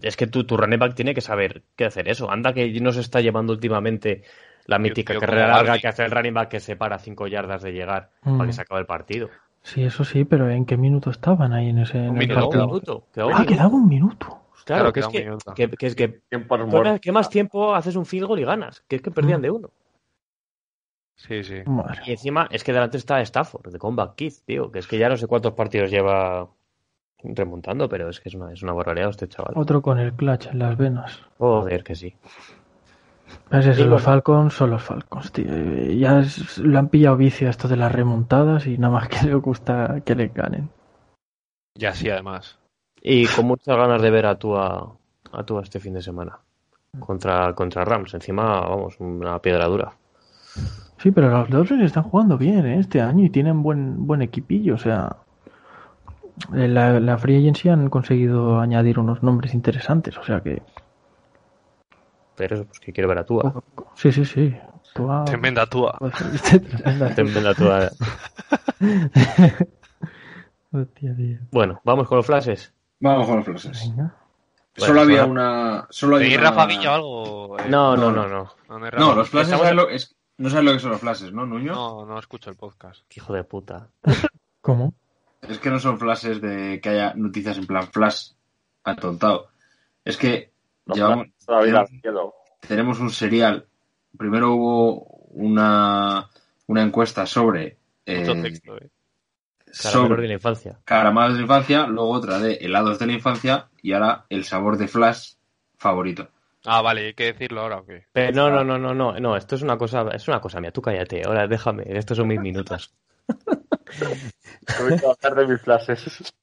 [0.01, 2.29] es que tu, tu running back tiene que saber qué hacer eso.
[2.29, 4.23] Anda que nos está llevando últimamente
[4.69, 7.61] la mítica tío, carrera larga que hace el running back que se para cinco yardas
[7.61, 8.37] de llegar Mm.
[8.37, 9.29] para que se acabe el partido.
[9.61, 12.55] Sí, eso sí, pero ¿en qué minuto estaban ahí en ese en el minuto, un
[12.55, 13.45] un Ah, minuto.
[13.45, 14.27] quedaba un minuto.
[14.65, 16.99] Claro, Claro, que, es que, que, que es que Tiempos ¿qué muertos.
[17.01, 18.81] qué más tiempo haces un field goal y ganas?
[18.87, 19.43] Que es que perdían Mm.
[19.43, 19.69] de uno.
[21.15, 21.55] Sí, sí.
[21.65, 22.01] Madre.
[22.05, 25.09] Y encima es que delante está Stafford, de Combat Kid, tío, que es que ya
[25.09, 26.47] no sé cuántos partidos lleva
[27.21, 29.53] remontando, pero es que es una, es una barbaridad este chaval.
[29.57, 31.19] Otro con el clutch en las venas.
[31.37, 32.15] Joder, que sí.
[33.51, 34.01] Es eso, Sí, los.
[34.01, 35.45] Falcons son los Falcons, tío.
[35.49, 39.09] Eh, Ya es- lo han pillado vicio a esto de las remontadas y nada más
[39.09, 40.69] que le gusta que le ganen.
[41.75, 42.57] Y así además.
[43.01, 44.93] Y con muchas ganas de ver a Tua,
[45.31, 46.37] a Tua este fin de semana.
[46.99, 48.13] Contra, contra Rams.
[48.13, 49.91] Encima, vamos, una piedra dura.
[50.97, 52.79] Sí, pero los Dolphins están jugando bien ¿eh?
[52.79, 54.75] este año y tienen buen buen equipillo.
[54.75, 55.15] O sea,
[56.53, 60.17] en la, la Free Agency han conseguido añadir unos nombres interesantes.
[60.17, 60.61] O sea que,
[62.39, 63.61] Pero eso, pues que quiero ver a Tua.
[63.95, 64.57] sí, sí, sí.
[64.95, 65.95] Tua- Tremenda túa.
[66.43, 67.13] Tremenda.
[67.15, 67.89] Tremenda Tua.
[70.71, 71.37] Hostia, tío.
[71.51, 72.73] Bueno, vamos con los flashes.
[72.99, 73.89] Vamos con los flashes.
[73.89, 74.15] Venga.
[74.75, 75.87] Solo había una.
[75.89, 76.49] Solo ¿Tenéis una...
[76.51, 77.59] Rafa Villa o algo?
[77.59, 79.15] Eh, No, no, no, no, no.
[79.15, 81.73] los flashes Estamos- ¿sabes lo- es- no sabes lo que son los flashes, ¿no, Nuño?
[81.73, 83.01] No, no escucho el podcast.
[83.09, 83.89] Qué Hijo de puta.
[84.61, 84.93] ¿Cómo?
[85.41, 88.31] Es que no son flashes de que haya noticias en plan flash
[88.83, 89.49] atontado.
[90.05, 90.51] Es que
[90.95, 92.33] Llevamos, de la vida al tenemos, cielo.
[92.67, 93.67] tenemos un serial.
[94.17, 96.27] Primero hubo una,
[96.67, 98.89] una encuesta sobre, Mucho eh, texto, eh.
[99.71, 100.79] Sobre de la infancia.
[100.83, 104.77] caramadas de la infancia, luego otra de helados de la infancia y ahora el sabor
[104.77, 105.33] de flash
[105.77, 106.27] favorito.
[106.65, 108.05] Ah, vale, hay que decirlo ahora o qué.
[108.11, 110.71] Pero no, no, no, no, no, no, esto es una cosa, es una cosa mía.
[110.71, 112.93] Tú cállate, ahora déjame, estos son mis minutos.
[114.83, 116.33] Venido a hablar de mis flashes.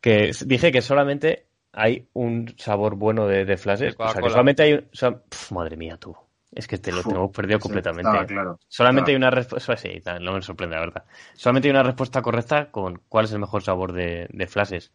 [0.00, 3.96] Que dije que solamente hay un sabor bueno de, de flashes.
[3.96, 4.80] De o sea, que solamente hay un.
[4.80, 6.16] o sea, pf, madre mía, tú.
[6.52, 8.08] Es que te lo tenemos perdido sí, completamente.
[8.08, 8.58] estaba claro.
[8.66, 11.04] Solamente hay una respuesta, sí, no me sorprende la verdad.
[11.34, 14.92] Solamente hay una respuesta correcta con cuál es el mejor sabor de, de flashes.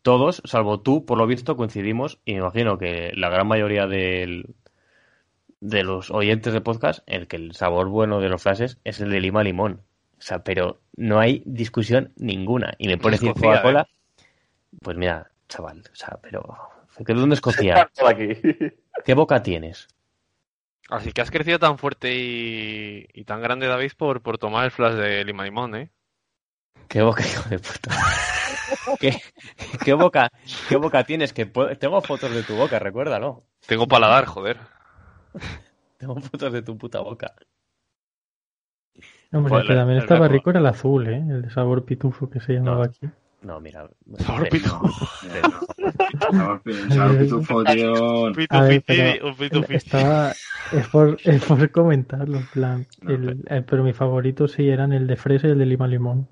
[0.00, 4.54] Todos, salvo tú, por lo visto, coincidimos y me imagino que la gran mayoría del,
[5.60, 9.10] de los oyentes de podcast, el que el sabor bueno de los flashes es el
[9.10, 9.82] de lima limón.
[10.18, 12.74] O sea, pero no hay discusión ninguna.
[12.78, 13.88] Y me pone decir Escocía, Coca-Cola,
[14.80, 16.42] pues mira, chaval, o sea, pero
[16.98, 17.36] ¿de dónde
[18.08, 18.74] aquí.
[19.04, 19.88] ¿Qué boca tienes?
[20.88, 24.70] Así que has crecido tan fuerte y, y tan grande, David, por, por tomar el
[24.70, 25.90] flash de Lima Limón, ¿eh?
[26.88, 27.90] ¿Qué boca, hijo de puta?
[29.00, 29.20] ¿Qué,
[29.84, 30.30] qué boca,
[30.68, 31.32] ¿Qué boca tienes?
[31.32, 33.44] Que tengo fotos de tu boca, recuérdalo.
[33.66, 34.58] Tengo paladar, joder.
[35.98, 37.34] Tengo fotos de tu puta boca.
[39.32, 41.18] Hombre, Joder, el que también estaba rico era el azul, ¿eh?
[41.18, 42.82] El de sabor pitufo que se llamaba No.
[42.84, 43.08] aquí.
[43.42, 43.88] No, mira.
[44.18, 44.88] Sabor pitufo.
[46.30, 48.26] Sabor pi- sabor pitufo, tío.
[48.50, 49.74] A ver, pero un pitufi.
[49.74, 50.32] Estaba.
[50.72, 52.86] Es por, es por comentarlo, en plan.
[53.02, 55.86] No, el- eh, pero mis favoritos sí eran el de fresa y el de lima
[55.86, 56.28] limón.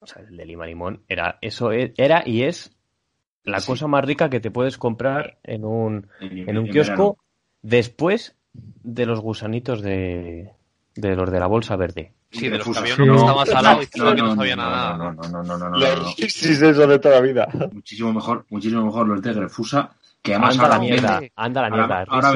[0.00, 2.76] O sea, el de lima limón era eso e- era y es
[3.44, 3.68] la Sí.
[3.72, 7.18] cosa más rica que te puedes comprar en un En, en un en kiosco
[7.62, 8.36] después
[8.82, 10.52] de los gusanitos de
[10.96, 12.13] de los de la bolsa verde.
[12.34, 13.16] Sí, de los que había uno que no.
[13.16, 14.96] estaba salado y No, que no no, sabía no, nada.
[14.96, 15.78] No, no, no, no, no, no, no, no.
[15.78, 17.48] Los Rixis eso de toda la vida.
[17.72, 19.90] Muchísimo mejor, muchísimo mejor los de Grefusa,
[20.22, 22.04] que además Anda la mierda, anda la mierda.
[22.08, 22.32] ahora.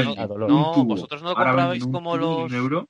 [0.48, 2.88] No, vosotros no comprabais como los- un euro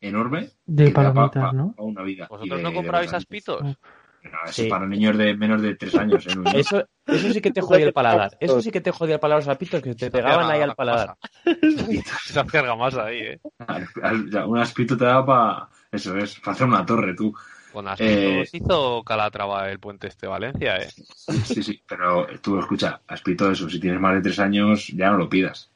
[0.00, 1.74] enorme De palomitas, pa- ¿no?
[1.78, 2.26] una vida.
[2.28, 3.62] ¿Vosotros no comprabais aspitos?
[3.62, 4.68] No, eso Sí.
[4.68, 6.30] para niños de menos de tres años, ¿eh?
[6.36, 8.36] No, Eso, eso sí que te jodía el paladar.
[8.40, 11.16] Eso sí que te jodía el paladar los sapitos que te pegaban ahí al paladar.
[12.26, 13.40] Se hace argamasa ahí, ¿eh?
[14.46, 15.68] Un aspito te da para.
[15.90, 17.34] Eso es, para hacer una torre, tú.
[17.72, 20.88] Con aspitos Eh, hizo Calatrava el puente este Valencia, ¿eh?
[21.44, 25.18] Sí, sí, pero tú escucha, aspito eso, si tienes más de tres años, ya no
[25.18, 25.70] lo pidas.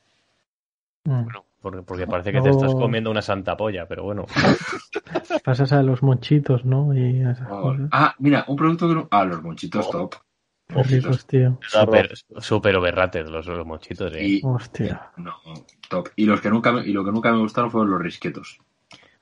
[1.05, 1.27] Mm.
[1.61, 4.27] Porque, porque parece que te estás comiendo una santa polla, pero bueno.
[5.45, 6.93] Pasas a los monchitos, ¿no?
[6.93, 7.89] Y a esas Oh, cosas.
[7.93, 9.09] Ah, mira, un producto que no.
[9.11, 10.15] Ah, los monchitos top.
[10.67, 11.59] Qué ricos, tío.
[11.69, 14.13] Súper super overrated los, los mochitos.
[14.15, 14.27] ¿eh?
[14.27, 15.13] Y, Hostia.
[15.19, 15.35] no,
[15.89, 16.09] top.
[16.17, 18.59] Y los que nunca me, y lo que nunca me gustaron fueron los risquetos.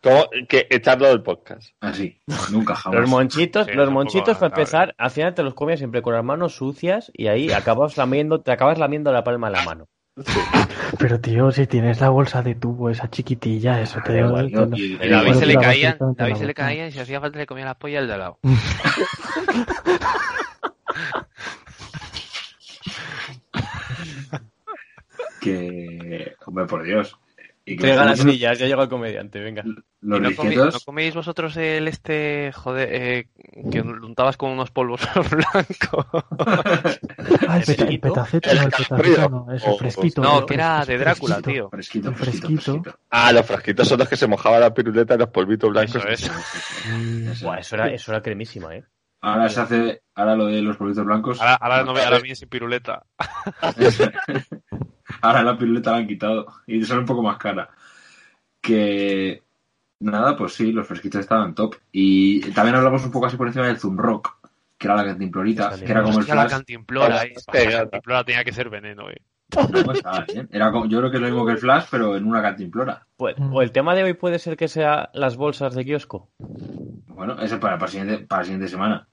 [0.02, 0.24] ¿Cómo?
[0.48, 1.72] Que echarlo del podcast.
[1.80, 2.20] Así,
[2.50, 3.00] nunca jamás.
[3.00, 6.24] Los monchitos, Sí, los monchitos para empezar, al final te los comías siempre con las
[6.24, 9.88] manos sucias y ahí acabas lamiendo, te acabas lamiendo la palma de la mano.
[10.98, 14.54] Pero tío, si tienes la bolsa de tubo esa chiquitilla, eso te Y y- David
[15.10, 17.74] Bueno, se le caían, David se le caían y si hacía falta le comía la
[17.74, 18.38] polla al de al lado.
[25.40, 26.34] que.
[26.46, 27.18] Hombre, por Dios.
[27.76, 29.62] Los- las sillas, ya llegó el comediante, venga.
[30.00, 33.28] Los ¿Y no, comi- no coméis vosotros el este, joder, eh,
[33.70, 36.06] que untabas con unos polvos blancos?
[37.48, 40.22] Ah, el, peta- el petaceta, no, el petaceta no, es el O- fresquito.
[40.22, 41.50] No, el que era de Drácula, fresquito.
[41.52, 41.68] tío.
[41.70, 42.98] Fresquito, El fresquito, fresquito.
[43.10, 45.96] Ah, los frasquitos son los que se mojaba la piruleta y los polvitos blancos.
[45.96, 46.22] Eso es.
[46.22, 47.46] Eso, eso, eso.
[47.46, 48.84] Buah, eso era, eso era cremísima, ¿eh?
[49.22, 50.02] Ahora se hace.
[50.14, 51.38] Ahora lo de los polvitos blancos.
[51.40, 53.04] Ahora, ahora, no, ahora viene sin piruleta.
[55.20, 57.68] Ahora la piruleta la han quitado y son un poco más cara.
[58.60, 59.42] Que
[60.00, 61.76] nada, pues sí, los fresquitos estaban top.
[61.92, 64.36] Y también hablamos un poco así por encima del Zoom Rock,
[64.76, 66.52] que era la cantimplorita, que era como el Hostia, la flash.
[66.52, 67.34] cantimplora, eh.
[67.54, 69.20] La cantimplora tenía que ser veneno, eh.
[69.84, 70.48] No, estaba bien.
[70.52, 73.04] Era como- yo creo que es lo mismo que el flash, pero en una cantimplora.
[73.16, 76.30] Pues, o el tema de hoy puede ser que sea las bolsas de kiosco.
[77.08, 79.08] Bueno, eso para, para, siguiente, para la siguiente semana.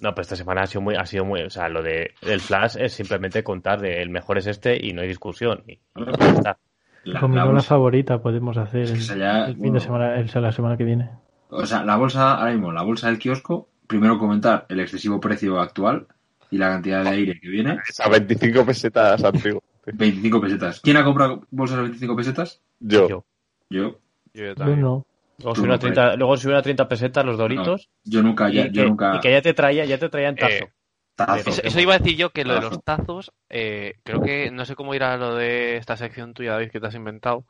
[0.00, 2.40] No, pero esta semana ha sido muy, ha sido muy, o sea, lo de el
[2.40, 5.62] flash es simplemente contar de el mejor es este y no hay discusión.
[5.66, 6.58] Y, y ya está.
[7.04, 9.74] La, Con la bolsa, favorita podemos hacer Es que el, fin bueno.
[9.74, 11.10] de semana, el, la semana que viene.
[11.50, 15.60] o sea, la bolsa, ahora mismo, la bolsa del kiosco, primero comentar el excesivo precio
[15.60, 16.06] actual
[16.50, 17.78] y la cantidad de aire que viene.
[17.98, 19.62] A 25 pesetas antiguo.
[19.86, 20.80] 25 pesetas.
[20.80, 22.62] ¿Quién ha comprado bolsas de 25 pesetas?
[22.80, 23.06] Yo.
[23.08, 23.24] Yo.
[23.68, 24.00] Yo.
[24.32, 24.80] Yo Yo también.
[24.80, 25.06] no.
[25.38, 28.66] Luego subieron a no 30, luego subieron a 30 pesetas los doritos Yo nunca, ya-
[28.66, 29.16] y, yo que, nunca.
[29.16, 30.54] y que ya te traía, ya te traían tazo.
[30.64, 30.70] Eh,
[31.16, 31.50] Tazo.
[31.50, 34.64] Eso, eso iba a decir yo que lo de los tazos, eh, creo que no
[34.64, 37.44] sé cómo irá lo de esta sección tuya, David, que te has inventado,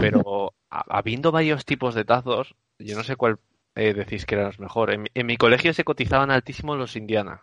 [0.00, 3.38] pero ha- habiendo varios tipos de tazos, yo no sé cuál
[3.76, 4.96] eh, decís que eran los mejores.
[4.96, 7.42] En, mi- en mi colegio se cotizaban altísimo los Indiana,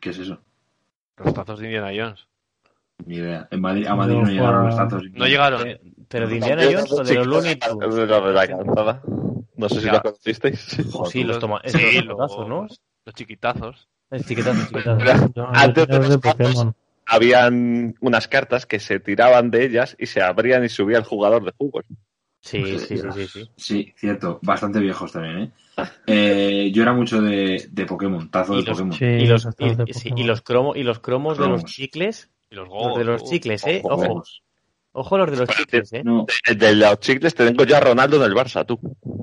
[0.00, 0.40] ¿Qué es eso?
[1.18, 2.26] los tazos de Indiana Jones.
[3.04, 3.46] Ni idea.
[3.50, 5.02] En Madrid, a Madrid No, no, llegaron los tazos.
[5.12, 5.66] No llegaron.
[5.66, 7.94] Eh, Pero de Indiana Jones o de los Looney Tunes.
[8.08, 9.02] Los la calzada.
[9.56, 10.60] No sé si lo conocisteis.
[11.10, 12.66] Sí, los toma, Sí, los, tazos, ¿no?
[13.04, 13.88] los chiquitazos.
[14.26, 15.32] Chiquitazo, chiquitazo.
[15.34, 16.74] Yo, Antes de los los de Pokémon.
[17.08, 21.44] Habían unas cartas que se tiraban de ellas y se abrían y subía el jugador
[21.44, 21.84] de fútbol.
[22.40, 23.50] Sí, sí, sí, sí, sí.
[23.56, 24.38] Sí, cierto.
[24.42, 25.50] Bastante viejos también, ¿eh?
[26.06, 28.92] Eh, yo era mucho de, de Pokémon, tazo de los- Pokémon.
[28.92, 30.18] Sí, Y los, los y, tazos de sí, Pokémon.
[30.18, 32.98] y los cromos, y los cromos de los chicles, Y los los gogos.
[32.98, 34.22] de los chicles, eh, Ojo,
[34.92, 35.18] ojo.
[35.18, 36.02] los de los chicles, ¿eh?
[36.04, 38.78] No, de los chicles te tengo ya a Ronaldo en el Barça, tú.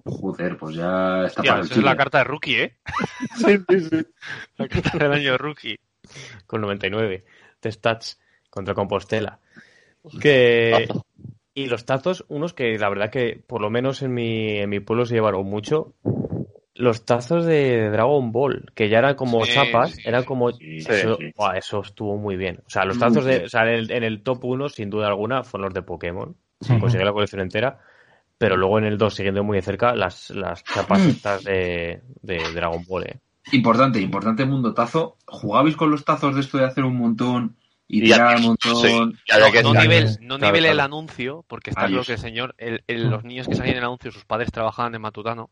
[0.06, 2.78] joder, pues ya está Hostia, para el esa es la carta de rookie, ¿eh?
[3.38, 4.06] Sí, sí, sí.
[4.58, 5.80] La carta del año rookie.
[6.46, 7.24] Con 99
[7.62, 8.20] de stats
[8.50, 9.40] contra Compostela.
[10.22, 10.88] Que...
[11.56, 14.80] Y los tazos, unos que la verdad que por lo menos en mi, en mi
[14.80, 15.94] pueblo se llevaron mucho.
[16.76, 20.52] Los tazos de Dragon Ball, que ya eran como Sí, chapas, sí, eran como...
[20.52, 21.32] Sí, eso, sí.
[21.36, 22.62] buah, eso estuvo muy bien.
[22.66, 23.44] O sea, los Muy tazos de...
[23.46, 26.36] O sea, en el, en el top 1, sin duda alguna, fueron los de Pokémon.
[26.62, 26.80] Sí.
[26.80, 27.80] Conseguí la colección entera.
[28.38, 32.42] Pero luego en el 2, siguiendo muy de cerca, las, las chapas estas de, de
[32.54, 33.20] Dragon Ball, eh.
[33.52, 35.18] Importante, importante mundo tazo.
[35.26, 37.58] ¿Jugabais con los tazos de esto de hacer un montón
[37.98, 38.76] y Y un montón?
[38.78, 38.88] sí,
[39.52, 40.84] que No, no estar- nivel, Claro, no claro, nivel el claro.
[40.86, 43.86] anuncio, porque está claro que el señor, el, el- los niños que salían en el
[43.86, 45.50] anuncio, sus padres trabajaban en Matutano.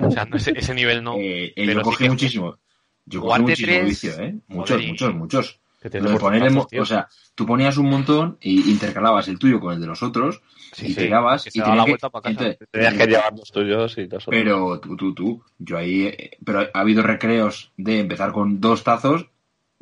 [0.00, 1.16] O sea, no, ese, ese nivel no.
[1.16, 2.58] Eh, eh, Pero yo sí cogí que- muchísimo.
[3.04, 4.34] Yo cogí muchísimo vicio, ¿eh?
[4.48, 5.60] Muchos, Joder, muchos, muchos.
[5.82, 6.44] Que poner
[6.78, 10.40] o sea, tú ponías un montón y intercalabas el tuyo con el de los otros
[10.72, 12.46] Sí, y sí, tirabas que y tenías la que- vuelta para casa.
[12.46, 14.26] entonces, Tenías que llevar los tuyos y los otros.
[14.28, 15.44] Pero tú, tú, tú.
[15.58, 16.02] Yo ahí.
[16.06, 19.26] eh, Pero ha habido recreos de empezar con dos tazos,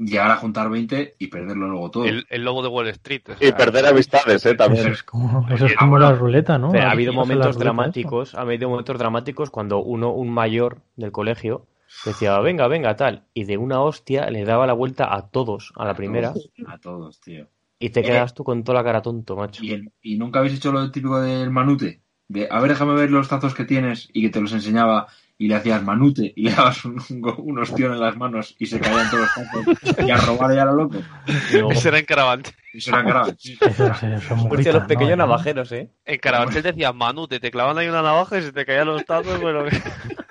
[0.01, 2.05] llegar a juntar 20 y perderlo luego todo.
[2.05, 3.23] El, el lobo de Wall Street.
[3.29, 4.51] o Y perder amistades, ¿eh?
[4.51, 4.89] Eso También.
[4.89, 6.07] es como, eso es como bueno.
[6.11, 6.73] la ruleta, ¿no?
[6.73, 11.67] Ha habido momentos dramáticos, ha habido momentos dramáticos cuando uno, un mayor del colegio,
[12.05, 15.85] decía, venga, venga, tal, y de una hostia le daba la vuelta a todos a
[15.85, 16.33] la primera,
[16.67, 17.47] A todos, tío.
[17.79, 19.63] y te quedas tú con toda la cara tonto, macho.
[19.65, 22.03] ¿Y, el- y nunca habéis hecho lo típico del manute?
[22.29, 25.09] De, a ver, déjame ver los tazos que tienes y que te los enseñaba
[25.41, 28.67] y le hacías manute y le dabas un, un, un ostión en las manos y
[28.67, 30.99] se caían todos los tazos y a robar ya a lo loco.
[31.61, 32.55] No, Ese era en Carabanchel.
[32.75, 33.23] Eso era.
[33.23, 35.25] Eso, eso, eso es muy hostia, los pequeños ¿no?
[35.25, 35.91] navajeros, ¿eh?
[36.05, 39.41] En Carabanchel decía Manu, te, clavan ahí una navaja y se te caían los tazos.
[39.41, 39.65] Bueno,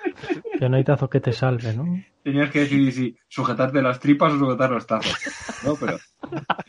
[0.60, 2.04] Que no hay tazo que te salve, ¿no?
[2.22, 5.16] Tenías que decidir si sujetarte las tripas o sujetar los tazos.
[5.64, 5.98] No, pero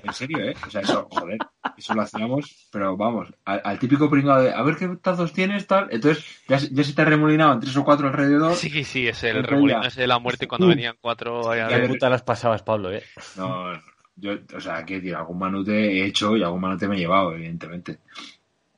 [0.01, 0.55] en serio, ¿eh?
[0.65, 1.37] O sea, eso, joder,
[1.77, 5.67] eso lo hacíamos, pero vamos, al, al típico pringado de a ver qué tazos tienes,
[5.67, 5.89] tal.
[5.91, 8.55] Entonces ya, se- ya se te remolinaban tres o cuatro alrededor.
[8.55, 10.69] sí, sí, es el remolino ese de la muerte cuando Uh.
[10.69, 11.51] venían cuatro.
[11.51, 13.03] Qué puta las pasabas, Pablo, ¿eh?
[13.35, 13.73] No,
[14.15, 17.33] yo, o sea, que decir, algún manute he hecho y algún manute me he llevado,
[17.33, 17.99] evidentemente.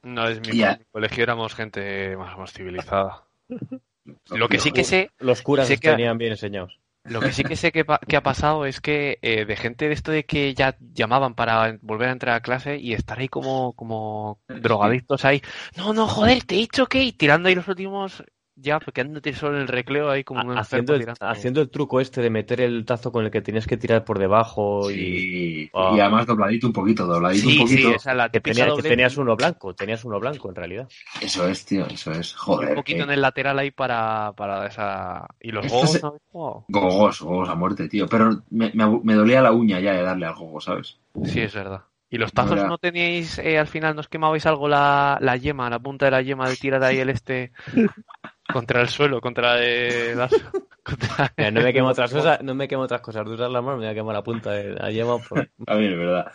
[0.01, 0.59] No, es mi
[0.91, 3.25] colegio éramos gente más, más civilizada.
[4.31, 6.79] Lo que sí que sé, Los curas Sé los que- tenían bien enseñados.
[7.05, 9.87] lo que sí que sé que, pa- que ha pasado es que eh, de gente
[9.87, 13.27] de esto de que ya llamaban para volver a entrar a clase y estar ahí
[13.29, 15.41] como, como drogadictos ahí.
[15.77, 18.23] No, no, joder, te he dicho que, y tirando ahí los últimos,
[18.55, 21.25] ya, quedándote solo en el recreo ahí como un Haciendo el, tirando.
[21.27, 24.19] haciendo el truco este de meter el tazo con el que tenías que tirar por
[24.19, 25.93] debajo y Sí, Ah.
[25.95, 27.95] y además dobladito un poquito, dobladito Sí, un sí, poquito.
[27.95, 30.87] esa es la que, tenías uno blanco, tenías uno blanco en realidad.
[31.21, 32.31] Eso es, tío, eso es.
[32.31, 32.69] y Joder.
[32.69, 35.25] un poquito que- en el lateral ahí para, para esa...
[35.41, 36.65] Y los Esto gogos, se- ¿no habéis jugado?
[36.67, 38.07] Gogos, gogos a muerte, tío.
[38.07, 40.99] Pero me, me, dolía la uña ya de darle al gogo, ¿sabes?
[41.25, 41.81] Sí, es verdad.
[42.09, 45.79] ¿Y los tazos no teníais, eh, al final, nos quemabais algo la, la yema, la
[45.79, 47.51] punta de la yema de tirar ahí el este
[48.51, 50.31] contra el suelo, contra eh, las...
[50.83, 53.25] contra- Mira, no me quemo otras cosas, no me quemo otras cosas.
[53.25, 55.75] De usar la mano me voy a quemar la punta de la yema por- A
[55.75, 56.31] ver, es verdad.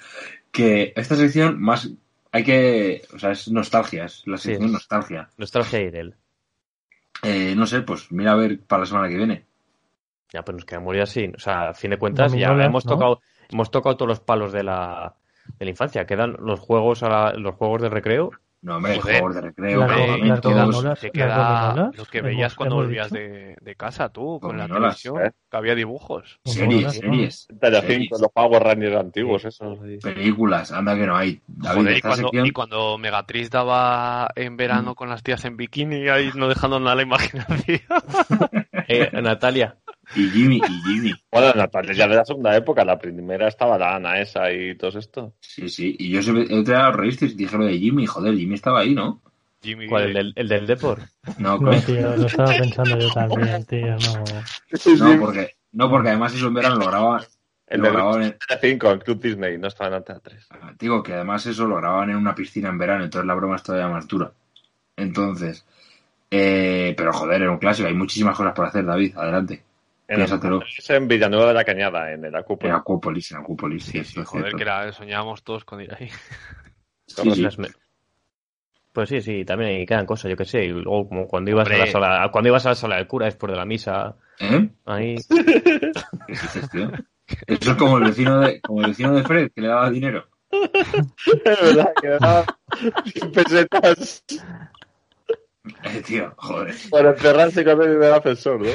[0.51, 1.91] Que esta sección más
[2.33, 4.51] hay que, o sea, es nostalgia, es la Sí.
[4.51, 5.29] sección nostalgia.
[5.37, 6.15] nostalgia y de él.
[7.23, 9.45] Eh, no sé, pues mira a ver para la semana que viene.
[10.33, 11.31] Ya, pues nos quedamos ya así.
[11.35, 12.93] O sea, a fin de cuentas, ya hemos ¿no?
[12.93, 13.21] tocado,
[13.51, 15.15] hemos tocado todos los palos de la,
[15.59, 16.07] de la infancia.
[16.07, 18.31] Quedan los juegos a la- los juegos de recreo.
[18.61, 19.21] No, hombre, Joder.
[19.21, 20.29] juegos de recreo, Las, campamentos.
[20.29, 25.27] las dominolas, lo que veías cuando volvías de, de casa tú, con la Dominolas, televisión,
[25.29, 25.33] ¿eh?
[25.51, 26.41] que había dibujos.
[26.45, 29.81] Series, series, Telecinco, los Power Rangers antiguos, esos.
[29.81, 29.99] ahí.
[29.99, 31.41] películas, anda que no hay.
[31.47, 35.57] David, Joder, y cuando, sección, y cuando Megatriz daba en verano con las tías en
[35.57, 37.81] bikini, ahí no dejando nada a la imaginación.
[38.91, 39.77] Eh, Natalia,
[40.15, 41.13] y Jimmy, y Jimmy.
[41.31, 44.99] Bueno, Natalia ya de la segunda época, la primera estaba la Ana esa y todo
[44.99, 45.35] esto.
[45.41, 45.97] Sí, sí.
[45.99, 48.81] Y yo siempre, el otro día os reísteis, dije lo de Jimmy, joder, Jimmy estaba
[48.81, 49.21] ahí, ¿no?
[49.63, 50.05] Jimmy, ¿cuál?
[50.05, 51.01] El del, el del Depor.
[51.39, 51.83] No, No, coño.
[51.83, 54.25] tío, lo estaba pensando yo también, tío, no.
[55.15, 57.23] no, porque, no, porque además eso en verano lo grababan,
[57.67, 60.49] El lo de grababan en, Telecinco, el Club Disney, no estaba en Antena 3.
[60.79, 63.63] Digo que además eso lo grababan en una piscina en verano, entonces la broma es
[63.63, 64.33] todavía más dura.
[64.97, 65.67] Entonces,
[66.31, 69.63] eh, pero joder, era un clásico, hay muchísimas cosas por hacer, David, adelante.
[70.09, 72.77] En, es en Villanueva de la Cañada, en el En Acúpula.
[72.77, 76.09] Acuópolis, en Acuópolis, sí, sí, es joder, que era, soñábamos todos con ir ahí.
[77.07, 77.41] Sí, sí.
[77.41, 77.57] Las
[78.93, 80.67] Pues sí, sí, también ahí quedan cosas, yo qué sé.
[80.67, 83.25] Y luego, como cuando ibas, a la sala, cuando ibas a la sala del cura
[83.25, 84.69] después de la misa, ¿Eh?
[84.85, 85.17] ahí.
[85.29, 85.93] ¿Qué
[86.29, 86.91] dices, tío?
[87.47, 90.29] Eso es como el vecino de, como el vecino de Fred, que le daba dinero.
[90.51, 94.25] Es verdad, que 100 pesetas
[95.85, 96.75] Eh, tío, joder.
[96.91, 98.69] por encerrarse con el del ascensor, ¿no?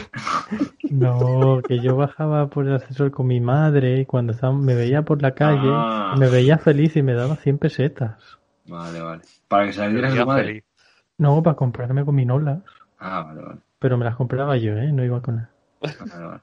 [0.89, 5.01] No, que yo bajaba por el ascensor con mi madre y cuando estaba, me veía
[5.01, 6.15] por la calle, Ah.
[6.17, 8.37] me veía feliz y me daba 100 pesetas.
[8.65, 9.21] Vale, vale.
[9.47, 10.43] Para que tu madre.
[10.45, 10.63] feliz.
[11.17, 12.61] No, para comprarme gominolas.
[12.99, 13.59] Ah, vale, vale.
[13.79, 14.91] Pero me las compraba yo, ¿eh?
[14.91, 15.47] No iba con él.
[15.81, 16.41] vale,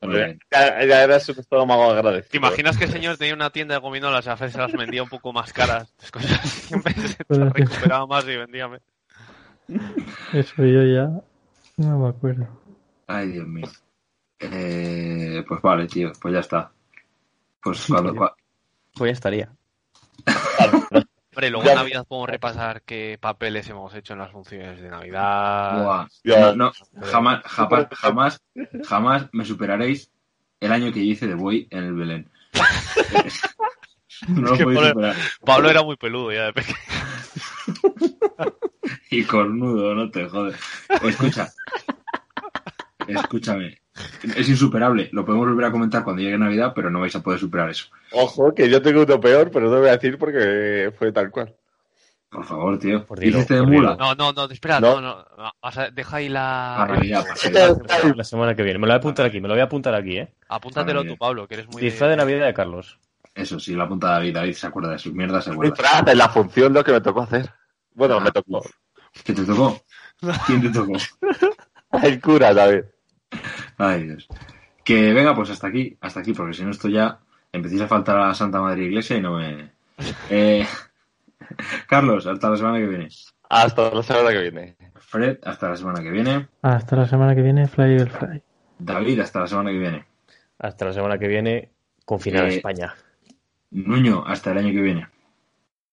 [0.00, 0.38] vale.
[0.50, 2.30] Ya, ya eras un estómago agradecido.
[2.30, 5.02] ¿Te imaginas que el señor tenía una tienda de gominolas y a veces las vendía
[5.02, 5.92] un poco más caras?
[6.02, 8.82] Las cosas recuperaba más y vendía menos.
[10.32, 11.10] Eso yo ya
[11.76, 12.46] no me acuerdo.
[13.06, 13.66] Ay, Dios mío.
[14.38, 16.72] Eh, pues vale, tío, pues ya está.
[17.62, 18.34] Pues cuando, cua-
[18.94, 19.52] Pues ya estaría.
[21.34, 25.82] Hombre, luego en Navidad podemos repasar qué papeles hemos hecho en las funciones de Navidad.
[25.82, 26.52] Buah, Ya.
[26.54, 26.72] no, no,
[27.02, 28.42] jamás, jamás, jamás,
[28.84, 30.10] jamás me superaréis
[30.60, 32.30] el año que yo hice de buey en el Belén.
[34.28, 35.16] No lo Es que podéis Pablo- superar.
[35.44, 36.78] Pablo era muy peludo ya de pequeño.
[39.14, 40.56] Y cornudo, no te jodes.
[41.02, 41.52] Escucha.
[43.06, 43.78] Escúchame.
[44.36, 45.08] Es insuperable.
[45.12, 47.86] Lo podemos volver a comentar cuando llegue Navidad, pero no vais a poder superar eso.
[48.12, 51.54] Ojo, que yo tengo uno peor, pero no voy a decir porque fue tal cual.
[52.28, 53.06] Por favor, tío.
[53.06, 53.96] Por dilo, ¿Hiciste de mula?
[53.96, 55.00] No, no, no, espera, No.
[55.00, 55.24] no,
[55.92, 56.74] deja ahí la.
[56.88, 58.80] Para La semana que viene.
[58.80, 60.34] Me lo voy a apuntar aquí, me lo voy a apuntar aquí, ¿eh?
[60.48, 61.80] Apúntatelo tú, Pablo, que eres muy.
[61.80, 62.98] Disfraz de Navidad de Carlos.
[63.32, 64.34] Eso sí, la punta de David.
[64.34, 65.70] David se acuerda de sus mierdas, se acuerda.
[65.72, 67.48] Disfraz en la función lo que me tocó hacer.
[67.92, 68.62] Bueno, me tocó.
[69.22, 69.80] ¿Qué te tocó?
[70.46, 70.92] ¿Quién te tocó?
[72.02, 72.84] El cura, David.
[73.78, 74.26] Ay, Dios.
[74.82, 77.18] Que venga, pues hasta aquí, hasta aquí, porque si no esto ya
[77.52, 79.70] empecéis a faltar a la Santa Madre Iglesia y no me...
[80.30, 80.66] Eh,
[81.88, 83.08] Carlos, hasta la semana que viene.
[83.48, 84.76] Hasta la semana que viene.
[84.96, 86.48] Fred, hasta la semana que viene.
[86.62, 88.42] Hasta la semana que viene, Fly Eagle Fly.
[88.78, 90.04] David, hasta la semana que viene.
[90.58, 91.70] Hasta la semana que viene,
[92.04, 92.94] confinar a Eh, España.
[93.70, 95.08] Nuño, hasta el año que viene.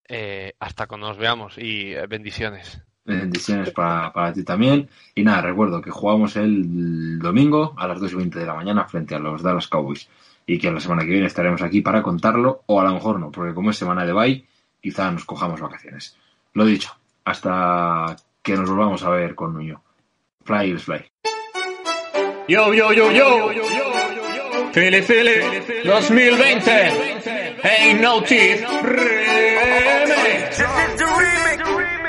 [0.08, 2.82] Eh, hasta cuando nos veamos y bendiciones.
[3.04, 4.88] Bendiciones para, para ti también.
[5.14, 8.84] Y nada, recuerdo que jugamos el domingo a las 2 y 20 de la mañana
[8.84, 10.08] frente a los Dallas Cowboys.
[10.46, 13.30] Y que la semana que viene estaremos aquí para contarlo, o a lo mejor no,
[13.30, 14.44] porque como es semana de bye,
[14.80, 16.16] quizá nos cojamos vacaciones.
[16.54, 19.82] Lo dicho, hasta que nos volvamos a ver con Nuño.
[20.44, 21.04] Fly, Eagles, fly.
[22.48, 23.50] Yo, yo, yo, yo.
[24.72, 26.70] Philly, Philly, 2020.
[27.62, 29.51] Ain't no teeth.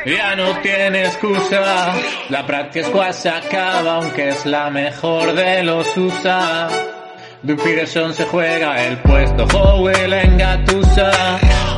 [0.05, 1.93] Ya no tiene excusa.
[2.29, 6.67] La práctica se acaba, aunque es la mejor de los USA.
[7.41, 11.11] Doug Peterson se juega el puesto, Howell engatusa.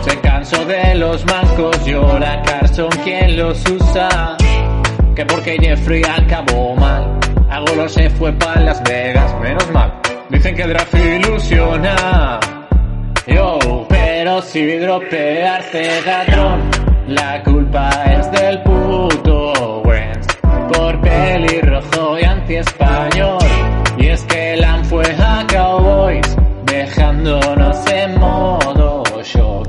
[0.01, 4.37] Se cansó de los mancos, llora Carson quien los usa.
[5.15, 7.19] Que porque Jeffrey acabó mal,
[7.49, 9.93] Agolor se fue para Las Vegas, menos mal.
[10.29, 12.39] Dicen que el draft ilusiona.
[13.27, 20.27] Yo, pero si dropearse ladrón, la culpa es del puto Wentz
[20.73, 23.39] por pelirrojo y anti-español.
[23.97, 29.67] Y es que Lam fue a Cowboys, dejándonos en modo shock.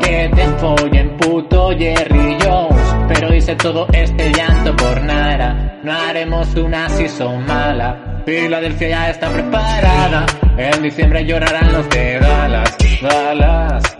[0.00, 5.78] Que te follen puto Jerry Jones, pero hice todo este llanto por nada.
[5.82, 8.22] No haremos una season mala.
[8.24, 10.26] Filadelfia ya está preparada.
[10.56, 12.76] En diciembre llorarán los de Dallas.
[13.02, 13.93] Dallas.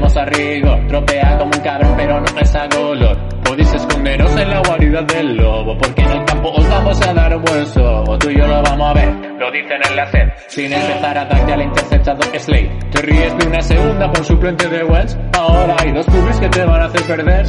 [0.00, 0.78] Tenemos a Rigo.
[0.88, 3.18] Tropea como un cabrón, pero no es a Golor.
[3.44, 5.76] Podéis esconderos en la guarida del lobo.
[5.76, 8.18] Porque en el campo os vamos a dar un buen sobo.
[8.18, 9.14] Tú y yo lo vamos a ver.
[9.38, 10.28] Lo dicen en la SED.
[10.48, 12.78] Sin empezar a darte al interceptado Slade.
[12.92, 15.18] Te ríes de una segunda por suplente de Wells.
[15.38, 17.46] Ahora hay dos cubis que te van a hacer perder.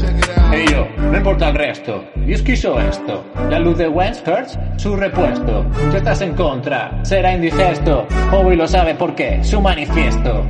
[0.54, 2.04] Y yo, no importa el resto.
[2.16, 3.24] Dios quiso esto.
[3.50, 5.66] La luz de Wentz hurts su repuesto.
[5.90, 8.06] Si estás en contra, será indigesto.
[8.30, 10.46] Howie lo sabe porque su manifiesto.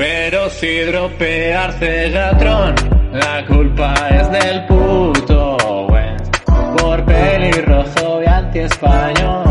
[0.00, 2.74] Pero si dropearse ladrón,
[3.12, 5.58] la culpa es del puto
[5.90, 6.30] Wentz.
[6.78, 9.44] Por pelirrojo y anti-español.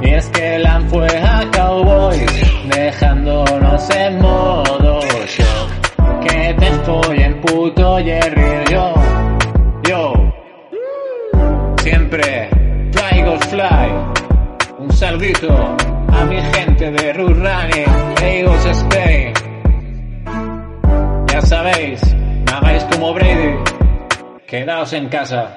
[0.00, 2.24] Y es que Lam fue a Cowboys,
[2.74, 6.22] dejándonos en modo shock.
[6.22, 8.94] Que te follen puto Jerry yo,
[9.86, 10.14] yo.
[11.82, 12.48] Siempre
[13.12, 13.92] Eagles fly.
[14.78, 15.76] Un saludito
[16.10, 19.49] a mi gente de Running, Eagles Spain.
[21.40, 22.02] Ya sabéis,
[22.52, 23.56] hagáis como Brady,
[24.46, 25.56] quedaos en casa.